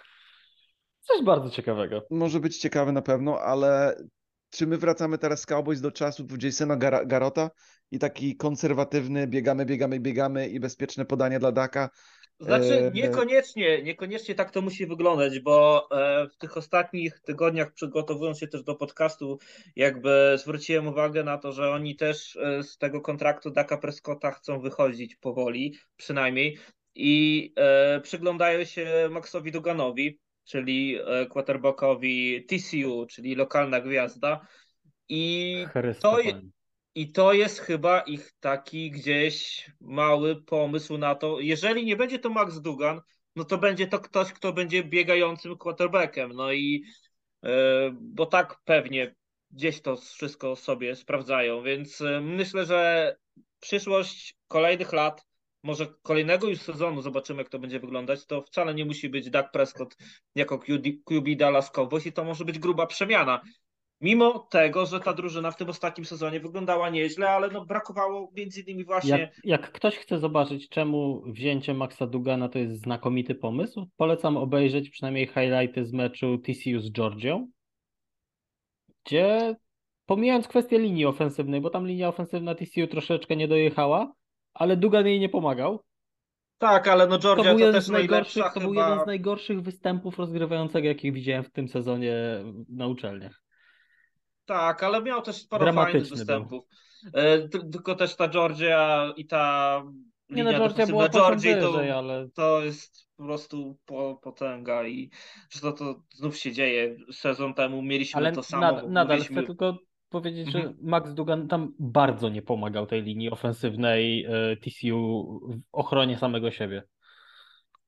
coś 1.02 1.24
bardzo 1.24 1.50
ciekawego. 1.50 2.02
może 2.10 2.40
być 2.40 2.58
ciekawy 2.58 2.92
na 2.92 3.02
pewno, 3.02 3.40
ale 3.40 3.96
czy 4.54 4.68
my 4.68 4.78
wracamy 4.78 5.18
teraz 5.18 5.42
z 5.42 5.46
Cowboys 5.46 5.82
do 5.82 5.92
czasów 5.92 6.44
Jasona 6.44 6.76
Gar 6.76 7.08
Garota? 7.08 7.50
I 7.92 8.00
taki 8.00 8.36
konserwatywny, 8.36 9.28
biegamy, 9.28 9.66
biegamy, 9.66 10.00
biegamy 10.00 10.50
i 10.50 10.60
bezpieczne 10.60 11.06
podanie 11.06 11.40
dla 11.40 11.52
Daka? 11.52 11.90
Znaczy, 12.40 12.74
E, 12.74 12.92
niekoniecznie, 12.92 13.84
niekoniecznie 13.84 14.36
tak 14.36 14.52
to 14.52 14.62
musi 14.62 14.88
wyglądać, 14.88 15.40
bo 15.40 15.88
e, 15.92 16.28
w 16.28 16.38
tych 16.38 16.58
ostatnich 16.58 17.20
tygodniach, 17.20 17.74
przygotowując 17.74 18.40
się 18.40 18.48
też 18.48 18.64
do 18.64 18.76
podcastu, 18.76 19.38
jakby 19.76 20.36
zwróciłem 20.38 20.88
uwagę 20.88 21.24
na 21.24 21.38
to, 21.38 21.52
że 21.52 21.72
oni 21.72 21.96
też 21.96 22.36
e, 22.36 22.64
z 22.64 22.78
tego 22.78 23.02
kontraktu 23.02 23.52
Daka 23.52 23.78
Prescotta 23.78 24.32
chcą 24.32 24.60
wychodzić 24.60 25.16
powoli, 25.16 25.78
przynajmniej, 25.98 26.58
i 26.96 27.54
przyglądają 28.04 28.66
się 28.66 29.10
Maxowi 29.12 29.52
Duganowi, 29.52 30.20
czyli 30.44 30.98
e, 31.06 31.26
quarterbackowi 31.26 32.46
TCU, 32.46 33.06
czyli 33.06 33.36
lokalna 33.36 33.82
gwiazda. 33.82 34.48
I 35.10 35.66
to, 36.02 36.18
i 36.96 37.12
to 37.12 37.34
jest 37.34 37.60
chyba 37.60 38.02
ich 38.02 38.32
taki 38.40 38.92
gdzieś 38.92 39.66
mały 39.82 40.44
pomysł 40.44 40.98
na 40.98 41.16
to. 41.16 41.40
Jeżeli 41.40 41.86
nie 41.86 41.96
będzie 41.96 42.20
to 42.20 42.30
Max 42.30 42.62
Dugan, 42.62 43.02
no 43.36 43.44
to 43.44 43.58
będzie 43.58 43.88
to 43.88 44.00
ktoś, 44.00 44.34
kto 44.34 44.54
będzie 44.54 44.84
biegającym 44.84 45.58
quarterbackiem. 45.58 46.34
No 46.34 46.54
i 46.54 46.84
e, 47.44 47.50
bo 48.02 48.26
tak 48.26 48.60
pewnie 48.66 49.16
gdzieś 49.52 49.82
to 49.82 49.98
wszystko 49.98 50.56
sobie 50.56 50.96
sprawdzają, 50.96 51.64
więc 51.64 52.02
e, 52.02 52.22
myślę, 52.22 52.66
że 52.66 53.16
przyszłość 53.60 54.36
kolejnych 54.48 54.94
lat, 54.94 55.26
może 55.64 55.88
kolejnego 56.02 56.48
już 56.48 56.62
sezonu, 56.62 57.02
zobaczymy 57.02 57.42
jak 57.42 57.50
to 57.50 57.60
będzie 57.60 57.80
wyglądać, 57.80 58.26
to 58.26 58.42
wcale 58.42 58.74
nie 58.74 58.86
musi 58.86 59.10
być 59.10 59.30
Dak 59.30 59.52
Prescott 59.52 59.98
jako 60.36 60.60
QB, 60.60 60.88
QB 61.06 61.36
Dallas 61.38 61.72
Cowboys 61.72 62.06
i 62.06 62.14
to 62.14 62.24
może 62.24 62.46
być 62.46 62.60
gruba 62.60 62.88
przemiana. 62.88 63.42
Mimo 64.02 64.40
tego, 64.40 64.86
że 64.86 65.00
ta 65.00 65.14
drużyna 65.14 65.52
w 65.52 65.58
tym 65.58 65.70
ostatnim 65.70 66.06
sezonie 66.06 66.40
wyglądała 66.40 66.90
nieźle, 66.90 67.30
ale 67.30 67.50
no 67.50 67.66
brakowało 67.66 68.32
między 68.36 68.62
innymi 68.62 68.86
właśnie. 68.86 69.18
Jak, 69.20 69.32
jak 69.44 69.72
ktoś 69.72 69.98
chce 69.98 70.20
zobaczyć, 70.20 70.70
czemu 70.70 71.24
wzięcie 71.26 71.74
Maxa 71.74 72.08
Dugana 72.08 72.50
to 72.50 72.60
jest 72.60 72.82
znakomity 72.82 73.36
pomysł, 73.36 73.88
polecam 73.98 74.38
obejrzeć 74.38 74.90
przynajmniej 74.90 75.28
highlighty 75.28 75.86
z 75.86 75.94
meczu 75.94 76.38
TCU 76.38 76.80
z 76.80 76.92
Georgią, 76.92 77.52
gdzie 79.06 79.56
pomijając 80.06 80.48
kwestię 80.48 80.80
linii 80.80 81.06
ofensywnej, 81.06 81.62
bo 81.62 81.70
tam 81.70 81.88
linia 81.88 82.08
ofensywna 82.08 82.56
TCU 82.56 82.88
troszeczkę 82.88 83.36
nie 83.36 83.48
dojechała, 83.48 84.14
ale 84.54 84.78
Dugan 84.78 85.08
jej 85.08 85.20
nie 85.20 85.30
pomagał. 85.30 85.80
Tak, 86.58 86.88
ale 86.88 87.08
no 87.08 87.18
To 87.18 87.22
Georgia 87.24 87.56
był 87.56 87.60
to, 87.68 87.72
też 87.72 87.88
najlepsza 87.88 88.50
to 88.50 88.60
był 88.60 88.70
chyba. 88.70 88.90
jeden 88.90 89.04
z 89.04 89.08
najgorszych 89.08 89.62
występów 89.62 90.20
rozgrywającego, 90.20 90.88
jakich 90.88 91.14
widziałem 91.14 91.44
w 91.44 91.52
tym 91.52 91.68
sezonie 91.68 92.16
na 92.70 92.88
uczelniach. 92.88 93.44
Tak, 94.46 94.84
ale 94.84 95.02
miał 95.02 95.22
też 95.22 95.36
sporo 95.36 95.74
fajnych 95.74 96.08
występów. 96.10 96.64
E, 97.14 97.48
ty- 97.50 97.70
Tylko 97.70 97.96
też 97.96 98.16
ta 98.16 98.28
Georgia 98.28 99.14
i 99.18 99.26
ta 99.26 99.84
Nie 100.30 100.44
no, 100.44 100.50
linia 100.52 100.60
Georgia 100.66 100.88
była 100.88 101.10
Georgii, 101.10 101.54
to, 101.62 101.98
ale 101.98 102.30
to 102.36 102.64
jest 102.64 103.08
po 103.18 103.24
prostu 103.24 103.78
po, 103.86 104.20
potęga 104.24 104.88
i 104.88 105.10
że 105.50 105.60
to, 105.62 105.72
to 105.72 105.96
znów 106.16 106.38
się 106.38 106.52
dzieje. 106.52 106.96
Sezon 107.12 107.54
temu 107.54 107.82
mieliśmy 107.82 108.18
Ale 108.18 108.32
to 108.32 108.44
samo. 108.44 108.62
nad, 108.62 108.90
nadal 108.90 109.18
mówiliśmy- 109.18 109.42
chcę 109.42 109.48
tylko 109.48 109.78
powiedzieć, 110.14 110.52
że 110.52 110.60
Mhm. 110.60 110.78
Max 110.82 111.14
Dugan 111.14 111.48
tam 111.48 111.74
bardzo 111.80 112.30
nie 112.30 112.42
pomagał 112.42 112.86
tej 112.86 113.04
linii 113.04 113.32
ofensywnej 113.32 114.26
e, 114.26 114.58
TCU 114.58 115.40
w 115.50 115.60
ochronie 115.72 116.18
samego 116.18 116.52
siebie. 116.52 116.84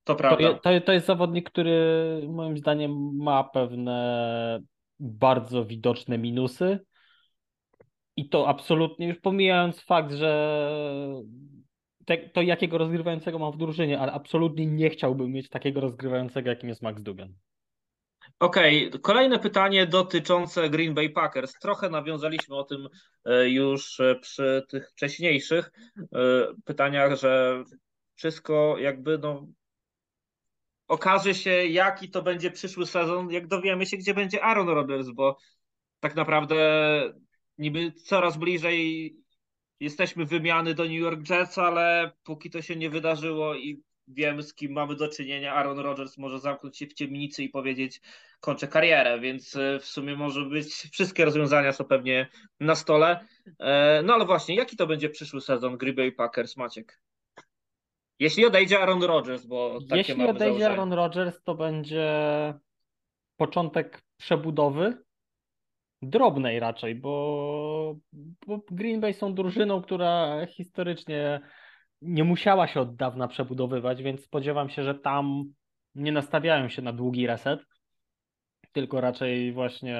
To 0.03 0.13
To, 0.13 0.15
prawda. 0.15 0.47
je, 0.47 0.55
to, 0.55 0.86
to 0.86 0.91
jest 0.91 1.05
zawodnik, 1.05 1.49
który 1.49 2.21
moim 2.28 2.57
zdaniem 2.57 3.17
ma 3.17 3.43
pewne 3.43 4.61
bardzo 4.99 5.65
widoczne 5.65 6.17
minusy. 6.17 6.80
I 8.17 8.30
to 8.30 8.47
absolutnie, 8.47 9.07
już 9.07 9.19
pomijając 9.19 9.82
fakt, 9.82 10.13
że 10.13 10.32
te, 12.05 12.17
to 12.17 12.41
jakiego 12.41 12.78
rozgrywającego 12.78 13.39
mam 13.39 13.51
w 13.51 13.57
drużynie, 13.57 13.99
ale 13.99 14.11
absolutnie 14.11 14.65
nie 14.65 14.89
chciałbym 14.89 15.32
mieć 15.32 15.49
takiego 15.49 15.82
rozgrywającego, 15.82 16.49
jakim 16.49 16.69
jest 16.69 16.82
Max 16.82 17.03
Dugan. 17.03 17.34
Okej, 18.40 18.92
kolejne 19.02 19.40
pytanie 19.40 19.88
dotyczące 19.88 20.70
Green 20.70 20.94
Bay 20.94 21.10
Packers. 21.10 21.54
Trochę 21.54 21.90
nawiązaliśmy 21.90 22.56
o 22.56 22.64
tym 22.64 22.90
e, 23.26 23.50
już 23.50 24.00
e, 24.00 24.16
przy 24.16 24.66
tych 24.70 24.90
wcześniejszych 24.92 25.72
e, 25.98 26.08
pytaniach, 26.66 27.16
że 27.16 27.64
wszystko 28.16 28.78
jakby 28.78 29.18
no 29.18 29.48
okaże 30.88 31.36
się, 31.36 31.52
jaki 31.52 32.10
to 32.10 32.22
będzie 32.22 32.52
przyszły 32.52 32.86
sezon, 32.86 33.32
jak 33.32 33.48
dowiemy 33.48 33.86
się, 33.86 33.98
gdzie 33.98 34.14
będzie 34.14 34.44
Aaron 34.44 34.70
Rodgers, 34.70 35.08
bo 35.10 35.38
tak 36.00 36.16
naprawdę 36.16 36.56
niby 37.58 37.92
coraz 37.92 38.38
bliżej 38.38 39.16
jesteśmy 39.80 40.26
wymiany 40.26 40.74
do 40.74 40.84
New 40.84 41.00
York 41.00 41.30
Jets, 41.30 41.58
ale 41.58 42.12
póki 42.24 42.50
to 42.50 42.62
się 42.62 42.76
nie 42.76 42.90
wydarzyło 42.90 43.56
i 43.56 43.84
wiemy, 44.08 44.43
z 44.43 44.53
kim 44.53 44.72
mamy 44.72 44.95
do 44.95 45.08
czynienia, 45.08 45.53
Aaron 45.53 45.80
Rodgers 45.80 46.18
może 46.18 46.39
zamknąć 46.39 46.78
się 46.78 46.88
w 46.88 46.93
ciemnicy 46.93 47.43
i 47.43 47.49
powiedzieć 47.49 48.01
kończę 48.39 48.68
karierę, 48.68 49.20
więc 49.20 49.56
e, 49.56 49.80
w 49.80 49.86
sumie 49.86 50.16
może 50.16 50.45
być, 50.45 50.68
wszystkie 50.68 51.26
rozwiązania 51.26 51.72
są 51.72 51.84
pewnie 51.84 52.28
na 52.60 52.76
stole. 52.76 53.26
E, 53.60 54.01
No 54.06 54.14
ale 54.14 54.26
właśnie, 54.26 54.56
jaki 54.56 54.78
to 54.78 54.88
będzie 54.88 55.10
przyszły 55.10 55.41
sezon 55.41 55.78
Green 55.78 55.95
Bay 55.95 56.12
Packers, 56.12 56.58
Maciek? 56.58 57.01
Jeśli 58.20 58.45
odejdzie 58.45 58.80
Aaron 58.80 59.03
Rodgers, 59.03 59.45
bo 59.45 59.80
takie 59.89 59.97
Jeśli 59.97 60.16
mamy 60.16 60.30
odejdzie 60.30 60.45
założenie. 60.45 60.70
Aaron 60.70 60.93
Rodgers, 60.93 61.43
to 61.43 61.56
będzie 61.56 62.14
początek 63.38 64.01
przebudowy, 64.18 64.97
drobnej 66.01 66.60
raczej, 66.60 66.95
bo, 66.95 67.95
bo 68.47 68.62
Green 68.72 69.01
Bay 69.01 69.14
są 69.14 69.34
drużyną, 69.34 69.82
która 69.82 70.45
historycznie 70.45 71.41
nie 72.06 72.24
musiała 72.24 72.68
się 72.68 72.82
od 72.82 72.95
dawna 72.95 73.28
przebudowywać, 73.28 74.03
więc 74.03 74.24
spodziewam 74.24 74.70
się, 74.70 74.84
że 74.84 74.95
tam 74.95 75.43
nie 75.95 76.12
nastawiają 76.12 76.70
się 76.70 76.82
na 76.82 76.93
długi 76.93 77.28
reset, 77.28 77.60
tylko 78.72 79.01
raczej 79.01 79.53
właśnie 79.53 79.97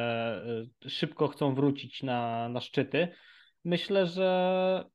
y, 0.86 0.90
szybko 0.90 1.28
chcą 1.28 1.56
wrócić 1.56 2.04
na, 2.04 2.50
na 2.50 2.62
szczyty. 2.62 3.08
Myślę, 3.64 4.08
że 4.08 4.86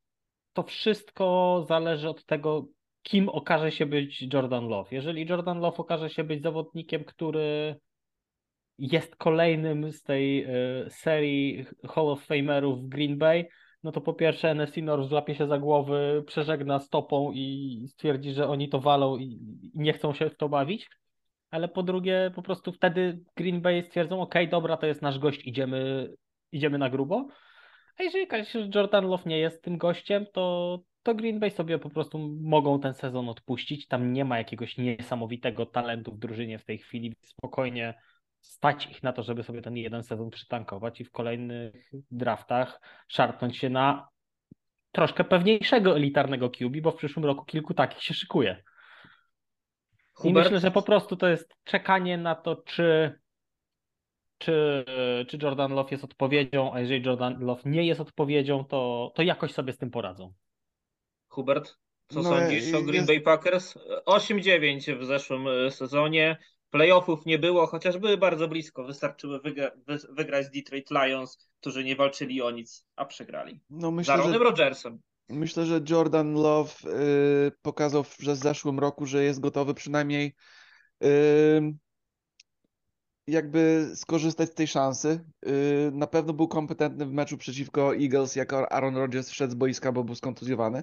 to 0.53 0.63
wszystko 0.63 1.65
zależy 1.69 2.09
od 2.09 2.25
tego, 2.25 2.67
kim 3.03 3.29
okaże 3.29 3.73
się 3.73 3.87
być 3.87 4.27
Jordan 4.33 4.69
Love. 4.69 4.89
Jeżeli 4.91 5.27
Jordan 5.27 5.59
Love 5.59 5.77
okaże 5.77 6.11
się 6.11 6.25
być 6.25 6.43
zawodnikiem, 6.43 7.05
który 7.05 7.77
jest 8.79 9.17
kolejnym 9.17 9.93
z 9.93 10.03
tej 10.03 10.45
y, 10.45 10.91
serii 10.91 11.67
Hall 11.89 12.09
of 12.09 12.25
Famerów 12.27 12.83
w 12.83 12.89
Green 12.89 13.19
Bay, 13.19 13.49
no 13.83 13.93
to 13.93 14.01
po 14.01 14.15
pierwsze 14.15 14.55
North 14.83 15.09
złapie 15.09 15.35
się 15.35 15.47
za 15.47 15.59
głowy, 15.59 16.25
przeżegna 16.27 16.81
stopą 16.81 17.33
i 17.35 17.87
stwierdzi, 17.89 18.33
że 18.33 18.49
oni 18.49 18.69
to 18.69 18.81
walą 18.81 19.17
i, 19.17 19.25
i 19.63 19.71
nie 19.75 19.93
chcą 19.93 20.15
się 20.15 20.31
w 20.31 20.37
to 20.37 20.49
bawić. 20.49 20.89
Ale 21.51 21.69
po 21.69 21.83
drugie, 21.83 22.31
po 22.35 22.43
prostu 22.43 22.73
wtedy 22.73 23.25
Green 23.37 23.61
Bay 23.61 23.83
stwierdzą, 23.83 24.21
ok, 24.21 24.35
dobra, 24.51 24.77
to 24.77 24.87
jest 24.87 25.03
nasz 25.03 25.19
gość, 25.19 25.47
idziemy, 25.47 26.09
idziemy 26.53 26.79
na 26.79 26.91
grubo. 26.91 27.29
A 27.99 28.03
jeżeli 28.03 28.27
Jordan 28.75 29.07
Love 29.07 29.23
nie 29.27 29.39
jest 29.39 29.63
tym 29.63 29.79
gościem, 29.79 30.27
to, 30.33 30.79
to 31.03 31.15
Green 31.15 31.41
Bay 31.41 31.51
sobie 31.51 31.79
po 31.79 31.91
prostu 31.91 32.19
mogą 32.43 32.81
ten 32.81 32.95
sezon 32.95 33.29
odpuścić. 33.29 33.87
Tam 33.87 34.13
nie 34.13 34.25
ma 34.25 34.39
jakiegoś 34.39 34.79
niesamowitego 34.79 35.67
talentu 35.67 36.13
w 36.13 36.19
drużynie 36.19 36.59
w 36.59 36.65
tej 36.65 36.79
chwili. 36.79 37.17
Spokojnie 37.23 37.95
stać 38.41 38.87
ich 38.87 39.03
na 39.03 39.13
to, 39.13 39.23
żeby 39.23 39.43
sobie 39.43 39.63
ten 39.63 39.77
jeden 39.77 40.03
sezon 40.03 40.31
przytankować 40.31 41.01
i 41.01 41.05
w 41.05 41.11
kolejnych 41.11 41.91
draftach 42.11 42.81
szarpnąć 43.09 43.57
się 43.57 43.71
na 43.71 44.09
troszkę 44.93 45.25
pewniejszego 45.25 45.97
elitarnego 45.97 46.51
QB, 46.51 46.81
bo 46.83 46.91
w 46.91 46.97
przyszłym 46.97 47.25
roku 47.25 47.45
kilku 47.45 47.75
takich 47.75 48.03
się 48.03 48.15
szykuje. 48.15 48.63
I 49.95 50.23
Hubert? 50.23 50.47
myślę, 50.47 50.61
że 50.61 50.71
po 50.71 50.83
prostu 50.83 51.17
to 51.17 51.29
jest 51.29 51.55
czekanie 51.65 52.19
na 52.19 52.35
to, 52.35 52.57
czy, 52.57 53.19
czy, 54.39 54.85
czy 55.29 55.39
Jordan 55.43 55.73
Love 55.73 55.91
jest 55.91 56.05
odpowiedzią, 56.05 56.75
a 56.75 56.81
jeżeli 56.81 57.07
Jordan 57.07 57.41
Love 57.41 57.63
nie 57.65 57.87
jest 57.87 58.01
odpowiedzią, 58.01 58.65
to, 58.65 59.13
to 59.15 59.23
jakoś 59.23 59.53
sobie 59.53 59.73
z 59.73 59.79
tym 59.79 59.91
poradzą. 59.91 60.33
Hubert, 61.29 61.77
co 62.09 62.23
No, 62.23 62.29
sądzisz 62.29 62.75
o 62.75 62.77
jest- 62.77 62.87
Green 62.87 63.07
Bay 63.07 63.21
Packers? 63.21 63.79
8-9 64.07 64.99
w 64.99 65.05
zeszłym 65.05 65.49
e, 65.49 65.71
sezonie. 65.71 66.37
Playoffów 66.71 67.27
nie 67.27 67.39
było, 67.39 67.67
chociaż 67.67 67.99
były 67.99 68.17
bardzo 68.19 68.49
blisko. 68.49 68.85
Wystarczyły 68.85 69.41
wygra 69.41 69.71
wy- 69.87 70.15
wygrać 70.15 70.47
z 70.47 70.51
Detroit 70.51 70.91
Lions, 70.91 71.49
którzy 71.61 71.85
nie 71.85 71.97
walczyli 71.97 72.43
o 72.43 72.51
nic, 72.51 72.87
a 72.97 73.05
przegrali. 73.05 73.61
No 73.71 73.81
Za 73.81 73.91
myślę, 73.91 74.15
że, 74.15 74.21
Aaronem 74.23 74.43
Rodgersem. 74.43 75.01
myślę, 75.29 75.67
że 75.67 75.81
Jordan 75.89 76.35
Love 76.35 76.73
y, 77.47 77.53
pokazał 77.63 78.05
w, 78.05 78.17
że 78.19 78.33
w 78.33 78.37
zeszłym 78.37 78.79
roku, 78.79 79.07
że 79.07 79.25
jest 79.25 79.41
gotowy 79.41 79.75
przynajmniej 79.75 80.35
y, 81.05 81.75
jakby 83.27 83.91
skorzystać 83.95 84.51
z 84.51 84.55
tej 84.55 84.67
szansy. 84.67 85.25
Y, 85.47 85.91
na 85.93 86.07
pewno 86.07 86.33
był 86.33 86.49
kompetentny 86.49 87.07
w 87.07 87.13
meczu 87.13 87.39
przeciwko 87.39 87.97
Eagles, 87.97 88.37
jak 88.37 88.53
Aaron 88.53 88.97
Rodgers 88.97 89.31
wszedł 89.31 89.53
z 89.53 89.55
boiska, 89.57 89.93
bo 89.93 90.05
był 90.05 90.15
skontuzjowany. 90.15 90.83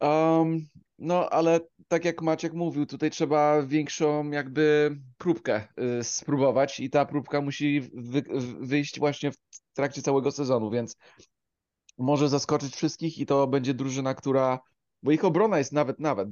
Um, 0.00 0.66
no, 0.98 1.30
ale 1.30 1.60
tak 1.88 2.04
jak 2.04 2.22
Maciek 2.22 2.52
mówił, 2.52 2.86
tutaj 2.86 3.10
trzeba 3.10 3.62
większą 3.62 4.30
jakby 4.30 4.96
próbkę 5.18 5.68
y, 6.00 6.04
spróbować 6.04 6.80
i 6.80 6.90
ta 6.90 7.04
próbka 7.04 7.40
musi 7.40 7.80
wy, 7.94 8.22
wyjść 8.60 8.98
właśnie 8.98 9.32
w 9.32 9.36
trakcie 9.74 10.02
całego 10.02 10.30
sezonu, 10.30 10.70
więc 10.70 10.96
może 11.98 12.28
zaskoczyć 12.28 12.76
wszystkich 12.76 13.18
i 13.18 13.26
to 13.26 13.46
będzie 13.46 13.74
drużyna, 13.74 14.14
która, 14.14 14.58
bo 15.02 15.12
ich 15.12 15.24
obrona 15.24 15.58
jest 15.58 15.72
nawet, 15.72 16.00
nawet, 16.00 16.28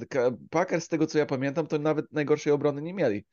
Packers 0.50 0.84
z 0.84 0.88
tego 0.88 1.06
co 1.06 1.18
ja 1.18 1.26
pamiętam, 1.26 1.66
to 1.66 1.78
nawet 1.78 2.12
najgorszej 2.12 2.52
obrony 2.52 2.82
nie 2.82 2.94
mieli. 2.94 3.24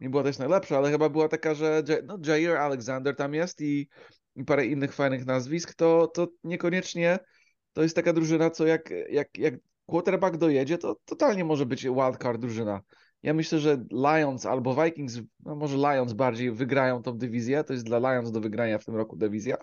Nie 0.00 0.10
była 0.10 0.22
też 0.22 0.38
najlepsza, 0.38 0.78
ale 0.78 0.90
chyba 0.90 1.08
była 1.08 1.28
taka, 1.28 1.54
że 1.54 1.82
no, 2.04 2.18
Jair 2.26 2.56
Alexander 2.56 3.16
tam 3.16 3.34
jest 3.34 3.60
i, 3.60 3.88
i 4.36 4.44
parę 4.44 4.66
innych 4.66 4.94
fajnych 4.94 5.26
nazwisk, 5.26 5.74
to, 5.74 6.06
to 6.06 6.28
niekoniecznie 6.44 7.18
to 7.72 7.82
jest 7.82 7.96
taka 7.96 8.12
drużyna, 8.12 8.50
co 8.50 8.66
jak, 8.66 8.90
jak, 9.10 9.38
jak 9.38 9.54
quarterback 9.90 10.36
dojedzie, 10.36 10.78
to 10.78 10.96
totalnie 11.04 11.44
może 11.44 11.66
być 11.66 11.82
wildcard 11.82 12.40
drużyna. 12.40 12.80
Ja 13.22 13.34
myślę, 13.34 13.58
że 13.58 13.84
Lions 13.90 14.46
albo 14.46 14.84
Vikings, 14.84 15.20
no 15.44 15.56
może 15.56 15.76
Lions 15.76 16.12
bardziej 16.12 16.52
wygrają 16.52 17.02
tą 17.02 17.18
dywizję, 17.18 17.64
to 17.64 17.72
jest 17.72 17.86
dla 17.86 17.98
Lions 17.98 18.30
do 18.30 18.40
wygrania 18.40 18.78
w 18.78 18.84
tym 18.84 18.96
roku 18.96 19.16
dywizja, 19.16 19.56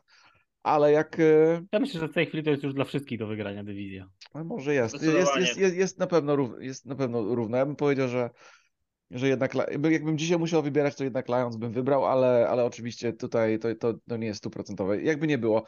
ale 0.63 0.91
jak, 0.91 1.19
e, 1.19 1.61
Ja 1.71 1.79
myślę, 1.79 1.99
że 1.99 2.07
w 2.07 2.13
tej 2.13 2.25
chwili 2.25 2.43
to 2.43 2.49
jest 2.49 2.63
już 2.63 2.73
dla 2.73 2.85
wszystkich 2.85 3.19
do 3.19 3.27
wygrania 3.27 3.63
dywizja. 3.63 4.09
no 4.35 4.43
może 4.43 4.73
jest, 4.73 5.03
jest, 5.03 5.35
jest, 5.35 5.57
jest, 5.57 5.75
jest 5.75 5.99
na 5.99 6.07
pewno 6.07 6.37
jest 6.59 6.85
na 6.85 6.95
pewno 6.95 7.35
równo. 7.35 7.57
Ja 7.57 7.65
bym 7.65 7.75
powiedział, 7.75 8.07
że, 8.07 8.29
że 9.11 9.27
jednak, 9.27 9.53
jakbym 9.89 10.17
dzisiaj 10.17 10.39
musiał 10.39 10.63
wybierać, 10.63 10.95
to 10.95 11.03
jednak 11.03 11.27
Lions 11.27 11.55
bym 11.55 11.71
wybrał, 11.71 12.05
ale, 12.05 12.47
ale 12.49 12.65
oczywiście 12.65 13.13
tutaj 13.13 13.59
to, 13.59 13.75
to, 13.75 13.93
to 14.09 14.17
nie 14.17 14.27
jest 14.27 14.37
stuprocentowe. 14.37 15.01
Jakby 15.01 15.27
nie 15.27 15.37
było. 15.37 15.63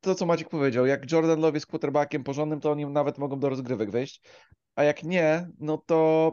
To, 0.00 0.14
co 0.14 0.26
Maciek 0.26 0.48
powiedział, 0.48 0.86
jak 0.86 1.12
Jordan 1.12 1.40
Love 1.40 1.56
jest 1.56 1.66
quarterbackiem 1.66 2.24
porządnym, 2.24 2.60
to 2.60 2.70
oni 2.70 2.86
nawet 2.86 3.18
mogą 3.18 3.40
do 3.40 3.48
rozgrywek 3.48 3.90
wejść, 3.90 4.20
a 4.74 4.84
jak 4.84 5.02
nie, 5.02 5.48
no 5.58 5.78
to 5.86 6.32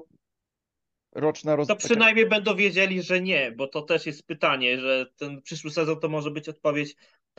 roczna 1.16 1.56
roz... 1.56 1.68
To 1.68 1.76
taka- 1.76 1.88
przynajmniej 1.88 2.30
będą 2.30 2.56
wiedzieli, 2.56 3.02
że 3.02 3.22
nie, 3.22 3.52
bo 3.52 3.68
to 3.68 3.82
też 3.82 4.06
jest 4.06 4.26
pytanie, 4.26 4.80
że 4.80 5.06
ten 5.18 5.41
przyszły 5.41 5.72
sezon 5.72 6.00
to 6.00 6.10
może 6.10 6.32
być 6.32 6.50
odpowiedź 6.50 6.95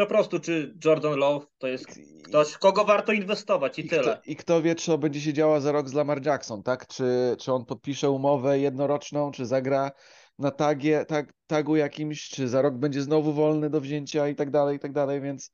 po 0.07 0.14
prostu, 0.14 0.40
czy 0.40 0.74
Jordan 0.84 1.18
Love 1.18 1.46
to 1.59 1.66
jest 1.66 1.86
ktoś, 2.24 2.57
kogo 2.57 2.84
warto 2.84 3.12
inwestować 3.12 3.78
i, 3.78 3.86
I 3.86 3.88
tyle. 3.88 4.03
kto, 4.03 4.30
I 4.30 4.36
kto 4.36 4.62
wie, 4.62 4.74
co 4.74 4.98
będzie 4.98 5.20
się 5.20 5.32
działo 5.32 5.61
za 5.61 5.72
rok 5.72 5.88
z 5.88 5.94
Lamar 5.94 6.26
Jackson, 6.26 6.62
tak? 6.62 6.86
Czy, 6.86 7.36
czy 7.38 7.53
on 7.53 7.64
podpisze 7.64 8.11
umowę 8.11 8.59
jednoroczną, 8.59 9.30
czy 9.30 9.46
zagra 9.46 9.90
na 10.38 10.51
tagie, 10.51 11.05
tag, 11.05 11.32
tagu 11.46 11.76
jakimś, 11.76 12.28
czy 12.28 12.48
za 12.48 12.62
rok 12.62 12.74
będzie 12.74 13.03
znowu 13.03 13.32
wolny 13.32 13.70
do 13.70 13.80
wzięcia 13.80 14.28
i 14.28 14.34
tak 14.34 14.51
dalej, 14.51 14.76
i 14.76 14.80
tak 14.80 14.92
dalej, 14.92 15.20
więc 15.20 15.51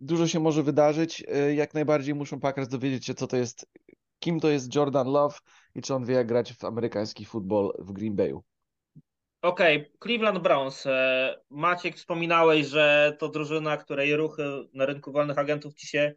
dużo 0.00 0.26
się 0.26 0.40
może 0.40 0.62
wydarzyć. 0.62 1.24
Y, 1.48 1.54
Jak 1.54 1.74
najbardziej 1.74 2.14
muszą 2.14 2.40
Packers 2.40 2.68
dowiedzieć 2.68 3.06
się, 3.06 3.14
co 3.14 3.26
to 3.26 3.36
jest, 3.36 3.66
kim 4.18 4.40
to 4.40 4.48
jest 4.48 4.74
Jordan 4.74 5.06
Love 5.08 5.36
i 5.74 5.82
czy 5.82 5.94
on 5.94 6.04
wie, 6.04 6.14
jak 6.14 6.26
grać 6.26 6.52
w 6.52 6.64
amerykański 6.64 7.24
futbol 7.24 7.72
w 7.78 7.92
Green 7.92 8.16
Bayu. 8.16 8.42
Okej, 9.42 9.92
Cleveland 10.02 10.38
Browns. 10.38 10.86
E, 10.86 11.40
Maciek, 11.50 11.96
wspominałeś, 11.96 12.66
że 12.66 13.16
to 13.18 13.28
drużyna, 13.28 13.76
której 13.76 14.16
ruchy 14.16 14.42
na 14.74 14.86
rynku 14.86 15.12
wolnych 15.12 15.38
agentów 15.38 15.74
ci 15.74 15.86
się 15.86 16.14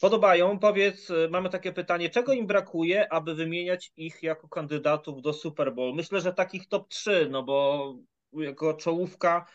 podobają. 0.00 0.58
Powiedz, 0.58 1.10
y, 1.10 1.28
mamy 1.30 1.50
takie 1.50 1.72
pytanie, 1.72 2.10
czego 2.10 2.32
im 2.32 2.46
brakuje, 2.46 3.12
aby 3.12 3.34
wymieniać 3.34 3.92
ich 3.96 4.22
jako 4.22 4.48
kandydatów 4.48 5.22
do 5.22 5.32
Super 5.32 5.74
Bowl? 5.74 5.94
Myślę, 5.94 6.20
że 6.20 6.34
takich 6.34 6.68
top 6.68 6.88
3, 6.88 7.28
no 7.30 7.42
bo 7.42 7.94
jako 8.32 8.74
czołówka 8.74 9.46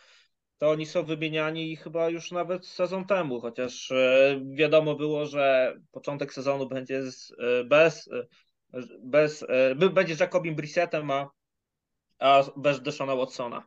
to 0.57 0.69
oni 0.69 0.85
są 0.85 1.03
wymieniani 1.03 1.75
chyba 1.75 2.09
już 2.09 2.31
nawet 2.31 2.65
sezon 2.65 3.05
temu, 3.05 3.41
chociaż 3.41 3.91
y, 3.91 4.41
wiadomo 4.53 4.95
było, 4.95 5.25
że 5.25 5.75
początek 5.91 6.33
sezonu 6.33 6.67
będzie 6.67 7.11
z, 7.11 7.31
y, 7.31 7.63
bez, 7.65 8.09
bez 9.03 9.45
będzie 9.93 10.15
Jacobim 10.19 10.55
Brissettem, 10.55 11.11
a, 11.11 11.29
a 12.23 12.43
bez 12.57 12.81
Deshona 12.81 13.15
Watsona. 13.15 13.63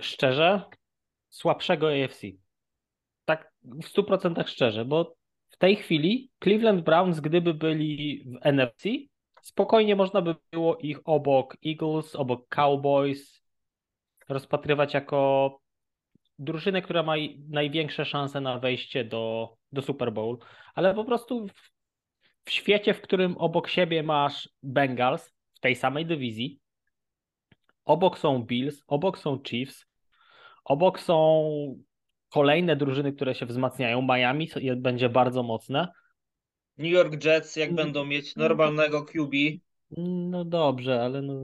Szczerze, 0.00 0.62
słabszego 1.28 1.88
AFC 1.88 2.26
tak 3.24 3.52
w 3.62 3.84
100% 3.84 4.48
szczerze, 4.48 4.84
bo 4.84 5.14
w 5.48 5.56
tej 5.56 5.76
chwili 5.76 6.30
Cleveland 6.42 6.84
Browns, 6.84 7.20
gdyby 7.20 7.54
byli 7.54 8.24
w 8.26 8.46
NFC, 8.46 8.88
spokojnie 9.42 9.96
można 9.96 10.22
by 10.22 10.36
było 10.50 10.76
ich 10.76 11.00
obok 11.04 11.56
Eagles, 11.66 12.16
obok 12.16 12.48
Cowboys 12.48 13.42
rozpatrywać 14.28 14.94
jako 14.94 15.50
drużynę, 16.38 16.82
która 16.82 17.02
ma 17.02 17.14
największe 17.48 18.04
szanse 18.04 18.40
na 18.40 18.58
wejście 18.58 19.04
do, 19.04 19.54
do 19.72 19.82
Super 19.82 20.12
Bowl, 20.12 20.38
ale 20.74 20.94
po 20.94 21.04
prostu 21.04 21.46
w, 21.46 21.70
w 22.44 22.50
świecie, 22.50 22.94
w 22.94 23.00
którym 23.00 23.36
obok 23.38 23.68
siebie 23.68 24.02
masz 24.02 24.48
Bengals 24.62 25.33
tej 25.64 25.76
samej 25.76 26.06
dywizji, 26.06 26.60
obok 27.84 28.18
są 28.18 28.42
Bills, 28.42 28.82
obok 28.86 29.18
są 29.18 29.42
Chiefs, 29.46 29.86
obok 30.64 31.00
są 31.00 31.44
kolejne 32.28 32.76
drużyny, 32.76 33.12
które 33.12 33.34
się 33.34 33.46
wzmacniają. 33.46 34.02
Miami 34.02 34.48
będzie 34.76 35.08
bardzo 35.08 35.42
mocne. 35.42 35.88
New 36.78 36.92
York 36.92 37.24
Jets, 37.24 37.56
jak 37.56 37.68
mm. 37.68 37.76
będą 37.76 38.04
mieć 38.04 38.36
normalnego 38.36 39.04
QB. 39.04 39.34
No 40.30 40.44
dobrze, 40.44 41.02
ale 41.02 41.22
no. 41.22 41.34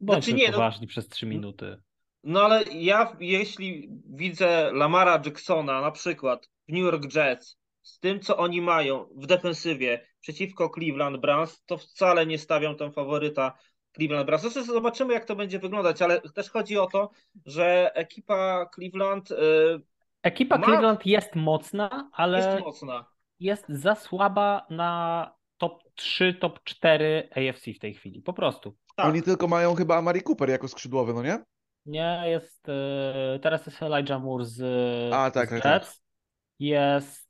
Bądźmy 0.00 0.22
znaczy 0.22 0.32
nie, 0.32 0.46
no- 0.46 0.52
poważni 0.52 0.86
no, 0.86 0.88
przez 0.88 1.08
trzy 1.08 1.26
minuty. 1.26 1.76
No 2.24 2.42
ale 2.42 2.62
ja, 2.62 3.16
jeśli 3.20 3.88
widzę 4.06 4.70
Lamara 4.72 5.22
Jacksona 5.24 5.80
na 5.80 5.90
przykład 5.90 6.48
w 6.68 6.72
New 6.72 6.82
York 6.82 7.14
Jets, 7.14 7.58
z 7.86 8.00
tym, 8.00 8.20
co 8.20 8.36
oni 8.36 8.62
mają 8.62 9.08
w 9.16 9.26
defensywie 9.26 10.06
przeciwko 10.20 10.70
Cleveland 10.74 11.16
Browns, 11.16 11.64
to 11.66 11.76
wcale 11.76 12.26
nie 12.26 12.38
stawiam 12.38 12.76
tam 12.76 12.92
faworyta 12.92 13.58
Cleveland 13.96 14.26
Browns. 14.26 14.42
Zresztą 14.42 14.72
zobaczymy, 14.72 15.14
jak 15.14 15.24
to 15.24 15.36
będzie 15.36 15.58
wyglądać, 15.58 16.02
ale 16.02 16.20
też 16.20 16.50
chodzi 16.50 16.78
o 16.78 16.86
to, 16.86 17.10
że 17.46 17.94
ekipa 17.94 18.70
Cleveland 18.74 19.30
y, 19.30 19.36
Ekipa 20.22 20.58
Ma... 20.58 20.64
Cleveland 20.66 21.06
jest 21.06 21.34
mocna, 21.34 22.10
ale 22.12 22.38
jest, 22.38 22.64
mocna. 22.64 23.04
jest 23.40 23.64
za 23.68 23.94
słaba 23.94 24.66
na 24.70 25.34
top 25.58 25.82
3, 25.94 26.34
top 26.34 26.64
4 26.64 27.28
AFC 27.36 27.72
w 27.76 27.78
tej 27.78 27.94
chwili. 27.94 28.22
Po 28.22 28.32
prostu. 28.32 28.76
Tak. 28.96 29.06
Oni 29.06 29.22
tylko 29.22 29.48
mają 29.48 29.74
chyba 29.74 29.96
Amari 29.96 30.22
Cooper 30.22 30.50
jako 30.50 30.68
skrzydłowy, 30.68 31.14
no 31.14 31.22
nie? 31.22 31.38
Nie, 31.86 32.22
jest. 32.26 32.68
E, 32.68 33.38
teraz 33.42 33.66
jest 33.66 33.82
Elijah 33.82 34.22
Moore 34.22 34.44
z, 34.44 34.62
A, 35.12 35.30
tak, 35.30 35.48
z 35.48 35.52
tak, 35.52 35.62
tak. 35.62 35.92
Jest 36.58 37.25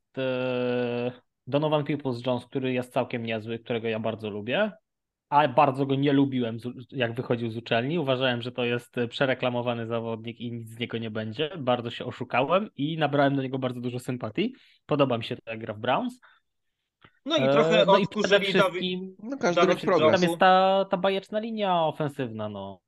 Donovan 1.47 1.85
Peoples-Jones, 1.85 2.47
który 2.47 2.73
jest 2.73 2.93
całkiem 2.93 3.23
niezły, 3.23 3.59
którego 3.59 3.89
ja 3.89 4.01
bardzo 4.01 4.31
lubię 4.31 4.73
a 5.29 5.49
bardzo 5.49 5.87
go 5.87 5.95
nie 5.95 6.13
lubiłem, 6.13 6.59
jak 6.91 7.15
wychodził 7.15 7.51
z 7.51 7.57
uczelni. 7.57 7.99
Uważałem, 7.99 8.43
że 8.43 8.53
to 8.53 8.65
jest 8.65 8.99
e, 8.99 9.09
przereklamowany 9.09 9.87
zawodnik 9.87 10.41
i 10.41 10.53
nic 10.53 10.69
z 10.69 10.79
niego 10.79 10.99
nie 10.99 11.11
będzie. 11.11 11.51
Bardzo 11.59 11.91
się 11.91 12.05
oszukałem 12.05 12.71
i 12.77 12.99
nabrałem 12.99 13.37
do 13.37 13.43
niego 13.43 13.59
bardzo 13.59 13.81
dużo 13.81 13.99
sympatii. 13.99 14.55
Podoba 14.87 15.19
mi 15.19 15.25
się 15.25 15.37
to, 15.37 15.51
jak 15.51 15.61
gra 15.61 15.75
w 15.75 15.79
Browns. 15.79 16.21
No 17.25 17.37
i 17.37 17.41
trochę 17.41 17.83
e, 17.83 17.87
no 17.87 17.99
i 17.99 18.07
przede 18.07 18.41
wszystkim 18.41 19.17
no 19.23 19.37
każdy 19.39 19.67
rok 19.67 19.81
progres. 19.81 20.21
Tam 20.21 20.23
jest 20.23 20.41
ta, 20.41 20.87
ta 20.91 20.97
bajeczna 20.97 21.39
linia 21.39 21.83
ofensywna. 21.83 22.49
No. 22.49 22.81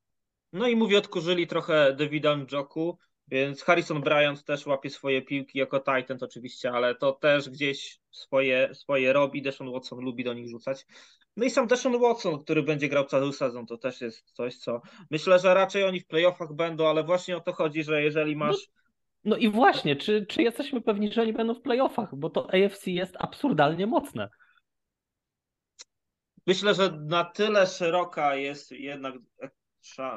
no 0.53 0.67
i 0.67 0.75
mówię, 0.75 0.97
odkurzyli 0.97 1.47
trochę 1.47 1.93
Davida 1.93 2.35
Njoku, 2.35 2.97
więc 3.31 3.63
Harrison 3.63 4.01
Bryant 4.01 4.43
też 4.43 4.65
łapie 4.65 4.89
swoje 4.89 5.21
piłki 5.21 5.59
jako 5.59 5.79
Titan 5.79 6.17
oczywiście, 6.21 6.71
ale 6.71 6.95
to 6.95 7.11
też 7.11 7.49
gdzieś 7.49 7.99
swoje, 8.11 8.75
swoje 8.75 9.13
robi. 9.13 9.41
Deshaun 9.41 9.71
Watson 9.71 9.99
lubi 9.99 10.23
do 10.23 10.33
nich 10.33 10.49
rzucać. 10.49 10.85
No 11.37 11.45
i 11.45 11.49
sam 11.49 11.67
Deshaun 11.67 11.99
Watson, 11.99 12.39
który 12.39 12.63
będzie 12.63 12.89
grał 12.89 13.05
cały 13.05 13.33
sezon, 13.33 13.65
to 13.65 13.77
też 13.77 14.01
jest 14.01 14.31
coś, 14.31 14.57
co 14.57 14.81
myślę, 15.11 15.39
że 15.39 15.53
raczej 15.53 15.83
oni 15.83 15.99
w 15.99 16.07
playoffach 16.07 16.53
będą, 16.53 16.87
ale 16.87 17.03
właśnie 17.03 17.37
o 17.37 17.41
to 17.41 17.53
chodzi, 17.53 17.83
że 17.83 18.03
jeżeli 18.03 18.35
masz. 18.35 18.55
No, 18.55 19.29
no 19.29 19.37
i 19.37 19.49
właśnie, 19.49 19.95
czy, 19.95 20.25
czy 20.25 20.41
jesteśmy 20.41 20.81
pewni, 20.81 21.11
że 21.11 21.21
oni 21.21 21.33
będą 21.33 21.53
w 21.53 21.61
playoffach? 21.61 22.15
Bo 22.15 22.29
to 22.29 22.47
AFC 22.53 22.87
jest 22.87 23.15
absurdalnie 23.19 23.87
mocne. 23.87 24.29
Myślę, 26.47 26.73
że 26.73 26.91
na 26.91 27.23
tyle 27.23 27.67
szeroka 27.67 28.35
jest 28.35 28.71
jednak 28.71 29.15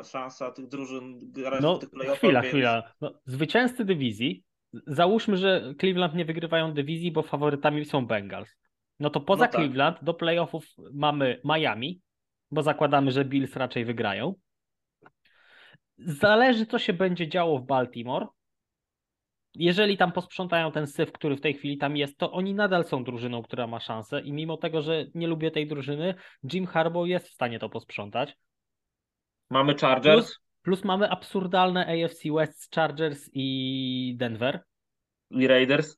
szansa 0.05 0.51
tych 0.51 0.69
drużyn 0.69 1.19
grać 1.33 1.63
no, 1.63 1.79
tych 1.79 1.91
playoffach. 1.91 2.19
Chwila, 2.19 2.41
więc... 2.41 2.53
chwila. 2.53 2.93
No, 3.01 3.13
zwycięzcy 3.27 3.85
dywizji, 3.85 4.45
załóżmy, 4.87 5.37
że 5.37 5.75
Cleveland 5.81 6.15
nie 6.15 6.25
wygrywają 6.25 6.75
dywizji, 6.75 7.13
bo 7.13 7.23
faworytami 7.23 7.85
są 7.85 8.07
Bengals. 8.07 8.57
No 9.01 9.11
to 9.11 9.21
poza 9.21 9.45
no 9.45 9.51
tak. 9.51 9.61
Cleveland 9.61 10.05
do 10.05 10.15
playoffów 10.15 10.67
mamy 10.95 11.41
Miami, 11.45 12.01
bo 12.51 12.63
zakładamy, 12.63 13.11
że 13.11 13.25
Bills 13.25 13.57
raczej 13.57 13.85
wygrają. 13.85 14.35
Zależy, 15.99 16.67
co 16.67 16.79
się 16.79 16.93
będzie 16.93 17.29
działo 17.29 17.59
w 17.59 17.67
Baltimore. 17.67 18.27
Jeżeli 19.55 19.97
tam 19.97 20.13
posprzątają 20.13 20.73
ten 20.73 20.87
syf, 20.87 21.13
który 21.13 21.37
w 21.37 21.41
tej 21.41 21.55
chwili 21.55 21.79
tam 21.79 21.97
jest, 21.97 22.19
to 22.19 22.33
oni 22.33 22.55
nadal 22.55 22.85
są 22.85 23.05
drużyną, 23.05 23.43
która 23.43 23.67
ma 23.67 23.81
szansę 23.81 24.21
i 24.21 24.33
mimo 24.33 24.57
tego, 24.57 24.83
że 24.83 25.07
nie 25.15 25.27
lubię 25.27 25.51
tej 25.51 25.67
drużyny, 25.67 26.15
Jim 26.53 26.67
Harbaugh 26.67 27.09
jest 27.09 27.29
w 27.29 27.33
stanie 27.33 27.59
to 27.59 27.69
posprzątać. 27.69 28.37
Mamy 29.53 29.75
Chargers. 29.75 30.27
Plus, 30.27 30.41
plus 30.63 30.85
mamy 30.85 31.11
absurdalne 31.11 31.87
AFC 31.87 32.23
West 32.35 32.75
Chargers 32.75 33.31
i 33.33 34.15
Denver. 34.17 34.61
I 35.31 35.47
Raiders. 35.47 35.97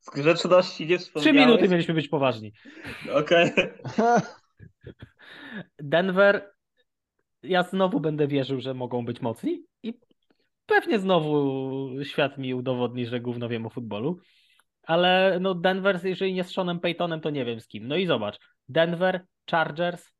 Z 0.00 0.10
grzeczności 0.10 0.86
nie 0.86 0.98
wspomniałeś. 0.98 1.36
Trzy 1.36 1.46
minuty 1.46 1.68
mieliśmy 1.68 1.94
być 1.94 2.08
poważni. 2.08 2.52
Okej. 3.14 3.52
Okay. 3.52 4.20
Denver, 5.78 6.50
ja 7.42 7.62
znowu 7.62 8.00
będę 8.00 8.26
wierzył, 8.26 8.60
że 8.60 8.74
mogą 8.74 9.04
być 9.04 9.20
mocni 9.20 9.64
i 9.82 9.94
pewnie 10.66 10.98
znowu 10.98 11.90
świat 12.04 12.38
mi 12.38 12.54
udowodni, 12.54 13.06
że 13.06 13.20
gówno 13.20 13.48
wiem 13.48 13.66
o 13.66 13.70
futbolu. 13.70 14.18
Ale 14.82 15.38
no 15.40 15.54
Denver, 15.54 16.00
jeżeli 16.04 16.34
nie 16.34 16.44
z 16.44 16.54
Seanem 16.54 16.80
Paytonem, 16.80 17.20
to 17.20 17.30
nie 17.30 17.44
wiem 17.44 17.60
z 17.60 17.68
kim. 17.68 17.88
No 17.88 17.96
i 17.96 18.06
zobacz, 18.06 18.38
Denver, 18.68 19.26
Chargers, 19.50 20.17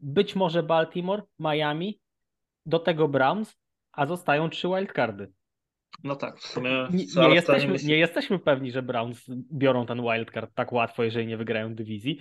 być 0.00 0.36
może 0.36 0.62
Baltimore, 0.62 1.22
Miami, 1.38 2.00
do 2.66 2.78
tego 2.78 3.08
Browns, 3.08 3.56
a 3.92 4.06
zostają 4.06 4.50
trzy 4.50 4.68
wildcardy. 4.68 5.32
No 6.04 6.16
tak, 6.16 6.38
w 6.38 6.46
sumie. 6.46 6.70
Nie, 6.90 7.28
nie 7.28 7.34
jesteśmy, 7.34 7.76
nie 7.84 7.98
jesteśmy 7.98 8.38
pewni, 8.38 8.70
że 8.70 8.82
Browns 8.82 9.26
biorą 9.52 9.86
ten 9.86 10.02
wildcard 10.02 10.54
tak 10.54 10.72
łatwo, 10.72 11.04
jeżeli 11.04 11.26
nie 11.26 11.36
wygrają 11.36 11.74
dywizji. 11.74 12.20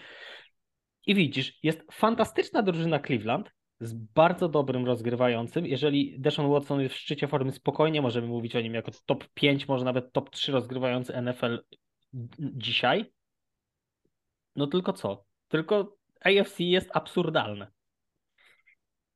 I 1.08 1.16
widzisz, 1.16 1.60
jest 1.64 1.82
fantastyczna 1.92 2.62
drużyna 2.62 3.00
Cleveland 3.00 3.52
z 3.80 3.94
bardzo 3.94 4.50
dobrym 4.50 4.86
rozgrywającym. 4.86 5.66
Jeżeli 5.66 6.20
Deshaun 6.20 6.52
Watson 6.52 6.82
jest 6.82 6.96
w 6.96 6.98
szczycie 6.98 7.28
formy, 7.28 7.52
spokojnie 7.52 8.02
możemy 8.02 8.28
mówić 8.28 8.56
o 8.56 8.62
nim 8.62 8.74
jako 8.74 8.92
top 9.06 9.28
5, 9.34 9.68
może 9.68 9.86
nawet 9.86 10.14
top 10.14 10.30
3 10.30 10.52
rozgrywający 10.52 11.22
NFL 11.22 11.60
dzisiaj. 12.40 13.14
No 14.56 14.68
tylko 14.68 14.94
co? 14.94 15.26
Tylko 15.48 15.98
AFC 16.24 16.60
jest 16.60 16.90
absurdalne. 16.94 17.72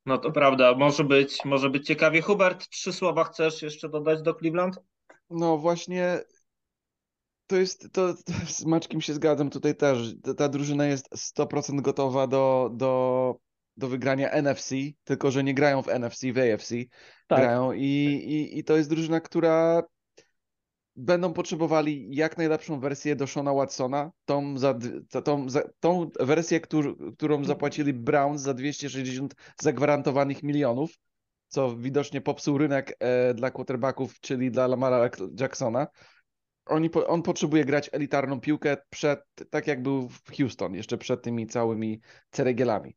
No 0.06 0.18
to 0.18 0.32
prawda, 0.32 0.76
może 0.76 1.04
być, 1.04 1.46
może 1.46 1.70
być 1.70 1.88
ciekawie. 1.88 2.22
Hubert, 2.22 2.70
trzy 2.70 2.94
słowa 2.94 3.24
chcesz 3.24 3.62
jeszcze 3.62 3.90
dodać 3.90 4.22
do 4.22 4.34
Cleveland? 4.34 4.80
No 5.30 5.58
właśnie, 5.58 6.20
to 7.48 7.56
jest, 7.56 7.94
to, 7.94 8.14
to 8.14 8.34
z 8.48 8.66
Maczkiem 8.66 9.02
się 9.02 9.14
zgadzam 9.14 9.50
tutaj 9.50 9.76
też. 9.76 10.16
Ta, 10.24 10.34
ta 10.34 10.50
drużyna 10.50 10.86
jest 10.86 11.10
100% 11.38 11.82
gotowa 11.82 12.28
do, 12.28 12.70
do, 12.74 13.36
do 13.78 13.88
wygrania 13.88 14.30
NFC, 14.32 14.76
tylko 15.04 15.32
że 15.32 15.44
nie 15.44 15.54
grają 15.54 15.82
w 15.82 15.88
NFC, 15.88 16.22
w 16.34 16.38
AFC. 16.38 16.76
Tak. 17.28 17.40
Grają 17.40 17.72
i, 17.72 17.84
i, 17.84 18.60
i 18.60 18.64
to 18.64 18.78
jest 18.78 18.90
drużyna, 18.90 19.22
która 19.22 19.84
będą 20.98 21.34
potrzebowali 21.34 22.16
jak 22.16 22.38
najlepszą 22.38 22.80
wersję 22.80 23.16
do 23.16 23.28
Shona 23.28 23.54
Watsona, 23.54 24.12
tą, 24.26 24.58
za, 24.58 24.80
tą, 25.24 25.50
za, 25.50 25.64
tą 25.80 26.10
wersję, 26.20 26.60
którą, 26.60 26.96
którą 27.18 27.44
zapłacili 27.44 27.94
Browns 27.94 28.42
za 28.42 28.54
260 28.54 29.36
zagwarantowanych 29.62 30.44
milionów, 30.44 31.00
co 31.48 31.76
widocznie 31.76 32.22
popsuł 32.22 32.58
rynek 32.58 32.98
e, 33.00 33.34
dla 33.34 33.52
quarterbacków, 33.52 34.20
czyli 34.20 34.52
dla 34.52 34.68
Lamara 34.68 35.10
Jacksona. 35.40 35.88
Oni, 36.66 36.90
on 37.08 37.22
potrzebuje 37.22 37.66
grać 37.66 37.90
elitarną 37.94 38.40
piłkę 38.40 38.78
przed, 38.90 39.20
tak 39.50 39.68
jak 39.68 39.84
był 39.84 40.10
w 40.10 40.38
Houston, 40.38 40.74
jeszcze 40.74 40.98
przed 40.98 41.22
tymi 41.22 41.48
całymi 41.48 42.02
ceregielami. 42.32 42.96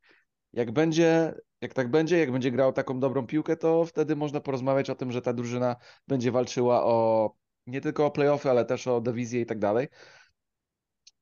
Jak 0.53 0.71
będzie, 0.71 1.35
jak 1.61 1.75
tak 1.75 1.91
będzie, 1.91 2.19
jak 2.19 2.33
będzie 2.33 2.51
grał 2.51 2.73
taką 2.73 3.01
dobrą 3.01 3.27
piłkę, 3.27 3.57
to 3.57 3.85
wtedy 3.85 4.17
można 4.17 4.41
porozmawiać 4.41 4.91
o 4.91 4.95
tym, 4.95 5.13
że 5.13 5.23
ta 5.23 5.33
drużyna 5.33 5.77
będzie 6.09 6.33
walczyła 6.33 6.85
o 6.85 7.31
nie 7.71 7.81
tylko 7.81 8.07
o 8.07 8.11
playoffy, 8.11 8.51
ale 8.51 8.65
też 8.65 8.87
o 8.87 9.01
dywizję 9.01 9.41
i 9.41 9.47
tak 9.47 9.59
dalej. 9.59 9.89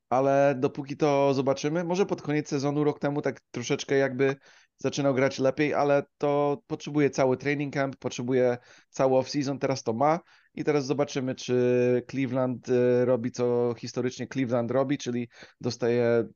Ale 0.08 0.54
dopóki 0.58 0.96
to 0.96 1.34
zobaczymy, 1.34 1.84
może 1.84 2.06
pod 2.06 2.22
koniec 2.22 2.48
sezonu 2.48 2.84
rok 2.84 2.98
temu 2.98 3.22
tak 3.22 3.40
troszeczkę 3.50 3.96
jakby 3.96 4.36
zaczynał 4.76 5.14
grać 5.14 5.38
lepiej, 5.38 5.74
ale 5.74 6.02
to 6.18 6.62
potrzebuje 6.66 7.10
cały 7.10 7.36
training 7.36 7.74
camp, 7.74 7.96
potrzebuje 7.96 8.58
cały 8.90 9.12
off-season, 9.12 9.58
teraz 9.58 9.82
to 9.82 9.92
ma 9.92 10.20
i 10.54 10.64
teraz 10.64 10.86
zobaczymy, 10.86 11.34
czy 11.34 12.02
Cleveland 12.10 12.68
y, 12.68 13.04
robi 13.04 13.30
co 13.30 13.74
historycznie 13.78 14.26
Cleveland 14.26 14.70
robi, 14.70 14.98
czyli 14.98 15.28
dostaje 15.60 16.28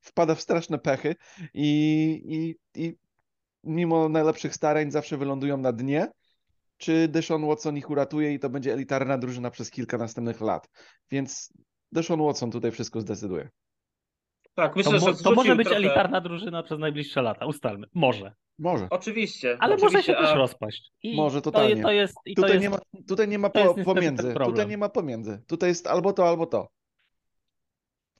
wpada 0.00 0.34
w 0.34 0.40
straszne 0.40 0.78
pechy 0.78 1.16
i, 1.54 2.22
i, 2.24 2.56
i 2.82 2.96
mimo 3.64 4.08
najlepszych 4.08 4.54
starań 4.54 4.90
zawsze 4.90 5.16
wylądują 5.16 5.56
na 5.56 5.72
dnie, 5.72 6.08
czy 6.82 7.08
Deshaun 7.08 7.46
Watson 7.46 7.76
ich 7.76 7.90
uratuje 7.90 8.34
i 8.34 8.38
to 8.38 8.50
będzie 8.50 8.72
elitarna 8.72 9.18
drużyna 9.18 9.50
przez 9.50 9.70
kilka 9.70 9.98
następnych 9.98 10.40
lat. 10.40 10.68
Więc 11.10 11.52
Deshaun 11.92 12.22
Watson 12.22 12.50
tutaj 12.50 12.70
wszystko 12.70 13.00
zdecyduje. 13.00 13.50
Tak, 14.54 14.76
myślę, 14.76 15.00
to, 15.00 15.12
że 15.12 15.24
to 15.24 15.32
może 15.34 15.56
być 15.56 15.66
trochę... 15.66 15.76
elitarna 15.76 16.20
drużyna 16.20 16.62
przez 16.62 16.78
najbliższe 16.78 17.22
lata, 17.22 17.46
ustalmy. 17.46 17.86
Może. 17.94 18.32
Może. 18.58 18.86
Oczywiście. 18.90 19.56
Ale 19.60 19.74
oczywiście, 19.74 19.96
może 19.96 20.06
się 20.06 20.16
a... 20.16 20.22
też 20.22 20.36
rozpaść. 20.36 20.92
I 21.02 21.16
może 21.16 21.42
totalnie. 21.42 21.76
To, 21.76 21.82
to 21.82 21.92
jest, 21.92 22.14
i 22.26 22.34
tutaj, 22.34 22.50
to 22.50 22.54
jest, 22.54 22.62
nie 22.62 22.70
ma, 22.70 22.78
tutaj 23.08 23.28
nie 23.28 23.38
ma 23.38 23.50
po, 23.50 23.74
pomiędzy. 23.74 24.34
Tutaj 24.44 24.66
nie 24.66 24.78
ma 24.78 24.88
pomiędzy. 24.88 25.42
Tutaj 25.46 25.68
jest 25.68 25.86
albo 25.86 26.12
to, 26.12 26.28
albo 26.28 26.46
to. 26.46 26.68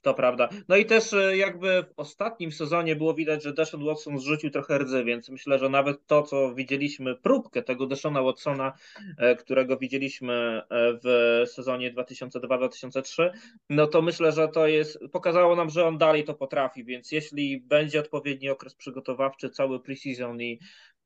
To 0.03 0.13
prawda. 0.13 0.49
No 0.67 0.75
i 0.75 0.85
też 0.85 1.13
e, 1.13 1.37
jakby 1.37 1.83
w 1.83 1.99
ostatnim 1.99 2.51
sezonie 2.51 2.95
było 2.95 3.13
widać, 3.13 3.43
że 3.43 3.53
Deshaun 3.53 3.85
Watson 3.85 4.19
zrzucił 4.19 4.49
trochę 4.49 4.77
rdzy, 4.77 5.03
więc 5.03 5.29
myślę, 5.29 5.59
że 5.59 5.69
nawet 5.69 6.07
to, 6.07 6.23
co 6.23 6.55
widzieliśmy, 6.55 7.15
próbkę 7.15 7.61
tego 7.61 7.87
Deshauna 7.87 8.23
Watsona, 8.23 8.73
e, 9.17 9.35
którego 9.35 9.77
widzieliśmy 9.77 10.33
e, 10.33 10.99
w 11.03 11.41
sezonie 11.49 11.93
2002-2003, 11.93 13.29
no 13.69 13.87
to 13.87 14.01
myślę, 14.01 14.31
że 14.31 14.47
to 14.47 14.67
jest, 14.67 14.99
pokazało 15.11 15.55
nam, 15.55 15.69
że 15.69 15.85
on 15.85 15.97
dalej 15.97 16.23
to 16.23 16.33
potrafi, 16.33 16.83
więc 16.83 17.11
jeśli 17.11 17.61
będzie 17.61 17.99
odpowiedni 17.99 18.49
okres 18.49 18.75
przygotowawczy, 18.75 19.49
cały 19.49 19.79
preseason 19.79 20.41
i 20.41 20.59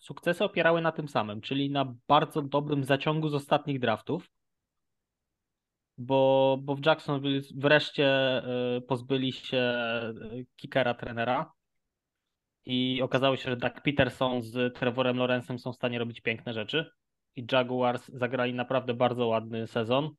sukcesy 0.06 0.44
opierały 0.44 0.82
na 0.82 0.92
tym 0.92 1.08
samym, 1.08 1.42
czyli 1.42 1.70
na 1.70 1.96
bardzo 2.08 2.42
dobrym 2.42 2.84
zaciągu 2.84 3.30
z 3.30 3.36
ostatnich 3.36 3.80
draftów. 3.80 4.30
Bo, 5.98 6.58
bo 6.62 6.76
w 6.76 6.86
Jacksonville 6.86 7.42
wreszcie 7.56 8.08
e, 8.08 8.82
pozbyli 8.82 9.32
się 9.32 9.58
e, 9.58 10.14
kickera 10.56 10.94
trenera 10.94 11.52
i 12.66 13.02
okazało 13.02 13.36
się, 13.36 13.50
że 13.50 13.58
Doug 13.58 13.82
Peterson 13.82 14.42
z 14.42 14.76
Trevorem 14.76 15.18
Lorenzem 15.18 15.60
są 15.60 15.74
w 15.74 15.76
stanie 15.76 16.00
robić 16.00 16.22
piękne 16.22 16.54
rzeczy 16.54 16.92
i 17.36 17.46
Jaguars 17.52 18.08
zagrali 18.08 18.54
naprawdę 18.54 18.94
bardzo 18.94 19.28
ładny 19.28 19.68
sezon. 19.68 20.10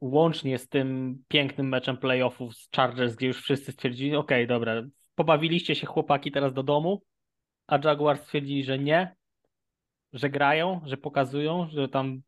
Łącznie 0.00 0.58
z 0.58 0.68
tym 0.68 1.18
pięknym 1.28 1.68
meczem 1.68 1.96
playoffów 1.96 2.56
z 2.56 2.68
Chargers, 2.76 3.14
gdzie 3.14 3.26
już 3.26 3.42
wszyscy 3.42 3.72
stwierdzili, 3.72 4.16
ok, 4.16 4.30
dobra, 4.48 4.82
pobawiliście 5.14 5.74
się 5.74 5.86
chłopaki 5.86 6.32
teraz 6.32 6.52
do 6.52 6.62
domu, 6.62 7.02
a 7.66 7.78
Jaguars 7.84 8.22
stwierdzili, 8.22 8.64
że 8.64 8.78
nie, 8.78 9.16
że 10.12 10.30
grają, 10.30 10.80
że 10.84 10.96
pokazują, 10.96 11.68
że 11.68 11.88
tam 11.88 12.22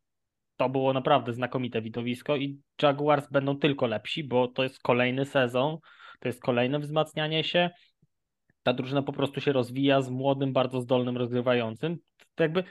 to 0.57 0.69
było 0.69 0.93
naprawdę 0.93 1.33
znakomite 1.33 1.81
widowisko 1.81 2.35
i 2.35 2.61
Jaguars 2.81 3.29
będą 3.31 3.57
tylko 3.57 3.87
lepsi, 3.87 4.23
bo 4.23 4.47
to 4.47 4.63
jest 4.63 4.79
kolejny 4.81 5.25
sezon, 5.25 5.77
to 6.19 6.29
jest 6.29 6.41
kolejne 6.41 6.79
wzmacnianie 6.79 7.43
się. 7.43 7.69
Ta 8.63 8.73
drużyna 8.73 9.01
po 9.01 9.13
prostu 9.13 9.41
się 9.41 9.51
rozwija 9.51 10.01
z 10.01 10.09
młodym, 10.09 10.53
bardzo 10.53 10.81
zdolnym 10.81 11.17
rozgrywającym. 11.17 11.97
To 12.35 12.43
jakby, 12.43 12.63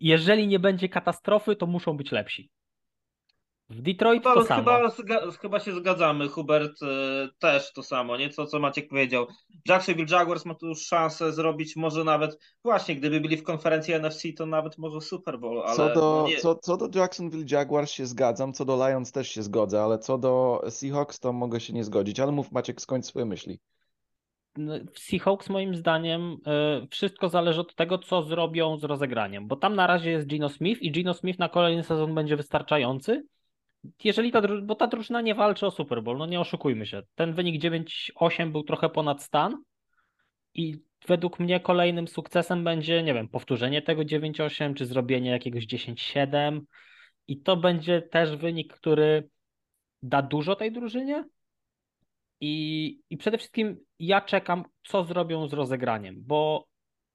jeżeli 0.00 0.46
nie 0.46 0.58
będzie 0.58 0.88
katastrofy, 0.88 1.56
to 1.56 1.66
muszą 1.66 1.96
być 1.96 2.12
lepsi. 2.12 2.50
W 3.70 3.82
Detroit 3.82 4.22
chyba, 4.22 4.34
to 4.34 4.44
samo. 4.44 4.90
Chyba, 4.90 5.30
chyba 5.30 5.60
się 5.60 5.72
zgadzamy. 5.72 6.28
Hubert 6.28 6.82
y, 6.82 6.86
też 7.38 7.72
to 7.72 7.82
samo, 7.82 8.16
nie? 8.16 8.30
Co, 8.30 8.46
co 8.46 8.58
Maciek 8.58 8.88
powiedział. 8.88 9.26
Jacksonville 9.68 10.18
Jaguars 10.18 10.44
ma 10.44 10.54
tu 10.54 10.66
już 10.66 10.86
szansę 10.86 11.32
zrobić 11.32 11.76
może 11.76 12.04
nawet, 12.04 12.38
właśnie 12.64 12.96
gdyby 12.96 13.20
byli 13.20 13.36
w 13.36 13.42
konferencji 13.42 13.94
NFC, 13.94 14.22
to 14.36 14.46
nawet 14.46 14.78
może 14.78 15.00
Super 15.00 15.38
Bowl, 15.38 15.62
ale 15.66 15.76
co 15.76 15.94
do, 15.94 16.26
no 16.30 16.40
co, 16.40 16.54
co 16.54 16.76
do 16.76 16.98
Jacksonville 16.98 17.44
Jaguars 17.50 17.90
się 17.90 18.06
zgadzam, 18.06 18.52
co 18.52 18.64
do 18.64 18.88
Lions 18.88 19.12
też 19.12 19.28
się 19.28 19.42
zgodzę, 19.42 19.82
ale 19.82 19.98
co 19.98 20.18
do 20.18 20.62
Seahawks 20.68 21.20
to 21.20 21.32
mogę 21.32 21.60
się 21.60 21.72
nie 21.72 21.84
zgodzić, 21.84 22.20
ale 22.20 22.32
mów 22.32 22.52
Maciek, 22.52 22.80
skończ 22.80 23.04
swoje 23.04 23.24
myśli. 23.24 23.58
W 24.94 24.98
Seahawks 24.98 25.50
moim 25.50 25.74
zdaniem 25.74 26.32
y, 26.82 26.88
wszystko 26.90 27.28
zależy 27.28 27.60
od 27.60 27.74
tego, 27.74 27.98
co 27.98 28.22
zrobią 28.22 28.76
z 28.76 28.84
rozegraniem, 28.84 29.48
bo 29.48 29.56
tam 29.56 29.74
na 29.74 29.86
razie 29.86 30.10
jest 30.10 30.26
Gino 30.26 30.48
Smith 30.48 30.82
i 30.82 30.92
Gino 30.92 31.14
Smith 31.14 31.38
na 31.38 31.48
kolejny 31.48 31.82
sezon 31.82 32.14
będzie 32.14 32.36
wystarczający, 32.36 33.24
jeżeli 34.04 34.32
ta, 34.32 34.42
bo 34.62 34.74
ta 34.74 34.86
drużyna 34.86 35.20
nie 35.20 35.34
walczy 35.34 35.66
o 35.66 35.70
Super 35.70 36.02
Bowl, 36.02 36.18
no 36.18 36.26
nie 36.26 36.40
oszukujmy 36.40 36.86
się. 36.86 37.02
Ten 37.14 37.32
wynik 37.32 37.62
9-8 37.62 38.52
był 38.52 38.62
trochę 38.62 38.88
ponad 38.88 39.22
stan 39.22 39.62
i 40.54 40.76
według 41.06 41.40
mnie 41.40 41.60
kolejnym 41.60 42.08
sukcesem 42.08 42.64
będzie, 42.64 43.02
nie 43.02 43.14
wiem, 43.14 43.28
powtórzenie 43.28 43.82
tego 43.82 44.02
9-8 44.02 44.74
czy 44.74 44.86
zrobienie 44.86 45.30
jakiegoś 45.30 45.66
10-7 45.66 46.60
i 47.28 47.40
to 47.40 47.56
będzie 47.56 48.02
też 48.02 48.36
wynik, 48.36 48.74
który 48.74 49.28
da 50.02 50.22
dużo 50.22 50.56
tej 50.56 50.72
drużynie 50.72 51.24
i, 52.40 53.00
i 53.10 53.16
przede 53.16 53.38
wszystkim 53.38 53.76
ja 53.98 54.20
czekam, 54.20 54.64
co 54.82 55.04
zrobią 55.04 55.48
z 55.48 55.52
rozegraniem, 55.52 56.16
bo 56.18 56.66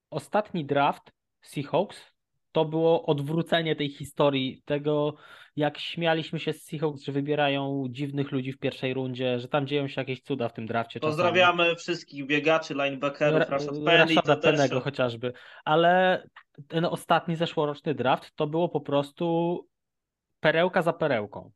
ostatni 0.09 0.65
draft 0.65 1.11
Seahawks 1.41 2.13
to 2.51 2.65
było 2.65 3.05
odwrócenie 3.05 3.75
tej 3.75 3.89
historii, 3.89 4.61
tego 4.65 5.15
jak 5.55 5.77
śmialiśmy 5.77 6.39
się 6.39 6.53
z 6.53 6.63
Seahawks, 6.63 7.03
że 7.03 7.11
wybierają 7.11 7.85
dziwnych 7.89 8.31
ludzi 8.31 8.51
w 8.51 8.57
pierwszej 8.57 8.93
rundzie, 8.93 9.39
że 9.39 9.47
tam 9.47 9.67
dzieją 9.67 9.87
się 9.87 10.01
jakieś 10.01 10.21
cuda 10.21 10.49
w 10.49 10.53
tym 10.53 10.65
drafcie. 10.65 10.99
Pozdrawiamy 10.99 11.63
czasami. 11.63 11.79
wszystkich 11.79 12.25
biegaczy, 12.25 12.73
linebackerów, 12.73 13.49
Rashad 13.49 13.75
Penny 13.85 13.97
Rashada 13.97 14.35
Pennego 14.35 14.79
chociażby, 14.79 15.33
ale 15.65 16.23
ten 16.67 16.85
ostatni 16.85 17.35
zeszłoroczny 17.35 17.95
draft 17.95 18.35
to 18.35 18.47
było 18.47 18.69
po 18.69 18.81
prostu 18.81 19.57
perełka 20.39 20.81
za 20.81 20.93
perełką. 20.93 21.51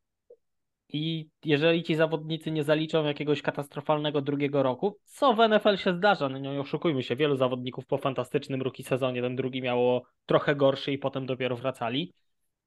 I 0.94 1.28
jeżeli 1.44 1.82
ci 1.82 1.94
zawodnicy 1.94 2.50
nie 2.50 2.64
zaliczą 2.64 3.04
jakiegoś 3.04 3.42
katastrofalnego 3.42 4.22
drugiego 4.22 4.62
roku, 4.62 4.98
co 5.04 5.34
w 5.34 5.48
NFL 5.48 5.76
się 5.76 5.94
zdarza, 5.94 6.28
no 6.28 6.38
nie 6.38 6.60
oszukujmy 6.60 7.02
się, 7.02 7.16
wielu 7.16 7.36
zawodników 7.36 7.86
po 7.86 7.98
fantastycznym 7.98 8.62
rookie 8.62 8.84
sezonie, 8.84 9.22
ten 9.22 9.36
drugi 9.36 9.62
miało 9.62 10.02
trochę 10.26 10.56
gorszy 10.56 10.92
i 10.92 10.98
potem 10.98 11.26
dopiero 11.26 11.56
wracali, 11.56 12.12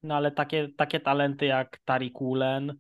no 0.04 0.16
ale 0.16 0.32
takie, 0.32 0.70
takie 0.78 1.00
talenty 1.00 1.46
jak 1.46 1.80
Tari 1.86 2.12
Kulen, 2.12 2.78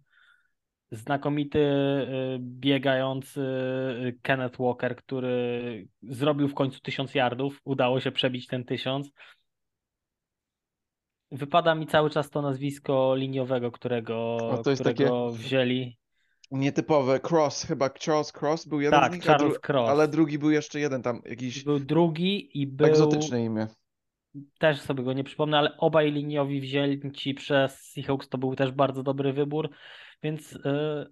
znakomity 0.92 1.60
y, 1.60 2.38
biegający 2.40 3.42
y, 3.42 4.20
Kenneth 4.22 4.60
Walker, 4.60 4.96
który 4.96 5.88
zrobił 6.02 6.48
w 6.48 6.54
końcu 6.54 6.80
tysiąc 6.80 7.16
yardów, 7.16 7.62
udało 7.64 8.00
się 8.00 8.12
przebić 8.12 8.48
ten 8.48 8.66
tysiąc. 8.66 9.12
Wypada 11.32 11.76
mi 11.76 11.88
cały 11.88 12.10
czas 12.10 12.30
to 12.30 12.42
nazwisko 12.42 13.16
liniowego, 13.16 13.72
którego, 13.72 14.38
to 14.64 14.70
jest 14.70 14.82
którego 14.82 15.32
wzięli. 15.32 15.98
Nietypowe. 16.52 17.20
Cross, 17.20 17.64
chyba 17.66 17.90
Charles 18.06 18.34
Cross 18.42 18.68
był 18.68 18.82
jeden 18.82 19.00
Tak, 19.00 19.12
z 19.12 19.16
nich, 19.16 19.26
Charles 19.26 19.54
dru- 19.58 19.60
Cross. 19.70 19.90
ale 19.90 20.08
drugi 20.08 20.40
był 20.40 20.50
jeszcze 20.52 20.80
jeden 20.80 21.02
tam, 21.02 21.22
jakiś 21.26 21.64
Był 21.64 21.80
drugi 21.80 22.62
i 22.62 22.68
był. 22.68 22.88
egzotyczne 22.88 23.44
imię. 23.46 23.68
Też 24.60 24.82
sobie 24.82 25.04
go 25.04 25.14
nie 25.14 25.24
przypomnę, 25.24 25.58
ale 25.58 25.78
obaj 25.78 26.12
liniowi 26.12 26.62
wzięci 26.62 27.34
przez 27.34 27.80
Seahawks 27.80 28.30
to 28.30 28.38
był 28.38 28.56
też 28.56 28.72
bardzo 28.72 29.04
dobry 29.04 29.34
wybór. 29.34 29.70
Więc 30.24 30.56
y, 30.56 30.60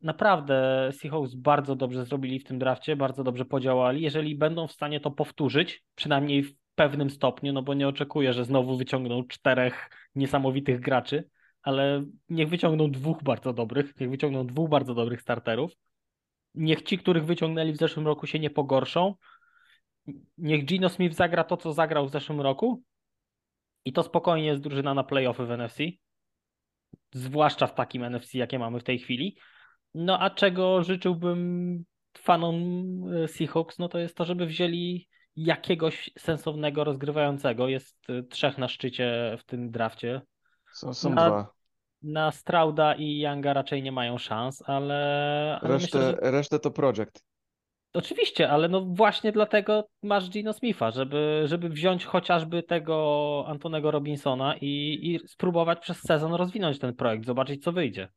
naprawdę 0.02 0.90
Seahawks 0.94 1.34
bardzo 1.36 1.76
dobrze 1.76 2.06
zrobili 2.06 2.40
w 2.40 2.44
tym 2.44 2.60
drafcie, 2.60 2.96
bardzo 2.96 3.24
dobrze 3.24 3.46
podziałali. 3.46 4.02
Jeżeli 4.02 4.36
będą 4.36 4.68
w 4.68 4.72
stanie 4.72 5.00
to 5.00 5.12
powtórzyć, 5.12 5.84
przynajmniej 5.96 6.44
w 6.44 6.54
pewnym 6.76 7.10
stopniu, 7.10 7.54
no 7.54 7.62
bo 7.62 7.74
nie 7.74 7.88
oczekuję, 7.88 8.34
że 8.34 8.46
znowu 8.46 8.78
wyciągną 8.78 9.24
czterech 9.28 9.90
niesamowitych 10.16 10.80
graczy, 10.80 11.30
ale 11.62 12.06
niech 12.30 12.50
wyciągną 12.50 12.92
dwóch 12.92 13.24
bardzo 13.24 13.54
dobrych, 13.54 14.00
niech 14.00 14.10
wyciągną 14.10 14.48
dwóch 14.48 14.70
bardzo 14.70 14.96
dobrych 14.96 15.22
starterów. 15.22 15.72
Niech 16.56 16.82
ci, 16.82 16.98
których 16.98 17.26
wyciągnęli 17.26 17.74
w 17.74 17.78
zeszłym 17.78 18.08
roku 18.08 18.28
się 18.28 18.40
nie 18.40 18.50
pogorszą. 18.50 19.16
Niech 20.38 20.66
Gino 20.66 20.90
Smith 20.90 21.16
zagra 21.16 21.44
to, 21.44 21.58
co 21.58 21.74
zagrał 21.74 22.08
w 22.08 22.12
zeszłym 22.12 22.42
roku 22.42 22.84
i 23.86 23.94
to 23.94 24.04
spokojnie 24.04 24.48
jest 24.48 24.62
drużyna 24.62 24.94
na 24.94 25.04
playoffy 25.04 25.46
w 25.46 25.52
NFC. 25.52 25.78
Zwłaszcza 27.14 27.68
w 27.68 27.76
takim 27.76 28.04
NFC, 28.04 28.34
jakie 28.34 28.60
mamy 28.60 28.80
w 28.80 28.84
tej 28.84 29.00
chwili. 29.00 29.38
No 29.94 30.20
a 30.20 30.30
czego 30.30 30.84
życzyłbym 30.84 31.84
fanom 32.18 32.56
e, 33.14 33.28
Seahawks, 33.28 33.80
no 33.80 33.90
to 33.90 34.00
jest 34.00 34.18
to, 34.18 34.26
żeby 34.26 34.46
wzięli 34.46 35.08
jakiegoś 35.36 36.12
sensownego 36.20 36.84
rozgrywającego. 36.84 37.68
Jest 37.68 38.10
e, 38.10 38.24
trzech 38.24 38.58
na 38.58 38.68
szczycie 38.68 39.38
w 39.40 39.44
tym 39.44 39.72
drafcie. 39.72 40.22
Są, 40.74 40.94
są 40.94 41.10
Na- 41.10 41.30
dwa. 41.30 41.56
Na 42.04 42.32
Strauda 42.32 42.96
i 42.96 43.20
Younga 43.20 43.54
raczej 43.54 43.84
nie 43.84 43.92
mają 43.92 44.18
szans, 44.18 44.64
ale, 44.66 45.60
ale 45.62 45.74
Resztę, 45.74 45.98
myślę, 45.98 46.18
że 46.24 46.32
resztę 46.32 46.60
to 46.60 46.72
project. 46.72 47.24
Oczywiście, 47.94 48.50
ale 48.50 48.70
no 48.70 48.82
właśnie 48.82 49.32
dlatego 49.32 49.88
masz 50.04 50.30
Gino 50.30 50.54
Smitha, 50.54 50.92
żeby, 50.92 51.44
żeby 51.46 51.70
wziąć 51.70 52.06
chociażby 52.06 52.64
tego 52.64 53.46
Antonego 53.48 53.92
Robinsona 53.92 54.56
i, 54.62 55.00
i 55.02 55.28
spróbować 55.28 55.80
przez 55.80 56.00
sezon 56.00 56.34
rozwinąć 56.34 56.80
ten 56.80 56.96
projekt, 56.96 57.26
zobaczyć 57.26 57.64
co 57.64 57.72
wyjdzie. 57.72 58.08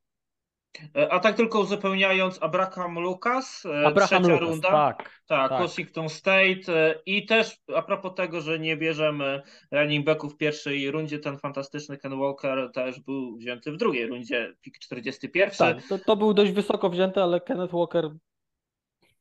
E, 0.97 1.13
A 1.13 1.21
tak 1.21 1.37
tylko 1.37 1.61
uzupełniając, 1.61 2.43
Abraham 2.43 2.99
Lucas, 2.99 3.67
e, 3.67 3.87
Abraham 3.87 4.23
trzecia 4.23 4.35
Lucas, 4.35 4.49
runda. 4.49 4.71
tak. 4.71 5.11
Tak, 5.27 5.51
tak. 5.51 5.63
Washington 5.63 6.09
State 6.09 6.61
e, 6.69 6.95
i 7.07 7.27
też 7.27 7.57
a 7.77 7.83
propos 7.83 8.15
tego, 8.15 8.41
że 8.41 8.59
nie 8.59 8.77
bierzemy 8.77 9.43
running 9.71 10.07
backów 10.07 10.35
w 10.35 10.37
pierwszej 10.37 10.91
rundzie, 10.91 11.19
ten 11.19 11.39
fantastyczny 11.39 11.99
Ken 11.99 12.19
Walker 12.19 12.71
też 12.73 13.01
był 13.01 13.37
wzięty 13.37 13.73
w 13.73 13.77
drugiej 13.77 14.07
rundzie, 14.07 14.55
pik 14.63 14.79
41. 14.79 15.59
Tak, 15.59 15.89
to, 15.89 15.99
to 15.99 16.17
był 16.17 16.35
dość 16.35 16.53
wysoko 16.53 16.91
wzięty, 16.91 17.23
ale 17.23 17.41
Kenneth 17.41 17.75
Walker. 17.75 18.11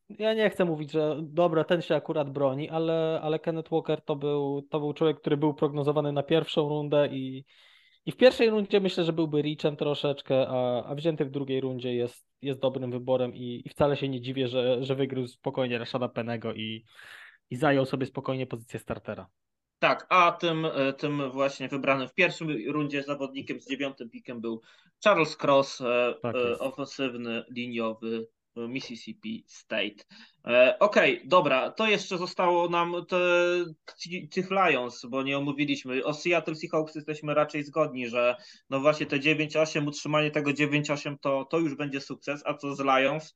Ja 0.09 0.33
nie 0.33 0.49
chcę 0.49 0.65
mówić, 0.65 0.91
że 0.91 1.17
dobra, 1.21 1.63
ten 1.63 1.81
się 1.81 1.95
akurat 1.95 2.29
broni, 2.29 2.69
ale, 2.69 3.19
ale 3.23 3.39
Kenneth 3.39 3.71
Walker 3.71 4.01
to 4.01 4.15
był, 4.15 4.61
to 4.61 4.79
był 4.79 4.93
człowiek, 4.93 5.19
który 5.19 5.37
był 5.37 5.53
prognozowany 5.53 6.11
na 6.11 6.23
pierwszą 6.23 6.69
rundę 6.69 7.07
i, 7.07 7.45
i 8.07 8.11
w 8.11 8.17
pierwszej 8.17 8.49
rundzie 8.49 8.79
myślę, 8.79 9.03
że 9.03 9.13
byłby 9.13 9.41
reachem 9.41 9.75
troszeczkę, 9.75 10.47
a, 10.47 10.83
a 10.83 10.95
wzięty 10.95 11.25
w 11.25 11.31
drugiej 11.31 11.61
rundzie 11.61 11.95
jest, 11.95 12.27
jest 12.41 12.59
dobrym 12.59 12.91
wyborem 12.91 13.35
i, 13.35 13.61
i 13.65 13.69
wcale 13.69 13.97
się 13.97 14.09
nie 14.09 14.21
dziwię, 14.21 14.47
że, 14.47 14.83
że 14.83 14.95
wygryzł 14.95 15.33
spokojnie 15.33 15.77
Rashada 15.77 16.09
Penego 16.09 16.53
i, 16.53 16.85
i 17.49 17.55
zajął 17.55 17.85
sobie 17.85 18.05
spokojnie 18.05 18.47
pozycję 18.47 18.79
startera. 18.79 19.27
Tak, 19.79 20.07
a 20.09 20.31
tym, 20.31 20.65
e, 20.65 20.93
tym 20.93 21.31
właśnie 21.31 21.67
wybranym 21.67 22.07
w 22.07 22.13
pierwszej 22.13 22.71
rundzie 22.71 23.03
zawodnikiem 23.03 23.61
z 23.61 23.69
dziewiątym 23.69 24.09
pikiem 24.09 24.41
był 24.41 24.61
Charles 25.03 25.37
Cross, 25.43 25.81
e, 25.81 26.15
Tak 26.21 26.35
e, 26.35 26.59
ofensywny, 26.59 27.43
liniowy 27.51 28.27
Mississippi 28.67 29.43
State. 29.47 30.03
E, 30.45 30.79
Okej, 30.79 31.21
dobra, 31.25 31.71
to 31.71 31.87
jeszcze 31.87 32.17
zostało 32.17 32.69
nam 32.69 32.93
te, 33.09 33.17
tych 34.31 34.49
Lions, 34.51 35.05
bo 35.09 35.23
nie 35.23 35.37
omówiliśmy. 35.37 36.03
O 36.05 36.13
Seattle 36.13 36.55
Seahawks 36.55 36.95
jesteśmy 36.95 37.33
raczej 37.33 37.63
zgodni, 37.63 38.07
że 38.07 38.35
no 38.69 38.79
właśnie 38.79 39.05
te 39.05 39.19
9-8, 39.19 39.87
utrzymanie 39.87 40.31
tego 40.31 40.51
9-8 40.51 41.15
to, 41.21 41.45
to 41.45 41.59
już 41.59 41.75
będzie 41.75 42.01
sukces. 42.01 42.41
A 42.45 42.53
co 42.53 42.75
z 42.75 42.79
Lions? 42.79 43.35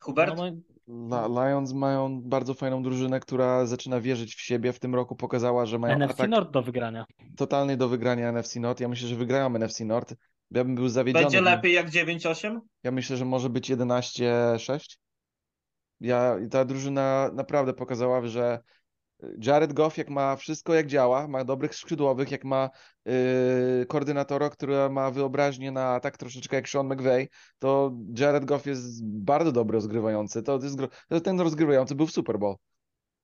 Hubert? 0.00 0.36
No, 0.36 1.16
La- 1.16 1.48
Lions 1.48 1.72
mają 1.72 2.20
bardzo 2.22 2.54
fajną 2.54 2.82
drużynę, 2.82 3.20
która 3.20 3.66
zaczyna 3.66 4.00
wierzyć 4.00 4.34
w 4.34 4.40
siebie. 4.40 4.72
W 4.72 4.78
tym 4.78 4.94
roku 4.94 5.16
pokazała, 5.16 5.66
że 5.66 5.78
mają 5.78 5.96
NFC 5.98 6.10
atak 6.10 6.30
Nord 6.30 6.50
do 6.50 6.62
wygrania. 6.62 7.04
totalnie 7.36 7.76
do 7.76 7.88
wygrania 7.88 8.28
NFC 8.32 8.56
Nord. 8.56 8.80
Ja 8.80 8.88
myślę, 8.88 9.08
że 9.08 9.16
wygrają 9.16 9.50
NFC 9.58 9.80
Nord. 9.80 10.14
Ja 10.50 10.64
bym 10.64 10.74
był 10.74 10.88
zawiedziony. 10.88 11.24
Będzie 11.24 11.40
lepiej 11.40 11.72
jak 11.72 11.90
9-8? 11.90 12.60
Ja 12.82 12.90
myślę, 12.90 13.16
że 13.16 13.24
może 13.24 13.50
być 13.50 13.70
11-6. 13.70 14.98
Ja, 16.00 16.36
ta 16.50 16.64
drużyna 16.64 17.30
naprawdę 17.34 17.74
pokazała, 17.74 18.26
że 18.26 18.60
Jared 19.38 19.72
Goff, 19.72 19.98
jak 19.98 20.10
ma 20.10 20.36
wszystko 20.36 20.74
jak 20.74 20.86
działa, 20.86 21.28
ma 21.28 21.44
dobrych 21.44 21.74
skrzydłowych, 21.74 22.30
jak 22.30 22.44
ma 22.44 22.70
yy, 23.04 23.86
koordynatora, 23.88 24.50
który 24.50 24.90
ma 24.90 25.10
wyobraźnię 25.10 25.72
na 25.72 26.00
tak 26.00 26.16
troszeczkę 26.16 26.56
jak 26.56 26.68
Sean 26.68 26.86
McVay, 26.86 27.28
to 27.58 27.92
Jared 28.18 28.44
Goff 28.44 28.66
jest 28.66 29.04
bardzo 29.04 29.52
dobry 29.52 29.74
rozgrywający. 29.74 30.42
To, 30.42 30.58
jest, 30.62 30.76
to 31.08 31.20
ten 31.20 31.40
rozgrywający 31.40 31.94
był 31.94 32.06
w 32.06 32.12
Super 32.12 32.38
Bowl. 32.38 32.56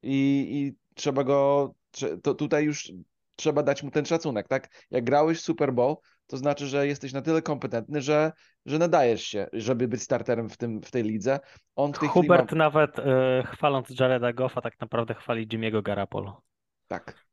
I, 0.03 0.47
i 0.51 0.77
trzeba 0.95 1.25
go, 1.25 1.75
to 2.23 2.35
tutaj 2.35 2.65
już 2.65 2.93
trzeba 3.37 3.63
dać 3.63 3.83
mu 3.83 3.91
ten 3.91 4.05
szacunek, 4.05 4.49
tak? 4.49 4.87
Jak 4.91 5.05
grałeś 5.05 5.39
w 5.39 5.45
Super 5.45 5.73
Bowl, 5.73 5.97
to 6.27 6.37
znaczy, 6.37 6.67
że 6.67 6.87
jesteś 6.87 7.13
na 7.13 7.23
tyle 7.23 7.43
kompetentny, 7.43 8.03
że, 8.03 8.33
że 8.67 8.79
nadajesz 8.79 9.23
się, 9.25 9.47
żeby 9.53 9.89
być 9.89 10.03
starterem 10.03 10.49
w, 10.49 10.57
tym, 10.57 10.83
w 10.83 10.91
tej 10.91 11.03
lidze. 11.03 11.41
On 11.77 11.93
w 11.93 11.99
tej 11.99 12.09
chwili 12.09 12.29
ma... 12.29 12.37
Hubert 12.37 12.53
nawet 12.53 12.99
e, 12.99 13.43
chwaląc 13.47 14.01
Jareda 14.01 14.33
Goffa 14.33 14.61
tak 14.61 14.81
naprawdę 14.81 15.15
chwali 15.15 15.49
Jimmy'ego 15.49 15.83
Garapolo. 15.83 16.43
Tak, 16.89 17.27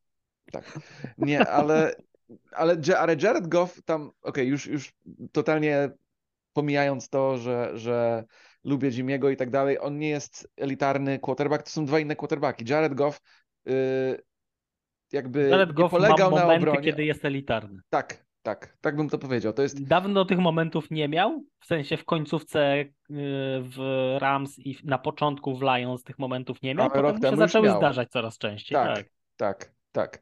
tak. 0.51 0.79
Nie, 1.17 1.47
ale, 1.47 1.95
ale, 2.51 2.77
ale 2.97 3.15
Jared 3.21 3.47
Goff 3.47 3.81
tam, 3.85 4.11
okej, 4.21 4.47
już, 4.47 4.67
już 4.67 4.93
totalnie 5.31 5.89
pomijając 6.53 7.09
to, 7.09 7.37
że, 7.37 7.71
że 7.77 8.23
lubię 8.63 8.91
Jimmy'ego 8.91 9.31
i 9.31 9.37
tak 9.37 9.49
dalej, 9.49 9.79
on 9.79 9.97
nie 9.97 10.09
jest 10.09 10.49
elitarny 10.57 11.19
quarterback, 11.19 11.63
to 11.63 11.69
są 11.69 11.85
dwa 11.85 11.99
inne 11.99 12.15
quarterbacki. 12.15 12.65
Jared 12.69 12.93
Goff 12.93 13.21
yy, 13.65 13.73
jakby 15.11 15.49
Jared 15.49 15.73
Goff 15.73 15.93
ma 15.93 15.99
polegał 15.99 16.31
na 16.31 16.41
momenty, 16.41 16.69
obronie. 16.69 16.85
kiedy 16.85 17.05
jest 17.05 17.25
elitarny. 17.25 17.79
Tak, 17.89 18.25
tak, 18.41 18.77
tak 18.81 18.95
bym 18.95 19.09
to 19.09 19.17
powiedział. 19.17 19.53
To 19.53 19.61
jest, 19.61 19.87
Dawno 19.87 20.25
tych 20.25 20.39
momentów 20.39 20.91
nie 20.91 21.07
miał, 21.07 21.43
w 21.59 21.65
sensie 21.65 21.97
w 21.97 22.05
końcówce 22.05 22.75
y, 22.81 22.87
w 23.61 24.15
Rams 24.19 24.59
i 24.59 24.77
na 24.83 24.97
początku 24.97 25.55
w 25.57 25.61
Lions 25.61 26.03
tych 26.03 26.19
momentów 26.19 26.61
nie 26.61 26.75
miał, 26.75 26.89
Ale 26.93 27.13
potem 27.13 27.31
się 27.31 27.37
zaczęły 27.37 27.67
miał. 27.67 27.77
zdarzać 27.77 28.09
coraz 28.11 28.37
częściej. 28.37 28.75
tak, 28.75 28.95
Tak. 29.37 29.71
tak, 29.91 30.19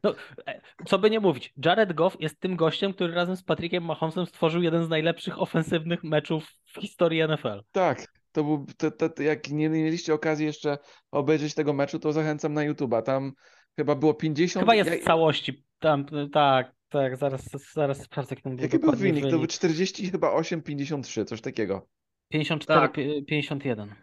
Co 0.86 0.98
by 0.98 1.10
nie 1.10 1.20
mówić, 1.20 1.52
Jared 1.64 1.92
Goff 1.92 2.16
jest 2.20 2.40
tym 2.40 2.56
gościem, 2.56 2.92
który 2.94 3.14
razem 3.14 3.36
z 3.36 3.42
Patrickiem 3.42 3.84
Mahomesem 3.84 4.26
stworzył 4.26 4.62
jeden 4.62 4.84
z 4.84 4.88
najlepszych 4.88 5.42
ofensywnych 5.42 6.04
meczów 6.04 6.46
w 6.64 6.80
historii 6.80 7.22
NFL. 7.28 7.60
Tak, 7.72 8.06
to 8.32 8.44
był, 8.44 8.66
to, 8.78 8.90
to, 8.90 9.08
to 9.08 9.22
jak 9.22 9.48
nie 9.50 9.68
mieliście 9.68 10.14
okazji 10.14 10.46
jeszcze 10.46 10.78
obejrzeć 11.10 11.54
tego 11.54 11.72
meczu, 11.72 11.98
to 11.98 12.12
zachęcam 12.12 12.54
na 12.54 12.60
YouTube'a. 12.70 13.02
Tam 13.02 13.32
chyba 13.76 13.94
było 13.94 14.14
50. 14.14 14.62
Chyba 14.62 14.74
jest 14.74 14.90
ja- 14.90 14.96
w 14.96 15.04
całości. 15.04 15.64
Tam, 15.78 16.06
tak, 16.32 16.72
tak, 16.88 17.16
zaraz, 17.16 17.48
zaraz 17.74 18.02
sprawdzę, 18.02 18.34
jak 18.34 18.44
ten 18.44 18.56
był 18.56 18.62
Jaki 18.62 18.78
był 18.78 18.80
dokładnie 18.80 19.12
wynik? 19.12 19.30
To 19.30 19.38
był 19.38 19.46
40, 19.46 20.10
chyba 20.10 20.32
8, 20.32 20.62
53, 20.62 21.24
coś 21.24 21.40
takiego. 21.40 21.88
54, 22.32 22.80
Tak. 22.80 22.92
pi- 22.92 23.24
51. 23.24 23.94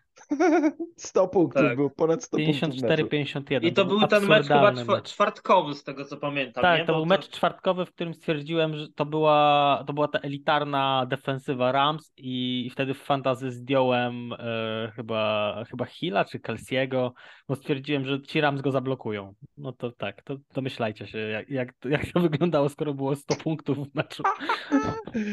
100 0.97 1.27
punktów 1.27 1.61
Tak. 1.63 1.75
było, 1.75 1.89
ponad 1.89 2.23
100 2.23 2.37
punktów 2.37 2.55
w 2.55 2.59
54, 2.61 3.03
meczu. 3.03 3.09
51. 3.11 3.69
I 3.69 3.73
to 3.73 3.85
był 3.85 4.07
ten 4.07 4.25
mecz 4.27 4.47
chyba 4.47 5.01
czwartkowy, 5.01 5.73
z 5.73 5.83
tego 5.83 6.05
co 6.05 6.17
pamiętam. 6.17 6.61
Tak, 6.61 6.79
nie? 6.79 6.85
to 6.85 6.93
Bo 6.93 6.99
był 6.99 7.05
mecz 7.05 7.29
czwartkowy, 7.29 7.85
w 7.85 7.91
którym 7.91 8.13
stwierdziłem, 8.13 8.75
że 8.77 8.87
to 8.95 9.05
była, 9.05 9.83
to 9.87 9.93
była 9.93 10.07
ta 10.07 10.19
elitarna 10.19 11.05
defensywa 11.09 11.71
Rams 11.71 12.13
i 12.17 12.69
wtedy 12.73 12.93
w 12.93 13.01
fantazy 13.03 13.51
zdjąłem 13.51 14.33
e, 14.33 14.91
chyba, 14.95 15.63
chyba 15.69 15.85
Hilla 15.85 16.25
czy 16.25 16.39
Kelsey'ego, 16.39 17.11
bo 17.47 17.55
stwierdziłem, 17.55 18.05
że 18.05 18.21
ci 18.21 18.41
Rams 18.41 18.61
go 18.61 18.71
zablokują. 18.71 19.33
No 19.57 19.71
to 19.71 19.91
tak, 19.91 20.21
to 20.23 20.35
domyślajcie 20.53 21.07
się, 21.07 21.17
jak, 21.17 21.49
jak, 21.49 21.73
to- 21.73 21.89
jak 21.89 22.05
to 22.13 22.19
wyglądało, 22.19 22.69
skoro 22.69 22.93
było 22.93 23.15
100 23.15 23.35
punktów 23.35 23.77
w 23.91 23.95
meczu. 23.95 24.23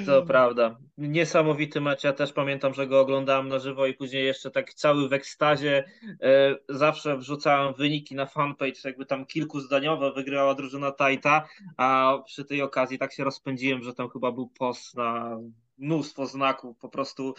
To 0.07 0.23
prawda. 0.23 0.77
Niesamowity 0.99 1.81
mecz. 1.81 2.05
Ja 2.05 2.13
też 2.13 2.33
pamiętam, 2.33 2.75
że 2.75 2.87
go 2.87 3.01
oglądałem 3.01 3.49
na 3.49 3.59
żywo 3.59 3.87
i 3.87 3.95
później 3.95 4.25
jeszcze 4.27 4.51
tak 4.51 4.75
cały 4.83 5.09
w 5.09 5.13
ekstazie. 5.13 5.85
E, 6.23 6.57
zawsze 6.69 7.17
wrzucałem 7.17 7.75
wyniki 7.75 8.15
na 8.15 8.27
fanpage, 8.27 8.81
jakby 8.85 9.07
tam 9.07 9.27
kilkuzdaniowe 9.27 10.13
wygrała 10.13 10.55
drużyna 10.55 10.93
Tajta, 10.93 11.49
a 11.77 12.19
przy 12.27 12.45
tej 12.45 12.63
okazji 12.63 12.99
tak 12.99 13.13
się 13.13 13.25
rozpędziłem, 13.25 13.83
że 13.83 13.95
tam 13.95 14.11
chyba 14.11 14.33
był 14.33 14.49
post 14.49 14.97
na 14.97 15.39
mnóstwo 15.79 16.27
znaków. 16.27 16.79
Po 16.79 16.89
prostu 16.89 17.35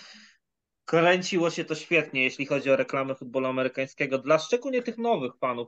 kręciło 0.85 1.49
się 1.49 1.65
to 1.65 1.75
świetnie, 1.75 2.23
jeśli 2.23 2.45
chodzi 2.45 2.71
o 2.71 2.75
reklamę 2.75 3.15
futbolu 3.15 3.47
amerykańskiego. 3.47 4.17
Dla 4.17 4.39
szczególnie 4.39 4.81
tych 4.81 4.97
nowych 4.97 5.37
fanów 5.37 5.67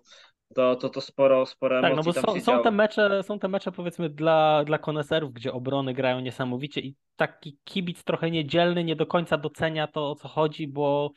to, 0.53 0.75
to, 0.75 0.89
to 0.89 1.01
sporo, 1.01 1.45
sporo 1.45 1.81
tak, 1.81 1.95
no 1.95 2.03
bo 2.03 2.13
są, 2.13 2.41
są 2.41 2.63
te 2.63 2.71
mecze, 2.71 3.23
są 3.23 3.39
te 3.39 3.47
mecze 3.47 3.71
powiedzmy 3.71 4.09
dla, 4.09 4.63
dla 4.63 4.77
koneserów, 4.77 5.33
gdzie 5.33 5.53
obrony 5.53 5.93
grają 5.93 6.19
niesamowicie 6.19 6.81
i 6.81 6.95
taki 7.15 7.57
kibic 7.63 8.03
trochę 8.03 8.31
niedzielny 8.31 8.83
nie 8.83 8.95
do 8.95 9.05
końca 9.05 9.37
docenia 9.37 9.87
to 9.87 10.11
o 10.11 10.15
co 10.15 10.27
chodzi, 10.27 10.67
bo, 10.67 11.11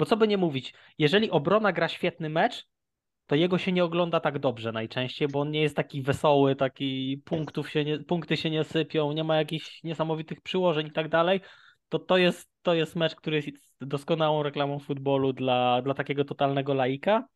bo 0.00 0.06
co 0.06 0.16
by 0.16 0.28
nie 0.28 0.36
mówić, 0.36 0.74
jeżeli 0.98 1.30
obrona 1.30 1.72
gra 1.72 1.88
świetny 1.88 2.28
mecz, 2.28 2.68
to 3.26 3.34
jego 3.34 3.58
się 3.58 3.72
nie 3.72 3.84
ogląda 3.84 4.20
tak 4.20 4.38
dobrze 4.38 4.72
najczęściej, 4.72 5.28
bo 5.28 5.40
on 5.40 5.50
nie 5.50 5.62
jest 5.62 5.76
taki 5.76 6.02
wesoły, 6.02 6.56
taki 6.56 7.22
punktów 7.24 7.70
się 7.70 7.84
nie, 7.84 7.98
punkty 7.98 8.36
się 8.36 8.50
nie 8.50 8.64
sypią, 8.64 9.12
nie 9.12 9.24
ma 9.24 9.36
jakichś 9.36 9.82
niesamowitych 9.84 10.40
przyłożeń 10.40 10.86
i 10.86 10.92
tak 10.92 11.08
dalej, 11.08 11.40
to 11.88 11.98
to 11.98 12.16
jest, 12.16 12.50
to 12.62 12.74
jest 12.74 12.96
mecz, 12.96 13.14
który 13.14 13.36
jest 13.36 13.48
doskonałą 13.80 14.42
reklamą 14.42 14.78
futbolu 14.78 15.32
dla, 15.32 15.82
dla 15.82 15.94
takiego 15.94 16.24
totalnego 16.24 16.74
laika. 16.74 17.28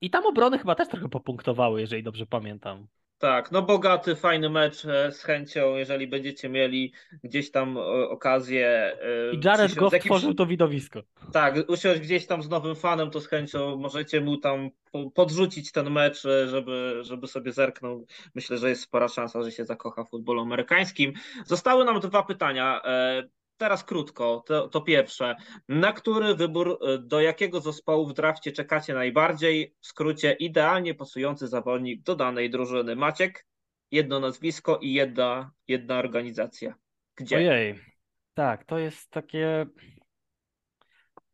I 0.00 0.10
tam 0.10 0.26
obrony 0.26 0.58
chyba 0.58 0.74
też 0.74 0.88
trochę 0.88 1.08
popunktowały, 1.08 1.80
jeżeli 1.80 2.02
dobrze 2.02 2.26
pamiętam. 2.26 2.86
Tak, 3.20 3.52
no 3.52 3.62
bogaty, 3.62 4.16
fajny 4.16 4.50
mecz 4.50 4.84
e, 4.84 5.12
z 5.12 5.22
chęcią, 5.22 5.76
jeżeli 5.76 6.06
będziecie 6.06 6.48
mieli 6.48 6.92
gdzieś 7.24 7.50
tam 7.50 7.76
e, 7.78 7.80
okazję. 8.08 8.66
e, 8.68 9.32
I 9.34 9.40
Jared 9.44 9.74
Goff 9.74 9.92
jakimś- 9.92 10.04
tworzył 10.04 10.34
to 10.34 10.46
widowisko. 10.46 11.02
Tak, 11.32 11.54
usiąść 11.68 12.00
gdzieś 12.00 12.26
tam 12.26 12.42
z 12.42 12.48
nowym 12.48 12.76
fanem, 12.76 13.10
to 13.10 13.20
z 13.20 13.26
chęcią 13.26 13.76
możecie 13.76 14.20
mu 14.20 14.36
tam 14.36 14.70
po- 14.92 15.10
podrzucić 15.10 15.72
ten 15.72 15.90
mecz, 15.90 16.22
żeby, 16.46 16.98
żeby 17.02 17.26
sobie 17.26 17.52
zerknął. 17.52 18.06
Myślę, 18.34 18.58
że 18.58 18.68
jest 18.68 18.82
spora 18.82 19.08
szansa, 19.08 19.42
że 19.42 19.52
się 19.52 19.64
zakocha 19.64 20.04
w 20.04 20.10
futbolu 20.10 20.42
amerykańskim. 20.42 21.12
Zostały 21.46 21.84
nam 21.84 22.00
dwa 22.00 22.22
pytania. 22.22 22.80
Teraz 23.60 23.84
krótko, 23.84 24.42
to, 24.46 24.68
to 24.68 24.80
pierwsze. 24.80 25.36
Na 25.68 25.92
który 25.92 26.34
wybór, 26.34 26.78
e, 26.82 26.98
do 26.98 27.20
jakiego 27.20 27.60
zespołu 27.60 28.06
w 28.06 28.12
drafcie 28.12 28.52
czekacie 28.52 28.94
najbardziej? 28.94 29.74
W 29.80 29.86
skrócie, 29.86 30.32
idealnie 30.32 30.94
pasujący 30.94 31.48
zawodnik 31.48 32.02
do 32.02 32.16
danej 32.16 32.50
drużyny. 32.50 32.96
Maciek, 32.96 33.46
jedno 33.90 34.20
nazwisko 34.20 34.78
i 34.82 34.92
jedna, 34.92 35.50
jedna 35.68 35.98
organizacja. 35.98 36.74
Gdzie? 37.16 37.36
Ojej. 37.36 37.80
Tak, 38.34 38.64
to 38.64 38.78
jest 38.78 39.10
takie. 39.10 39.66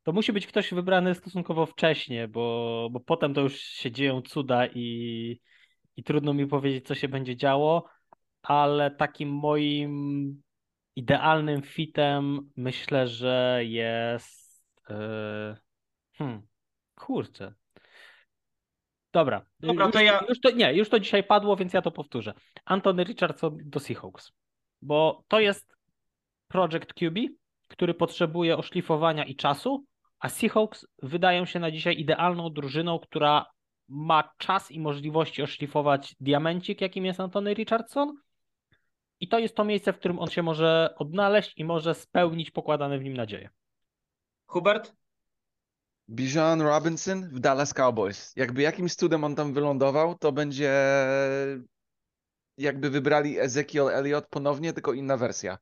To 0.02 0.12
musi 0.12 0.32
być 0.32 0.46
ktoś 0.46 0.74
wybrany 0.74 1.14
stosunkowo 1.14 1.66
wcześnie, 1.66 2.28
bo, 2.28 2.88
bo 2.92 3.00
potem 3.00 3.34
to 3.34 3.40
już 3.40 3.56
się 3.56 3.90
dzieją 3.90 4.22
cuda 4.22 4.66
i, 4.66 5.40
i 5.96 6.04
trudno 6.04 6.34
mi 6.34 6.46
powiedzieć, 6.46 6.86
co 6.86 6.94
się 6.94 7.08
będzie 7.08 7.36
działo, 7.36 7.88
ale 8.42 8.90
takim 8.90 9.28
moim 9.28 10.45
idealnym 10.96 11.62
fitem 11.62 12.50
myślę, 12.56 13.08
że 13.08 13.60
jest. 13.64 14.64
Yy... 14.88 15.56
Hmm, 16.12 16.46
kurczę. 16.94 17.54
Dobra. 19.12 19.46
Dobra, 19.60 19.84
już, 19.84 19.94
to 19.94 20.00
ja- 20.00 20.24
już 20.28 20.40
to 20.40 20.50
nie, 20.50 20.74
już 20.74 20.88
to 20.88 21.00
dzisiaj 21.00 21.24
padło, 21.24 21.56
więc 21.56 21.72
ja 21.72 21.82
to 21.82 21.90
powtórzę. 21.90 22.34
Anthony 22.64 23.04
Richardson 23.04 23.56
do 23.64 23.80
Seahawks. 23.80 24.32
Bo 24.82 25.24
to 25.28 25.40
jest 25.40 25.76
Project 26.48 26.94
QB, 26.94 27.18
który 27.68 27.94
potrzebuje 27.94 28.56
oszlifowania 28.56 29.24
i 29.24 29.36
czasu, 29.36 29.84
a 30.18 30.28
Seahawks 30.28 30.86
wydają 31.02 31.46
się 31.46 31.60
na 31.60 31.70
dzisiaj 31.70 31.98
idealną 31.98 32.50
drużyną, 32.50 32.98
która 32.98 33.46
ma 33.88 34.30
czas 34.38 34.70
i 34.70 34.80
możliwości 34.80 35.42
oszlifować 35.42 36.14
diamencik, 36.20 36.80
jakim 36.80 37.04
jest 37.04 37.20
Anthony 37.20 37.54
Richardson. 37.54 38.16
I 39.20 39.28
to 39.28 39.38
jest 39.38 39.54
to 39.54 39.64
miejsce, 39.64 39.92
w 39.92 39.98
którym 39.98 40.18
on 40.18 40.28
się 40.28 40.42
może 40.42 40.94
odnaleźć 40.96 41.52
i 41.56 41.64
może 41.64 41.94
spełnić 41.94 42.50
pokładane 42.50 42.98
w 42.98 43.04
nim 43.04 43.16
nadzieje. 43.16 43.50
Hubert? 44.46 44.92
Bijan 46.10 46.62
Robinson 46.62 47.28
w 47.28 47.40
Dallas 47.40 47.74
Cowboys. 47.74 48.32
Jakby 48.36 48.62
jakimś 48.62 48.94
cudem 48.94 49.24
on 49.24 49.34
tam 49.34 49.52
wylądował, 49.52 50.14
to 50.14 50.32
będzie 50.32 50.72
jakby 52.58 52.90
wybrali 52.90 53.38
Ezekiel 53.38 53.88
Elliott 53.88 54.26
ponownie, 54.30 54.72
tylko 54.72 54.92
inna 54.92 55.16
wersja. 55.16 55.58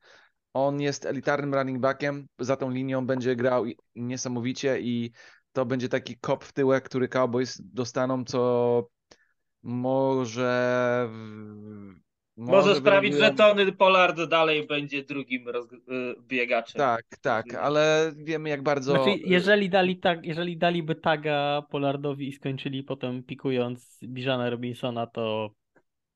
On 0.53 0.81
jest 0.81 1.05
elitarnym 1.05 1.53
running 1.53 1.79
backiem, 1.79 2.27
za 2.39 2.57
tą 2.57 2.69
linią 2.69 3.05
będzie 3.05 3.35
grał 3.35 3.65
niesamowicie 3.95 4.79
i 4.79 5.11
to 5.51 5.65
będzie 5.65 5.89
taki 5.89 6.17
kop 6.17 6.43
w 6.43 6.53
tyłek, 6.53 6.83
który 6.83 7.07
Cowboys 7.07 7.61
dostaną, 7.63 8.25
co 8.25 8.89
może... 9.63 11.09
w- 12.37 12.39
Może, 12.41 12.75
sprawić, 12.75 13.13
że 13.13 13.31
Tony 13.31 13.71
Pollard 13.71 14.21
dalej 14.23 14.67
będzie 14.67 15.03
drugim 15.03 15.49
roz... 15.49 15.71
y, 15.73 15.77
biegaczem. 16.27 16.79
Tak, 16.79 17.03
tak, 17.21 17.53
ale 17.55 18.11
wiemy 18.15 18.49
jak 18.49 18.63
bardzo... 18.63 18.91
Znaczy, 18.91 19.19
jeżeli, 19.25 19.69
dali 19.69 19.97
tak, 19.97 20.25
jeżeli 20.25 20.57
daliby 20.57 20.95
taga 20.95 21.61
Polardowi 21.69 22.27
i 22.27 22.33
skończyli 22.33 22.83
potem 22.83 23.23
pikując 23.23 23.99
Bijana 24.03 24.49
Robinsona, 24.49 25.07
to 25.07 25.49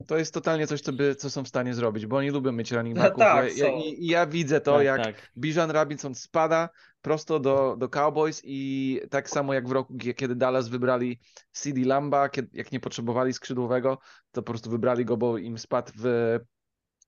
To 0.08 0.18
jest 0.18 0.34
totalnie 0.34 0.68
coś, 0.68 0.82
co, 0.82 0.94
by, 0.94 1.16
co 1.16 1.30
są 1.30 1.44
w 1.44 1.48
stanie 1.48 1.74
zrobić, 1.74 2.06
bo 2.06 2.18
oni 2.18 2.30
lubią 2.30 2.52
mieć 2.52 2.72
running 2.72 2.98
Tak, 3.00 3.04
backów. 3.18 3.24
tak, 3.24 3.58
ja, 3.58 3.68
ja, 3.68 3.74
ja 4.00 4.26
widzę 4.28 4.62
to, 4.62 4.76
tak, 4.76 4.86
jak 4.86 5.04
tak. 5.04 5.32
Bijan 5.38 5.72
Robinson 5.72 6.16
spada 6.16 6.70
prosto 7.02 7.40
do, 7.40 7.76
do 7.78 7.90
Cowboys 7.90 8.42
i 8.44 9.02
tak 9.10 9.30
samo 9.30 9.54
jak 9.54 9.68
w 9.68 9.72
roku, 9.72 9.94
kie- 9.98 10.14
kiedy 10.14 10.36
Dallas 10.36 10.70
wybrali 10.70 11.20
CD 11.52 11.82
Lamba, 11.86 12.30
kiedy, 12.30 12.50
jak 12.54 12.72
nie 12.72 12.80
potrzebowali 12.80 13.34
skrzydłowego, 13.34 13.98
to 14.32 14.42
po 14.44 14.52
prostu 14.52 14.70
wybrali 14.70 15.06
go, 15.06 15.18
bo 15.18 15.38
im 15.38 15.58
spadł 15.58 15.92
w, 15.96 16.40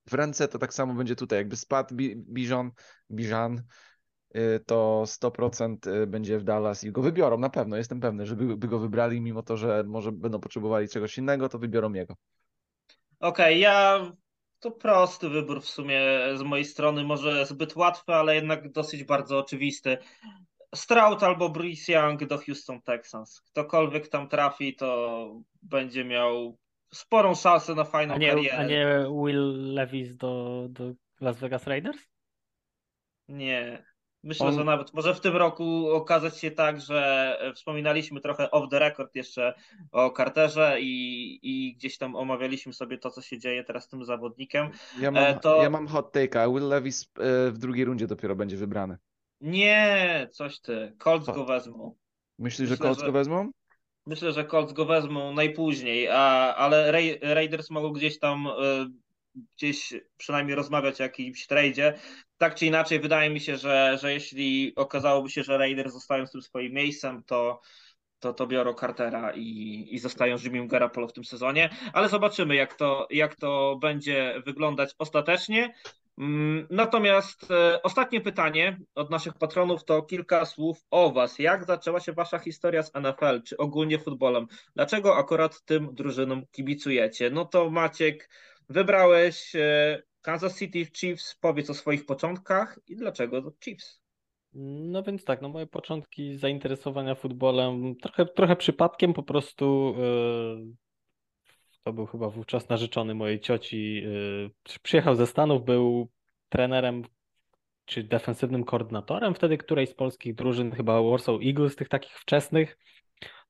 w 0.06 0.14
ręce, 0.14 0.48
to 0.48 0.58
tak 0.58 0.74
samo 0.74 0.94
będzie 0.94 1.16
tutaj. 1.16 1.38
Jakby 1.38 1.56
spadł 1.56 1.94
Bi- 1.94 2.16
Bijan, 2.16 2.70
Bijan 3.10 3.62
y, 4.36 4.60
to 4.66 5.02
100% 5.06 5.86
y, 5.86 6.06
będzie 6.06 6.38
w 6.38 6.44
Dallas 6.44 6.84
i 6.84 6.92
go 6.92 7.02
wybiorą, 7.02 7.38
na 7.38 7.50
pewno, 7.50 7.76
jestem 7.76 8.00
pewny, 8.00 8.26
że 8.26 8.36
by, 8.36 8.68
go 8.68 8.78
wybrali, 8.78 9.20
mimo 9.20 9.42
to, 9.42 9.56
że 9.56 9.84
może 9.86 10.12
będą 10.12 10.40
potrzebowali 10.40 10.88
czegoś 10.88 11.18
innego, 11.18 11.48
to 11.48 11.58
wybiorą 11.58 11.92
jego. 11.92 12.14
Okej, 13.20 13.60
ja 13.60 14.00
to 14.62 14.70
prosty 14.70 15.28
wybór 15.28 15.62
w 15.62 15.68
sumie 15.68 16.00
z 16.34 16.42
mojej 16.42 16.64
strony, 16.64 17.04
może 17.04 17.46
zbyt 17.46 17.76
łatwy, 17.76 18.14
ale 18.14 18.34
jednak 18.34 18.72
dosyć 18.72 19.04
bardzo 19.04 19.38
oczywisty. 19.38 19.98
Stroud 20.74 21.22
albo 21.22 21.48
Bruce 21.48 21.92
Young 21.92 22.24
do 22.24 22.38
Houston 22.38 22.82
Texans. 22.82 23.40
Ktokolwiek 23.40 24.08
tam 24.08 24.28
trafi, 24.28 24.76
to 24.76 25.28
będzie 25.62 26.04
miał 26.04 26.58
sporą 26.94 27.34
szansę 27.34 27.74
na 27.74 27.84
fajną 27.84 28.14
A 28.14 28.18
nie, 28.18 28.28
karierę. 28.28 28.58
a 28.58 28.64
nie 28.64 29.06
Will 29.24 29.74
Levis 29.74 30.16
do, 30.16 30.66
do 30.70 30.92
Las 31.20 31.38
Vegas 31.38 31.66
Raiders? 31.66 32.08
Nie. 33.28 33.91
Myślę, 34.24 34.46
On- 34.46 34.54
że 34.54 34.64
nawet 34.64 34.94
może 34.94 35.14
w 35.14 35.20
tym 35.20 35.36
roku 35.36 35.90
okazać 35.90 36.38
się 36.38 36.50
tak, 36.50 36.80
że 36.80 37.38
wspominaliśmy 37.54 38.20
trochę 38.20 38.50
off 38.50 38.68
the 38.70 38.78
record 38.78 39.14
jeszcze 39.14 39.54
o 39.92 40.10
Carterze 40.10 40.76
i, 40.80 41.38
i 41.42 41.74
gdzieś 41.74 41.98
tam 41.98 42.16
omawialiśmy 42.16 42.72
sobie 42.72 42.98
to, 42.98 43.10
co 43.10 43.22
się 43.22 43.38
dzieje 43.38 43.64
teraz 43.64 43.84
z 43.84 43.88
tym 43.88 44.04
zawodnikiem. 44.04 44.68
Ja 45.00 45.10
mam, 45.10 45.24
E, 45.24 45.38
to- 45.40 45.62
ja 45.62 45.70
mam 45.70 45.86
hot 45.86 46.16
take'a. 46.16 46.54
Will 46.54 46.68
Levis 46.68 47.02
e, 47.18 47.50
w 47.50 47.58
drugiej 47.58 47.84
rundzie 47.84 48.06
dopiero 48.06 48.36
będzie 48.36 48.56
wybrany. 48.56 48.96
Nie, 49.40 50.28
coś 50.32 50.60
ty. 50.60 50.96
Colts 50.98 51.26
Co? 51.26 51.32
go 51.32 51.44
wezmą. 51.44 51.94
Myślisz, 52.38 52.68
że 52.68 52.72
Myślę, 52.74 52.86
Colts 52.86 53.00
że- 53.00 53.06
go 53.06 53.12
wezmą? 53.12 53.50
Myślę, 54.06 54.32
że 54.32 54.44
Colts 54.44 54.72
go 54.72 54.84
wezmą 54.84 55.32
najpóźniej, 55.34 56.08
a, 56.08 56.54
ale 56.56 56.92
Raiders 57.22 57.70
mogą 57.70 57.92
gdzieś 57.92 58.18
tam 58.18 58.46
e, 58.46 58.52
gdzieś 59.34 59.94
przynajmniej 60.16 60.56
rozmawiać 60.56 61.00
o 61.00 61.02
jakimś 61.02 61.46
tradzie. 61.46 61.94
Tak 62.38 62.54
czy 62.54 62.66
inaczej, 62.66 63.00
wydaje 63.00 63.30
mi 63.30 63.40
się, 63.40 63.56
że, 63.56 63.98
że 64.00 64.12
jeśli 64.12 64.72
okazałoby 64.76 65.30
się, 65.30 65.42
że 65.42 65.58
Raiders 65.58 65.92
zostają 65.92 66.26
z 66.26 66.30
tym 66.30 66.42
swoim 66.42 66.72
miejscem, 66.72 67.22
to, 67.26 67.60
to, 68.18 68.32
to 68.34 68.46
biorą 68.46 68.74
Cartera 68.74 69.32
i, 69.34 69.88
i 69.90 69.98
zostają 69.98 70.38
z 70.38 70.44
Jimmym 70.44 70.68
Garoppolo 70.68 71.08
w 71.08 71.12
tym 71.12 71.24
sezonie, 71.24 71.70
ale 71.92 72.08
zobaczymy, 72.08 72.54
jak 72.54 72.74
to, 72.74 73.06
jak 73.10 73.36
to 73.36 73.78
będzie 73.80 74.42
wyglądać 74.46 74.94
ostatecznie. 74.98 75.74
Mm, 76.18 76.66
Natomiast 76.70 77.50
e, 77.50 77.82
ostatnie 77.82 78.20
pytanie 78.20 78.78
od 78.94 79.10
naszych 79.10 79.34
patronów 79.34 79.84
to 79.84 80.02
kilka 80.02 80.46
słów 80.46 80.84
o 80.90 81.12
Was. 81.12 81.38
Jak 81.38 81.64
zaczęła 81.64 82.00
się 82.00 82.12
Wasza 82.12 82.38
historia 82.38 82.82
z 82.82 82.92
NFL, 82.94 83.42
czy 83.46 83.56
ogólnie 83.56 83.98
futbolem? 83.98 84.46
Dlaczego 84.74 85.16
akurat 85.16 85.62
tym 85.64 85.94
drużynom 85.94 86.46
kibicujecie? 86.46 87.30
No 87.30 87.44
to 87.44 87.70
Maciek, 87.70 88.28
wybrałeś 88.68 89.56
e, 89.56 90.02
Kansas 90.22 90.58
City 90.58 90.86
Chiefs. 90.86 91.34
Powiedz 91.40 91.70
o 91.70 91.74
swoich 91.74 92.06
początkach 92.06 92.78
i 92.86 92.96
dlaczego 92.96 93.52
Chiefs? 93.64 94.02
No 94.54 95.02
więc 95.02 95.24
tak, 95.24 95.42
no 95.42 95.48
moje 95.48 95.66
początki 95.66 96.36
zainteresowania 96.38 97.14
futbolem 97.14 97.96
trochę, 97.96 98.26
trochę 98.26 98.56
przypadkiem 98.56 99.12
po 99.12 99.22
prostu 99.22 99.94
yy, 99.98 100.74
to 101.82 101.92
był 101.92 102.06
chyba 102.06 102.28
wówczas 102.28 102.68
narzeczony 102.68 103.14
mojej 103.14 103.40
cioci. 103.40 103.94
Yy, 103.94 104.50
przyjechał 104.82 105.14
ze 105.14 105.26
Stanów, 105.26 105.64
był 105.64 106.10
trenerem 106.48 107.04
czy 107.84 108.02
defensywnym 108.02 108.64
koordynatorem 108.64 109.34
wtedy 109.34 109.58
którejś 109.58 109.90
z 109.90 109.94
polskich 109.94 110.34
drużyn, 110.34 110.72
chyba 110.72 111.02
Warsaw 111.02 111.40
Eagles, 111.44 111.76
tych 111.76 111.88
takich 111.88 112.18
wczesnych. 112.18 112.78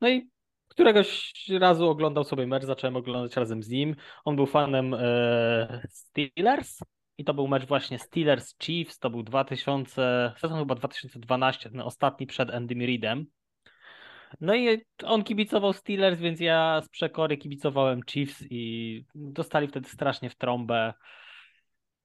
No 0.00 0.08
i 0.08 0.30
któregoś 0.72 1.32
razu 1.60 1.88
oglądał 1.88 2.24
sobie 2.24 2.46
mecz, 2.46 2.64
zacząłem 2.64 2.96
oglądać 2.96 3.36
razem 3.36 3.62
z 3.62 3.68
nim. 3.68 3.96
On 4.24 4.36
był 4.36 4.46
fanem 4.46 4.94
e, 4.94 5.82
Steelers 5.88 6.78
i 7.18 7.24
to 7.24 7.34
był 7.34 7.48
mecz 7.48 7.66
właśnie 7.66 7.98
Steelers-Chiefs, 7.98 8.98
to 8.98 9.10
był 9.10 9.22
2000, 9.22 10.32
sezon 10.38 10.58
chyba 10.58 10.74
2012, 10.74 11.70
ten 11.70 11.80
ostatni 11.80 12.26
przed 12.26 12.50
Andy 12.50 12.74
Reidem. 12.74 13.26
No 14.40 14.54
i 14.54 14.84
on 15.04 15.24
kibicował 15.24 15.72
Steelers, 15.72 16.20
więc 16.20 16.40
ja 16.40 16.80
z 16.84 16.88
przekory 16.88 17.36
kibicowałem 17.36 18.00
Chiefs 18.02 18.44
i 18.50 19.04
dostali 19.14 19.68
wtedy 19.68 19.88
strasznie 19.88 20.30
w 20.30 20.36
trąbę. 20.36 20.94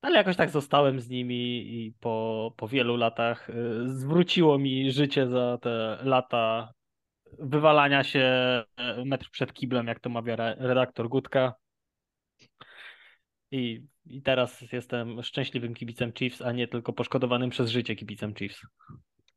Ale 0.01 0.17
jakoś 0.17 0.35
tak 0.35 0.49
zostałem 0.49 0.99
z 0.99 1.09
nimi 1.09 1.57
i 1.57 1.93
po, 1.99 2.53
po 2.57 2.67
wielu 2.67 2.95
latach 2.95 3.49
y, 3.49 3.53
zwróciło 3.85 4.57
mi 4.57 4.91
życie 4.91 5.27
za 5.27 5.57
te 5.57 5.97
lata 6.03 6.73
wywalania 7.39 8.03
się 8.03 8.63
y, 8.99 9.05
metr 9.05 9.29
przed 9.31 9.53
kiblem, 9.53 9.87
jak 9.87 9.99
to 9.99 10.09
mawia 10.09 10.35
redaktor 10.57 11.09
Gutka. 11.09 11.53
I, 13.51 13.83
I 14.05 14.21
teraz 14.21 14.61
jestem 14.71 15.23
szczęśliwym 15.23 15.73
kibicem 15.73 16.13
Chiefs, 16.13 16.41
a 16.41 16.51
nie 16.51 16.67
tylko 16.67 16.93
poszkodowanym 16.93 17.49
przez 17.49 17.69
życie 17.69 17.95
kibicem 17.95 18.35
Chiefs. 18.35 18.61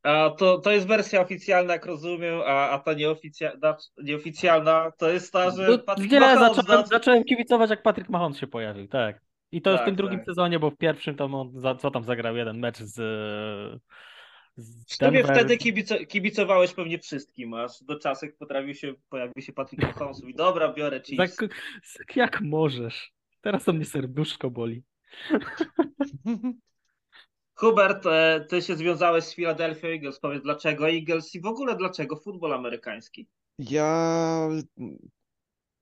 A 0.03 0.29
to, 0.37 0.57
to 0.57 0.71
jest 0.71 0.87
wersja 0.87 1.21
oficjalna, 1.21 1.73
jak 1.73 1.85
rozumiem, 1.85 2.41
a, 2.45 2.69
a 2.69 2.79
ta 2.79 2.93
nieoficjalna, 2.93 3.77
nieoficjalna 4.03 4.91
to 4.97 5.09
jest 5.09 5.33
ta, 5.33 5.51
że 5.51 5.79
Patrick 5.79 6.13
Mahomes... 6.13 6.55
Zacząłem, 6.55 6.85
zacząłem 6.85 7.23
kibicować, 7.23 7.69
jak 7.69 7.83
Patrick 7.83 8.09
Mahomes 8.09 8.37
się 8.37 8.47
pojawił, 8.47 8.87
tak. 8.87 9.21
I 9.51 9.61
to 9.61 9.73
tak, 9.73 9.81
w 9.81 9.85
tym 9.85 9.95
drugim 9.95 10.19
tak. 10.19 10.25
sezonie, 10.25 10.59
bo 10.59 10.71
w 10.71 10.77
pierwszym 10.77 11.15
to 11.15 11.25
on, 11.25 11.77
co 11.79 11.91
tam 11.91 12.03
zagrał 12.03 12.35
jeden 12.35 12.59
mecz 12.59 12.77
z. 12.77 13.01
z 14.57 14.97
Denver. 14.97 15.25
wtedy 15.25 15.57
kibico, 15.57 15.95
kibicowałeś 16.05 16.73
pewnie 16.73 16.99
wszystkim, 16.99 17.53
aż 17.53 17.83
do 17.83 17.99
czasu 17.99 18.25
jak 18.25 18.37
potrafił 18.37 18.73
się, 18.73 18.93
pojawił 19.09 19.41
się 19.43 19.53
Patrick 19.53 19.83
Mahomes 19.83 20.23
i 20.23 20.35
dobra, 20.35 20.73
biorę 20.73 21.01
Chiefs. 21.01 21.37
Tak, 21.97 22.15
jak 22.15 22.41
możesz? 22.41 23.13
Teraz 23.41 23.63
to 23.63 23.73
mnie 23.73 23.85
serduszko 23.85 24.49
boli. 24.49 24.83
Hubert, 27.55 28.05
e, 28.05 28.45
ty 28.49 28.61
się 28.61 28.75
związałeś 28.75 29.23
z 29.23 29.35
Philadelphia 29.35 29.87
Eagles. 29.87 30.19
Powiedz 30.19 30.43
dlaczego 30.43 30.89
Eagles 30.89 31.35
i 31.35 31.41
w 31.41 31.45
ogóle 31.45 31.75
dlaczego 31.75 32.15
futbol 32.15 32.53
amerykański? 32.53 33.27
Ja 33.59 34.49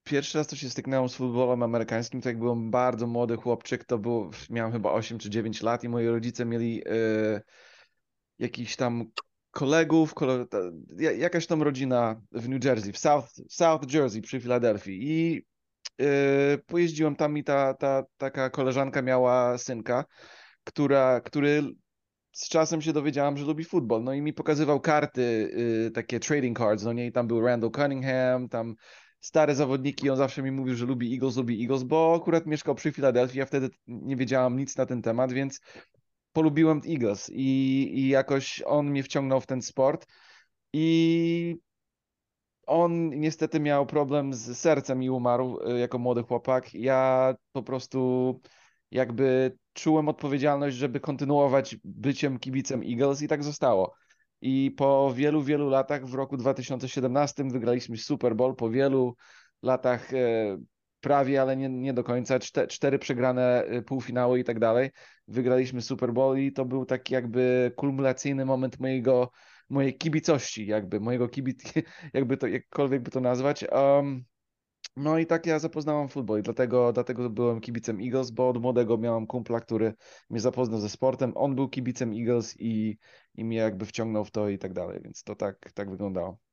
pierwszy 0.04 0.38
raz 0.38 0.48
to 0.48 0.56
się 0.56 0.70
styknąłem 0.70 1.10
z 1.10 1.16
futbolem 1.16 1.64
amerykańskim, 1.64 2.22
to 2.22 2.30
jak 2.30 2.40
byłem 2.40 2.72
bardzo 2.72 3.08
młody 3.08 3.36
chłopczyk, 3.36 3.84
to 3.84 3.98
był, 3.98 4.32
miałem 4.50 4.72
chyba 4.72 4.92
8 4.92 5.20
czy 5.20 5.30
9 5.30 5.62
lat 5.62 5.84
i 5.84 5.90
moi 5.90 6.08
rodzice 6.08 6.46
mieli 6.46 6.82
e, 6.86 7.42
jakiś 8.40 8.76
tam 8.76 9.06
kolegów, 9.52 10.14
kole, 10.14 10.46
jakaś 11.18 11.48
tam 11.48 11.64
rodzina 11.64 12.22
w 12.32 12.50
New 12.50 12.66
Jersey, 12.66 12.94
w 12.94 12.98
South, 12.98 13.30
South 13.50 13.94
Jersey 13.94 14.22
przy 14.22 14.40
Filadelfii 14.40 15.00
i 15.02 15.46
e, 16.02 16.58
pojeździłem 16.58 17.16
tam 17.16 17.38
i 17.38 17.44
ta, 17.44 17.74
ta 17.74 18.04
taka 18.18 18.50
koleżanka 18.50 19.02
miała 19.02 19.58
synka, 19.58 20.06
która, 20.64 21.22
który 21.22 21.64
z 22.32 22.50
czasem 22.50 22.82
się 22.82 22.94
dowiedziałam, 22.94 23.38
że 23.38 23.46
lubi 23.46 23.66
futbol. 23.66 24.04
No 24.04 24.14
i 24.14 24.22
mi 24.22 24.34
pokazywał 24.34 24.80
karty, 24.80 25.22
y, 25.88 25.92
takie 25.92 26.20
trading 26.20 26.58
cards, 26.58 26.84
no 26.84 26.94
nie, 26.94 27.08
i 27.08 27.12
tam 27.12 27.28
był 27.28 27.42
Randall 27.42 27.72
Cunningham, 27.72 28.50
tam 28.50 28.76
stare 29.20 29.56
zawodniki, 29.56 30.10
on 30.10 30.18
zawsze 30.18 30.42
mi 30.42 30.52
mówił, 30.52 30.76
że 30.76 30.86
lubi 30.86 31.14
Eagles, 31.14 31.38
lubi 31.38 31.62
Eagles, 31.62 31.84
bo 31.84 32.20
akurat 32.22 32.46
mieszkał 32.46 32.76
przy 32.76 32.92
Filadelfii, 32.92 33.40
ja 33.40 33.46
wtedy 33.46 33.70
nie 33.88 34.16
wiedziałam 34.16 34.58
nic 34.58 34.78
na 34.78 34.86
ten 34.86 35.02
temat, 35.02 35.34
więc 35.34 35.60
polubiłem 36.34 36.82
Eagles 36.88 37.30
i, 37.34 37.90
i 37.94 38.10
jakoś 38.10 38.64
on 38.66 38.90
mnie 38.90 39.04
wciągnął 39.04 39.42
w 39.42 39.46
ten 39.46 39.62
sport 39.62 40.08
i 40.74 41.58
on 42.68 43.10
niestety 43.10 43.60
miał 43.60 43.86
problem 43.86 44.34
z 44.34 44.58
sercem 44.58 45.04
i 45.04 45.10
umarł 45.10 45.60
y, 45.70 45.80
jako 45.80 45.98
młody 46.00 46.24
chłopak. 46.24 46.74
Ja 46.74 47.34
po 47.52 47.64
prostu 47.64 48.42
jakby 48.92 49.58
czułem 49.74 50.10
odpowiedzialność, 50.10 50.78
żeby 50.78 51.00
kontynuować 51.00 51.78
byciem 51.84 52.40
kibicem 52.40 52.82
Eagles 52.84 53.22
i 53.22 53.28
tak 53.28 53.44
zostało. 53.44 53.96
I 54.42 54.72
po 54.78 55.14
wielu, 55.14 55.44
wielu 55.44 55.70
latach 55.70 56.06
w 56.06 56.14
roku 56.14 56.38
2017 56.38 57.44
wygraliśmy 57.44 57.98
Super 57.98 58.36
Bowl, 58.36 58.56
po 58.56 58.70
wielu 58.70 59.16
latach 59.64 60.14
e, 60.14 60.58
prawie, 61.02 61.42
ale 61.42 61.58
nie, 61.58 61.70
nie 61.70 61.94
do 61.94 62.04
końca, 62.04 62.40
cztery, 62.40 62.68
cztery 62.68 63.00
przegrane 63.00 63.64
e, 63.64 63.82
półfinały 63.82 64.40
i 64.40 64.44
tak 64.44 64.60
dalej. 64.60 64.90
Wygraliśmy 65.28 65.82
Super 65.82 66.14
Bowl 66.14 66.38
i 66.38 66.52
to 66.54 66.66
był 66.66 66.86
taki 66.86 67.14
jakby 67.14 67.72
kulminacyjny 67.76 68.46
moment 68.46 68.80
mojego, 68.80 69.32
mojej 69.70 69.98
kibicości, 69.98 70.68
jakby 70.68 71.00
mojego 71.00 71.30
kibic, 71.30 71.74
jakby 72.14 72.38
to, 72.38 72.48
jakkolwiek 72.48 73.02
by 73.02 73.12
to 73.12 73.20
nazwać. 73.20 73.66
Um, 73.72 74.26
no 74.96 75.18
i 75.18 75.26
tak 75.26 75.46
ja 75.46 75.60
zapoznałem 75.60 76.10
futbol 76.10 76.40
i 76.40 76.44
dlatego, 76.44 76.94
dlatego 76.94 77.30
byłem 77.30 77.62
kibicem 77.62 78.02
Eagles, 78.02 78.32
bo 78.32 78.50
od 78.50 78.62
młodego 78.62 78.98
miałem 78.98 79.28
kumpla, 79.28 79.60
który 79.60 79.94
mnie 80.30 80.40
zapoznał 80.40 80.80
ze 80.80 80.90
sportem. 80.90 81.32
On 81.36 81.56
był 81.56 81.70
kibicem 81.70 82.14
Eagles 82.14 82.56
i, 82.60 82.98
i 83.36 83.46
mnie 83.46 83.58
jakby 83.58 83.86
wciągnął 83.86 84.26
w 84.26 84.32
to 84.32 84.50
i 84.50 84.58
tak 84.58 84.74
dalej, 84.74 85.00
więc 85.04 85.24
to 85.24 85.36
tak, 85.36 85.72
tak 85.74 85.90
wyglądało. 85.90 86.49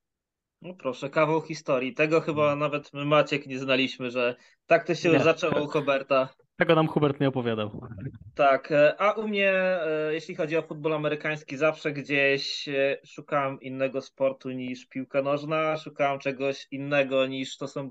No 0.62 0.74
proszę, 0.74 1.11
kawał 1.11 1.42
historii. 1.42 1.94
Tego 1.94 2.20
chyba 2.20 2.50
no. 2.50 2.57
nawet 2.57 2.92
my 2.92 3.04
Maciek 3.04 3.46
nie 3.46 3.59
znaliśmy, 3.59 4.11
że 4.11 4.36
tak 4.66 4.86
to 4.86 4.94
się 4.94 5.11
nie. 5.11 5.20
zaczęło 5.20 5.62
u 5.64 5.68
Huberta. 5.68 6.28
Tego 6.57 6.74
nam 6.74 6.88
Hubert 6.88 7.20
nie 7.20 7.28
opowiadał. 7.28 7.80
Tak, 8.34 8.72
e, 8.72 9.00
a 9.00 9.12
u 9.12 9.28
mnie, 9.28 9.52
e, 9.52 10.14
jeśli 10.14 10.34
chodzi 10.34 10.57
o 10.57 10.62
futbol 10.62 10.92
amerykański, 10.92 11.57
zawsze 11.57 11.92
gdzieś 11.92 12.68
e, 12.68 12.96
szukałem 13.04 13.61
innego 13.61 14.00
sportu 14.00 14.50
niż 14.50 14.86
piłka 14.86 15.22
nożna, 15.22 15.76
szukałem 15.76 16.18
czegoś 16.18 16.66
innego 16.70 17.26
niż 17.26 17.57
to 17.57 17.68
są 17.68 17.90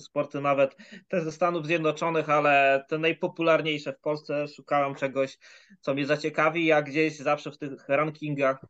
sporty 0.00 0.40
nawet 0.40 0.76
te 1.08 1.20
ze 1.20 1.32
Stanów 1.32 1.66
Zjednoczonych, 1.66 2.30
ale 2.30 2.84
te 2.88 2.98
najpopularniejsze 2.98 3.92
w 3.92 4.00
Polsce. 4.00 4.48
Szukałem 4.48 4.94
czegoś, 4.94 5.38
co 5.80 5.94
mnie 5.94 6.06
zaciekawi, 6.06 6.72
a 6.72 6.82
gdzieś 6.82 7.16
zawsze 7.16 7.50
w 7.50 7.58
tych 7.58 7.88
rankingach 7.88 8.60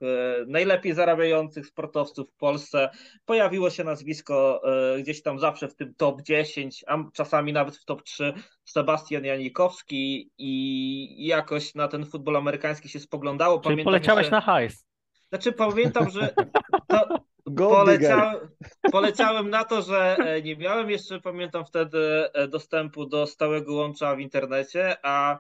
najlepiej 0.47 0.95
zarabiających 0.95 1.67
sportowców 1.67 2.31
w 2.31 2.37
Polsce 2.37 2.91
pojawiło 3.25 3.71
się 3.71 3.85
nazwisko 3.85 4.63
gdzieś 4.99 5.23
tam 5.23 5.39
zawsze 5.39 5.69
w 5.69 5.75
tym 5.75 5.95
top 5.95 6.23
10, 6.23 6.85
a 6.87 6.99
czasami 7.13 7.53
nawet 7.53 7.77
w 7.77 7.85
top 7.85 8.03
3 8.03 8.33
Sebastian 8.65 9.25
Janikowski 9.33 10.31
i 10.39 11.27
jakoś 11.27 11.75
na 11.75 11.89
ten 11.89 12.07
futbol 12.07 12.37
amerykański 12.37 12.89
się 12.89 13.01
spoglądało. 13.01 13.57
Czyli 13.57 13.65
pamiętam, 13.65 13.85
poleciałeś 13.85 14.27
że... 14.27 14.31
na 14.31 14.41
hajs. 14.41 14.87
Znaczy 15.29 15.53
pamiętam, 15.53 16.11
że 16.11 16.35
to 16.89 17.25
poleciałem, 17.45 18.49
poleciałem 18.93 19.51
na 19.51 19.65
to, 19.65 19.83
że 19.83 20.17
e, 20.17 20.43
nie 20.43 20.57
miałem 20.57 20.91
jeszcze, 20.91 21.21
pamiętam 21.21 21.65
wtedy, 21.65 21.99
e, 22.35 22.49
dostępu 22.49 23.07
do 23.07 23.27
stałego 23.27 23.75
łącza 23.75 24.17
w 24.17 24.21
internecie, 24.21 24.97
a 25.03 25.39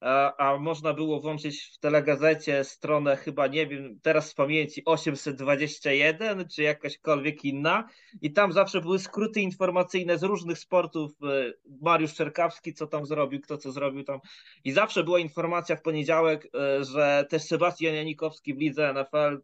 a, 0.00 0.56
można 0.60 0.94
było 0.94 1.20
włączyć 1.20 1.62
w 1.74 1.78
telegazecie 1.78 2.64
stronę 2.64 3.16
chyba, 3.16 3.46
nie 3.46 3.66
wiem, 3.66 3.98
teraz 4.02 4.28
z 4.30 4.34
pamięci 4.34 4.82
821 4.84 6.48
czy 6.48 6.62
jakaśkolwiek 6.62 7.44
inna 7.44 7.88
i 8.20 8.32
tam 8.32 8.52
zawsze 8.52 8.80
były 8.80 8.98
skróty 8.98 9.40
informacyjne 9.40 10.18
z 10.18 10.22
różnych 10.22 10.58
sportów, 10.58 11.12
e, 11.22 11.52
Mariusz 11.80 12.14
Czerkawski, 12.14 12.74
co 12.74 12.86
tam 12.86 13.06
zrobił, 13.06 13.40
kto 13.40 13.58
co 13.58 13.72
zrobił 13.72 14.04
tam. 14.04 14.20
I 14.64 14.72
zawsze 14.72 15.04
była 15.04 15.18
informacja 15.18 15.76
w 15.76 15.82
poniedziałek, 15.82 16.48
e, 16.54 16.84
że 16.84 17.26
też 17.30 17.42
Sebastian 17.42 17.94
Janikowski 17.94 18.54
w 18.54 18.58
lidze 18.58 18.92
NFL 18.92 19.38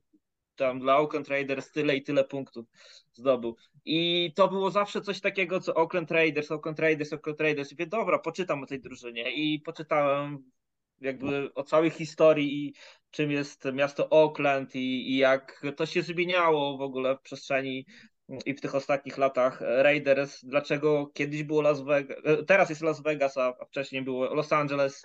tam 0.57 0.81
dla 0.81 0.97
Oakland 0.97 1.29
Raiders 1.29 1.71
tyle 1.71 1.97
i 1.97 2.03
tyle 2.03 2.25
punktów 2.25 2.67
zdobył. 3.13 3.57
I 3.85 4.33
to 4.37 4.49
było 4.49 4.71
zawsze 4.71 5.01
coś 5.01 5.21
takiego, 5.21 5.61
co 5.61 5.75
Oakland 5.75 6.11
Raiders, 6.11 6.51
Oakland 6.51 6.79
Raiders, 6.79 7.13
Oakland 7.13 7.41
Raiders. 7.41 7.73
I 7.73 7.75
mówię, 7.75 7.87
dobra, 7.87 8.19
poczytam 8.19 8.63
o 8.63 8.67
tej 8.67 8.81
drużynie. 8.81 9.33
I 9.33 9.61
poczytałem 9.61 10.51
jakby 11.01 11.55
o 11.55 11.63
całej 11.63 11.91
historii 11.91 12.67
i 12.67 12.75
czym 13.11 13.31
jest 13.31 13.65
miasto 13.73 14.11
Oakland 14.11 14.75
i, 14.75 15.13
i 15.13 15.17
jak 15.17 15.63
to 15.77 15.87
się 15.87 16.03
zmieniało 16.03 16.79
w 16.79 16.83
ogóle 16.83 17.17
w 17.17 17.21
przestrzeni 17.21 17.87
i 18.47 18.55
w 18.55 18.61
tych 18.61 18.75
ostatnich 18.75 19.19
latach 19.19 19.61
Raiders, 19.61 20.45
dlaczego 20.45 21.11
kiedyś 21.15 21.43
było 21.43 21.63
Las 21.63 21.83
Vegas, 21.83 22.17
teraz 22.47 22.71
jest 22.71 22.83
Las 22.83 23.03
Vegas, 23.03 23.37
a 23.37 23.55
wcześniej 23.67 24.03
było 24.03 24.35
Los 24.35 24.53
Angeles, 24.53 25.03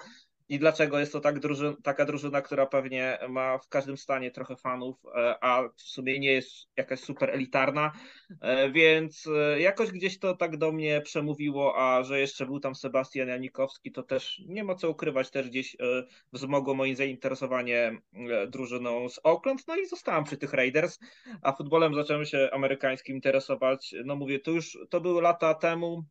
i 0.49 0.59
dlaczego 0.59 0.99
jest 0.99 1.11
to 1.11 1.19
tak 1.19 1.39
drużyn, 1.39 1.75
taka 1.83 2.05
drużyna, 2.05 2.41
która 2.41 2.65
pewnie 2.65 3.19
ma 3.29 3.57
w 3.57 3.67
każdym 3.67 3.97
stanie 3.97 4.31
trochę 4.31 4.55
fanów, 4.55 4.95
e, 5.15 5.43
a 5.43 5.69
w 5.77 5.81
sumie 5.81 6.19
nie 6.19 6.31
jest 6.31 6.51
jakaś 6.77 6.99
super 6.99 7.29
elitarna, 7.29 7.91
e, 8.41 8.71
więc 8.71 9.27
e, 9.27 9.59
jakoś 9.59 9.91
gdzieś 9.91 10.19
to 10.19 10.35
tak 10.35 10.57
do 10.57 10.71
mnie 10.71 11.01
przemówiło, 11.01 11.77
a 11.77 12.03
że 12.03 12.19
jeszcze 12.19 12.45
był 12.45 12.59
tam 12.59 12.75
Sebastian 12.75 13.27
Janikowski, 13.27 13.91
to 13.91 14.03
też 14.03 14.41
nie 14.47 14.63
ma 14.63 14.75
co 14.75 14.89
ukrywać, 14.89 15.31
też 15.31 15.49
gdzieś 15.49 15.77
wzmogło 16.33 16.73
moje 16.73 16.95
zainteresowanie 16.95 18.01
drużyną 18.47 19.09
z 19.09 19.19
Oakland, 19.23 19.67
no 19.67 19.75
i 19.75 19.85
zostałem 19.85 20.23
przy 20.23 20.37
tych 20.37 20.53
Raiders, 20.53 20.99
a 21.41 21.53
futbolem 21.53 21.95
zacząłem 21.95 22.25
się 22.25 22.49
amerykańskim 22.51 23.15
interesować, 23.15 23.95
no 24.05 24.15
mówię, 24.15 24.39
to 24.39 24.51
już, 24.51 24.77
to 24.89 25.01
były 25.01 25.21
lata 25.21 25.53
temu, 25.53 26.03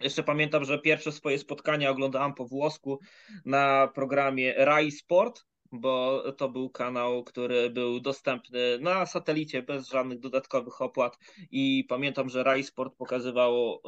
jeszcze 0.00 0.22
pamiętam, 0.22 0.64
że 0.64 0.78
pierwsze 0.78 1.12
swoje 1.12 1.38
spotkania 1.38 1.90
oglądałem 1.90 2.34
po 2.34 2.46
włosku 2.46 3.00
na 3.44 3.88
programie 3.94 4.54
Rai 4.56 4.90
Sport. 4.90 5.44
bo 5.72 6.22
to 6.32 6.48
był 6.48 6.70
kanał, 6.70 7.24
który 7.24 7.70
był 7.70 8.00
dostępny 8.00 8.78
na 8.80 9.06
satelicie 9.06 9.62
bez 9.62 9.88
żadnych 9.88 10.18
dodatkowych 10.18 10.82
opłat 10.82 11.18
i 11.50 11.84
pamiętam, 11.88 12.28
że 12.28 12.42
Rai 12.42 12.64
Sport 12.64 12.96
pokazywał 12.96 13.74
e, 13.74 13.78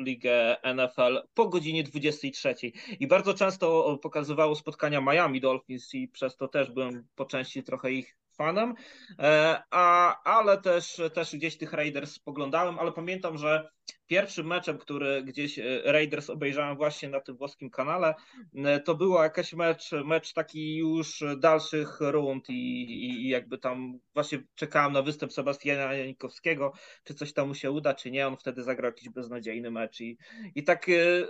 ligę 0.00 0.56
NFL 0.74 1.22
po 1.34 1.48
godzinie 1.48 1.82
23 1.84 2.54
i 3.00 3.06
bardzo 3.06 3.34
często 3.34 3.98
pokazywało 4.02 4.56
spotkania 4.56 5.00
Miami 5.00 5.40
Dolphins 5.40 5.94
i 5.94 6.08
przez 6.08 6.36
to 6.36 6.48
też 6.48 6.70
byłem 6.70 7.06
po 7.14 7.24
części 7.24 7.62
trochę 7.62 7.92
ich 7.92 8.16
fanem, 8.36 8.74
e, 9.18 9.62
a, 9.70 10.16
ale 10.22 10.58
też, 10.58 11.00
też 11.14 11.36
gdzieś 11.36 11.56
tych 11.56 11.72
Raiders 11.72 12.12
spoglądałem, 12.12 12.78
ale 12.78 12.92
pamiętam, 12.92 13.38
że 13.38 13.70
pierwszym 14.10 14.46
meczem, 14.46 14.78
który 14.78 15.22
gdzieś 15.22 15.58
e, 15.58 15.82
Raiders 15.84 16.30
obejrzałem 16.30 16.76
właśnie 16.76 17.08
na 17.08 17.20
tym 17.20 17.36
włoskim 17.36 17.70
kanale, 17.70 18.14
e, 18.54 18.80
to 18.80 18.94
był 18.94 19.14
jakiś 19.14 19.52
mecz, 19.52 19.90
mecz 20.04 20.32
taki 20.32 20.76
już 20.76 21.24
dalszych 21.38 21.98
rund 22.00 22.50
i, 22.50 22.84
i, 23.06 23.28
jakby 23.28 23.58
tam 23.58 23.98
właśnie 24.14 24.42
czekałem 24.54 24.92
na 24.92 25.02
występ 25.02 25.32
Sebastiana 25.32 25.94
Janikowskiego, 25.94 26.72
czy 27.04 27.14
coś 27.14 27.32
tam 27.32 27.48
mu 27.48 27.54
się 27.54 27.70
uda, 27.70 27.94
czy 27.94 28.10
nie, 28.10 28.26
on 28.26 28.36
wtedy 28.36 28.62
zagrał 28.62 28.90
jakiś 28.90 29.08
beznadziejny 29.08 29.70
mecz 29.70 30.00
i, 30.00 30.18
i 30.54 30.64
tak, 30.64 30.86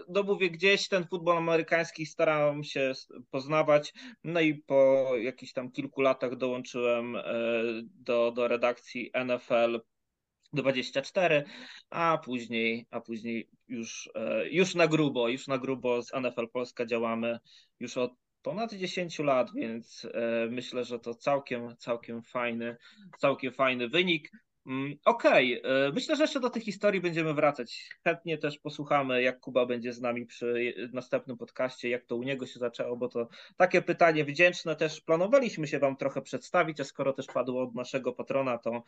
no 0.09 0.23
mówię, 0.23 0.51
gdzieś 0.51 0.89
ten 0.89 1.07
futbol 1.07 1.37
amerykański 1.37 2.07
starałem 2.07 2.65
się 2.65 2.93
poznawać, 3.31 3.95
no 4.25 4.41
i 4.41 4.55
po 4.55 5.11
jakichś 5.17 5.53
tam 5.53 5.71
kilku 5.71 6.01
latach 6.01 6.37
dołączyłem 6.37 7.17
E, 7.17 7.63
do, 7.83 8.33
do 8.33 8.49
redakcji 8.49 9.11
NFL 9.25 9.81
24, 10.53 11.45
a 11.91 12.19
później, 12.25 12.87
a 12.91 13.01
później 13.01 13.49
już, 13.69 14.11
e, 14.15 14.49
już 14.49 14.75
na 14.75 14.87
grubo, 14.87 15.29
już 15.29 15.49
na 15.49 15.59
grubo 15.59 16.03
z 16.03 16.13
NFL 16.13 16.49
Polska 16.53 16.87
działamy 16.87 17.39
już 17.81 17.97
od 17.97 18.13
ponad 18.43 18.75
10 18.75 19.19
lat, 19.19 19.55
więc 19.55 20.07
e, 20.15 20.47
myślę, 20.51 20.85
że 20.85 20.99
to 20.99 21.15
całkiem, 21.15 21.77
całkiem 21.77 22.23
fajny, 22.23 22.77
całkiem 23.19 23.53
fajny 23.53 23.89
wynik. 23.89 24.31
Mm, 24.67 24.95
okej, 25.05 25.61
okay. 25.61 25.73
E, 25.73 25.93
myślę, 25.93 26.17
że 26.17 26.23
jeszcze 26.23 26.41
do 26.41 26.51
tych 26.51 26.63
historii 26.63 27.01
będziemy 27.01 27.35
wracać. 27.35 27.89
Chętnie 28.05 28.39
też 28.39 28.59
posłuchamy, 28.59 29.23
jak 29.23 29.41
Kuba 29.41 29.67
będzie 29.67 29.93
z 29.93 30.01
nami 30.01 30.27
przy 30.27 30.75
następnym 30.93 31.37
podcaście, 31.37 31.89
jak 31.89 32.05
to 32.05 32.17
u 32.17 32.23
niego 32.23 32.47
się 32.47 32.59
zaczęło, 32.59 32.97
bo 32.97 33.09
to 33.09 33.29
takie 33.57 33.83
pytanie 33.83 34.25
wdzięczne 34.25 34.77
też 34.77 35.01
planowaliśmy 35.01 35.67
się 35.67 35.79
Wam 35.79 35.97
trochę 35.97 36.23
przedstawić, 36.23 36.81
a 36.81 36.85
skoro 36.85 37.13
też 37.13 37.27
padło 37.27 37.63
od 37.63 37.75
naszego 37.75 38.13
patrona, 38.13 38.59
to, 38.59 38.83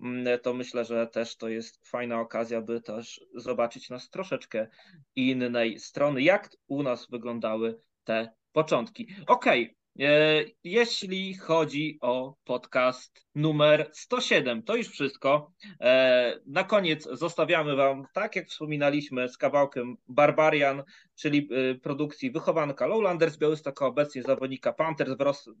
mm, 0.00 0.38
to 0.40 0.54
myślę, 0.54 0.84
że 0.84 1.06
też 1.06 1.36
to 1.36 1.48
jest 1.48 1.88
fajna 1.88 2.20
okazja, 2.20 2.60
by 2.60 2.80
też 2.80 3.20
zobaczyć 3.34 3.90
nas 3.90 4.10
troszeczkę 4.10 4.68
innej 5.16 5.78
strony, 5.78 6.22
jak 6.22 6.50
u 6.66 6.82
nas 6.82 7.06
wyglądały 7.10 7.80
te 8.04 8.32
początki. 8.52 9.08
Okej, 9.26 9.64
okay. 9.64 9.84
E, 10.08 10.44
jeśli 10.64 11.34
chodzi 11.34 11.98
o 12.00 12.34
podcast 12.44 13.23
numer 13.34 13.90
107, 13.92 14.62
to 14.62 14.76
już 14.76 14.88
wszystko. 14.88 15.52
E, 15.80 16.40
na 16.46 16.64
koniec 16.64 17.08
zostawiamy 17.12 17.76
Wam, 17.76 18.06
tak 18.12 18.36
jak 18.36 18.48
wspominaliśmy, 18.48 19.28
z 19.28 19.38
kawałkiem 19.38 19.96
Barbarian, 20.08 20.82
czyli 21.14 21.48
e, 21.50 21.74
produkcji 21.74 22.30
wychowanka 22.30 22.86
Lowlanders 22.86 23.36
Białystok, 23.36 23.82
obecnie 23.82 24.22
zawodnika 24.22 24.72
Panthers 24.72 25.10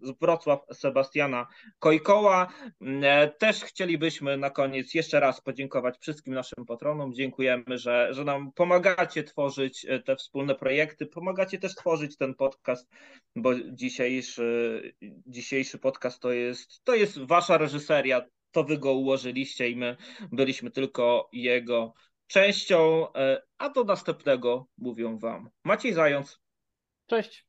z 0.02 0.10
Wrocław 0.20 0.60
Sebastiana 0.72 1.46
Kojkoła. 1.78 2.52
Też 3.38 3.64
chcielibyśmy 3.64 4.36
na 4.36 4.50
koniec 4.50 4.94
jeszcze 4.94 5.20
raz 5.20 5.40
podziękować 5.40 5.98
wszystkim 5.98 6.34
naszym 6.34 6.66
patronom. 6.66 7.14
Dziękujemy, 7.14 7.78
że, 7.78 8.08
że 8.10 8.24
nam 8.24 8.52
pomagacie 8.52 9.24
tworzyć 9.24 9.86
te 10.04 10.16
wspólne 10.16 10.54
projekty, 10.54 11.06
pomagacie 11.06 11.58
też 11.58 11.74
tworzyć 11.74 12.16
ten 12.16 12.34
podcast, 12.34 12.90
bo 13.36 13.50
dzisiejszy, 13.54 14.94
dzisiejszy 15.26 15.78
podcast 15.78 16.20
to 16.20 16.32
jest, 16.32 16.84
to 16.84 16.94
jest 16.94 17.18
wasza 17.18 17.58
reżyseria, 17.64 18.22
to 18.50 18.64
wy 18.64 18.78
go 18.78 18.92
ułożyliście 18.92 19.70
i 19.70 19.76
my 19.76 19.96
byliśmy 20.32 20.70
tylko 20.70 21.28
jego 21.32 21.94
częścią, 22.26 23.12
e, 23.14 23.42
a 23.58 23.70
do 23.70 23.84
następnego 23.84 24.66
mówią 24.78 25.18
wam 25.18 25.50
Maciej 25.64 25.92
Zając. 25.92 26.40
Cześć. 27.06 27.46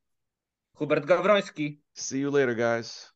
Hubert 0.74 1.06
Gawroński. 1.06 1.82
See 1.94 2.20
you 2.20 2.32
later, 2.32 2.56
guys. 2.56 3.14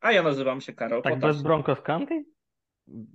A 0.00 0.12
ja 0.12 0.22
nazywam 0.22 0.60
się 0.60 0.72
Karol 0.72 1.02
Tak 1.02 1.20
bez 1.20 1.42
Broncos 1.42 1.80
County? 1.80 2.24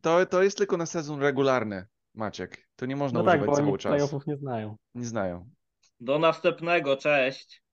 To, 0.01 0.25
to 0.25 0.43
jest 0.43 0.57
tylko 0.57 0.77
na 0.77 0.85
sezon 0.85 1.21
regularny, 1.21 1.85
Maciek. 2.13 2.67
To 2.75 2.85
nie 2.85 2.95
można 2.95 3.19
no 3.19 3.25
tak, 3.25 3.41
używać 3.41 3.55
tak, 3.55 3.65
bo 3.65 3.77
cały 3.77 3.99
oni 4.01 4.09
czas. 4.09 4.27
nie 4.27 4.37
znają. 4.37 4.77
Nie 4.95 5.05
znają. 5.05 5.49
Do 5.99 6.19
następnego, 6.19 6.97
cześć. 6.97 7.63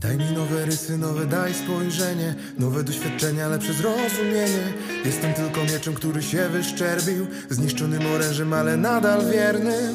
Daj 0.00 0.16
mi 0.16 0.32
nowe 0.32 0.64
rysy, 0.66 0.98
nowe 0.98 1.26
daj 1.26 1.54
spojrzenie 1.54 2.34
Nowe 2.58 2.84
doświadczenia, 2.84 3.48
lepsze 3.48 3.72
zrozumienie. 3.72 4.72
Jestem 5.04 5.34
tylko 5.34 5.64
mieczem, 5.64 5.94
który 5.94 6.22
się 6.22 6.48
wyszczerbił 6.48 7.26
Zniszczonym 7.50 8.06
orężem, 8.06 8.52
ale 8.52 8.76
nadal 8.76 9.30
wiernym. 9.30 9.94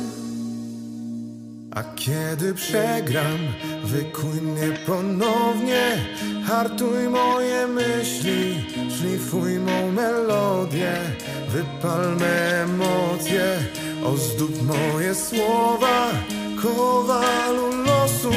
A 1.72 1.84
kiedy 1.84 2.54
przegram, 2.54 3.38
wykuj 3.84 4.42
mnie 4.42 4.78
ponownie. 4.86 6.06
Hartuj 6.48 7.10
moje 7.10 7.68
myśli, 7.68 8.66
szlifuj 8.98 9.60
mą 9.60 9.92
melodię. 9.92 10.94
Wypal 11.50 12.16
me 12.16 12.64
emocje, 12.64 13.46
ozdób 14.04 14.68
moje 14.68 15.16
słowa 15.16 16.12
Kowalu 16.62 17.84
losu, 17.86 18.32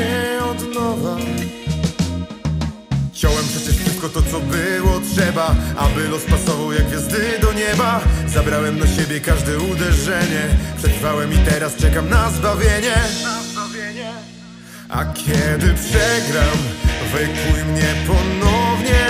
mnie 0.00 0.44
od 0.44 0.74
nowa. 0.74 1.16
Ciąłem 3.12 3.44
przecież 3.48 3.76
wszystko 3.76 4.08
to, 4.08 4.22
co 4.22 4.40
było 4.40 5.00
trzeba 5.14 5.54
Aby 5.76 6.08
los 6.08 6.22
pasował 6.24 6.72
jak 6.72 6.86
gwiazdy 6.86 7.38
do 7.42 7.52
nieba. 7.52 8.00
Zabrałem 8.26 8.78
na 8.78 8.86
siebie 8.86 9.20
każde 9.20 9.58
uderzenie. 9.58 10.42
Przetrwałem 10.78 11.32
i 11.32 11.38
teraz 11.38 11.76
czekam 11.76 12.08
na 12.08 12.30
zbawienie. 12.30 12.94
A 14.88 15.04
kiedy 15.04 15.74
przegram, 15.74 16.58
wykuj 17.12 17.64
mnie 17.72 17.94
ponownie. 18.06 19.06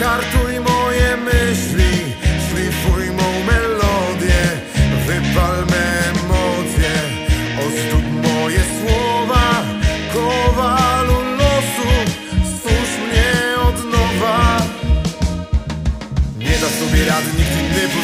Hartuj 0.00 0.60
moje 0.60 1.16
myśli, 1.16 2.14
szlifuj 2.48 3.10
mą 3.10 3.44
melodię. 3.44 4.42
Wypal 5.06 5.66
me 5.66 6.01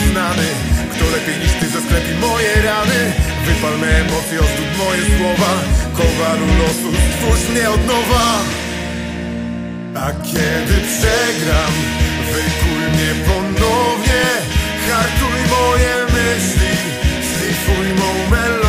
Kto 0.09 1.05
lepiej 1.11 1.37
niż 1.43 1.53
ty 1.61 1.67
zasklepi 1.69 2.15
moje 2.21 2.63
rany. 2.63 3.13
Wypalmy 3.47 3.87
emocje, 3.87 4.41
ozdób 4.41 4.71
moje 4.79 5.03
słowa 5.17 5.53
Kowalu 5.99 6.47
losu, 6.59 6.91
stwórz 7.11 7.49
mnie 7.51 7.71
od 7.71 7.87
nowa. 7.87 8.27
A 9.95 10.13
kiedy 10.13 10.75
przegram, 10.91 11.73
wykuj 12.33 12.83
mnie 12.93 13.13
ponownie. 13.27 14.25
Hartuj 14.89 15.41
moje 15.51 15.95
myśli, 16.15 16.73
szlifuj 17.29 17.87
mą 17.99 18.31
melodię. 18.31 18.68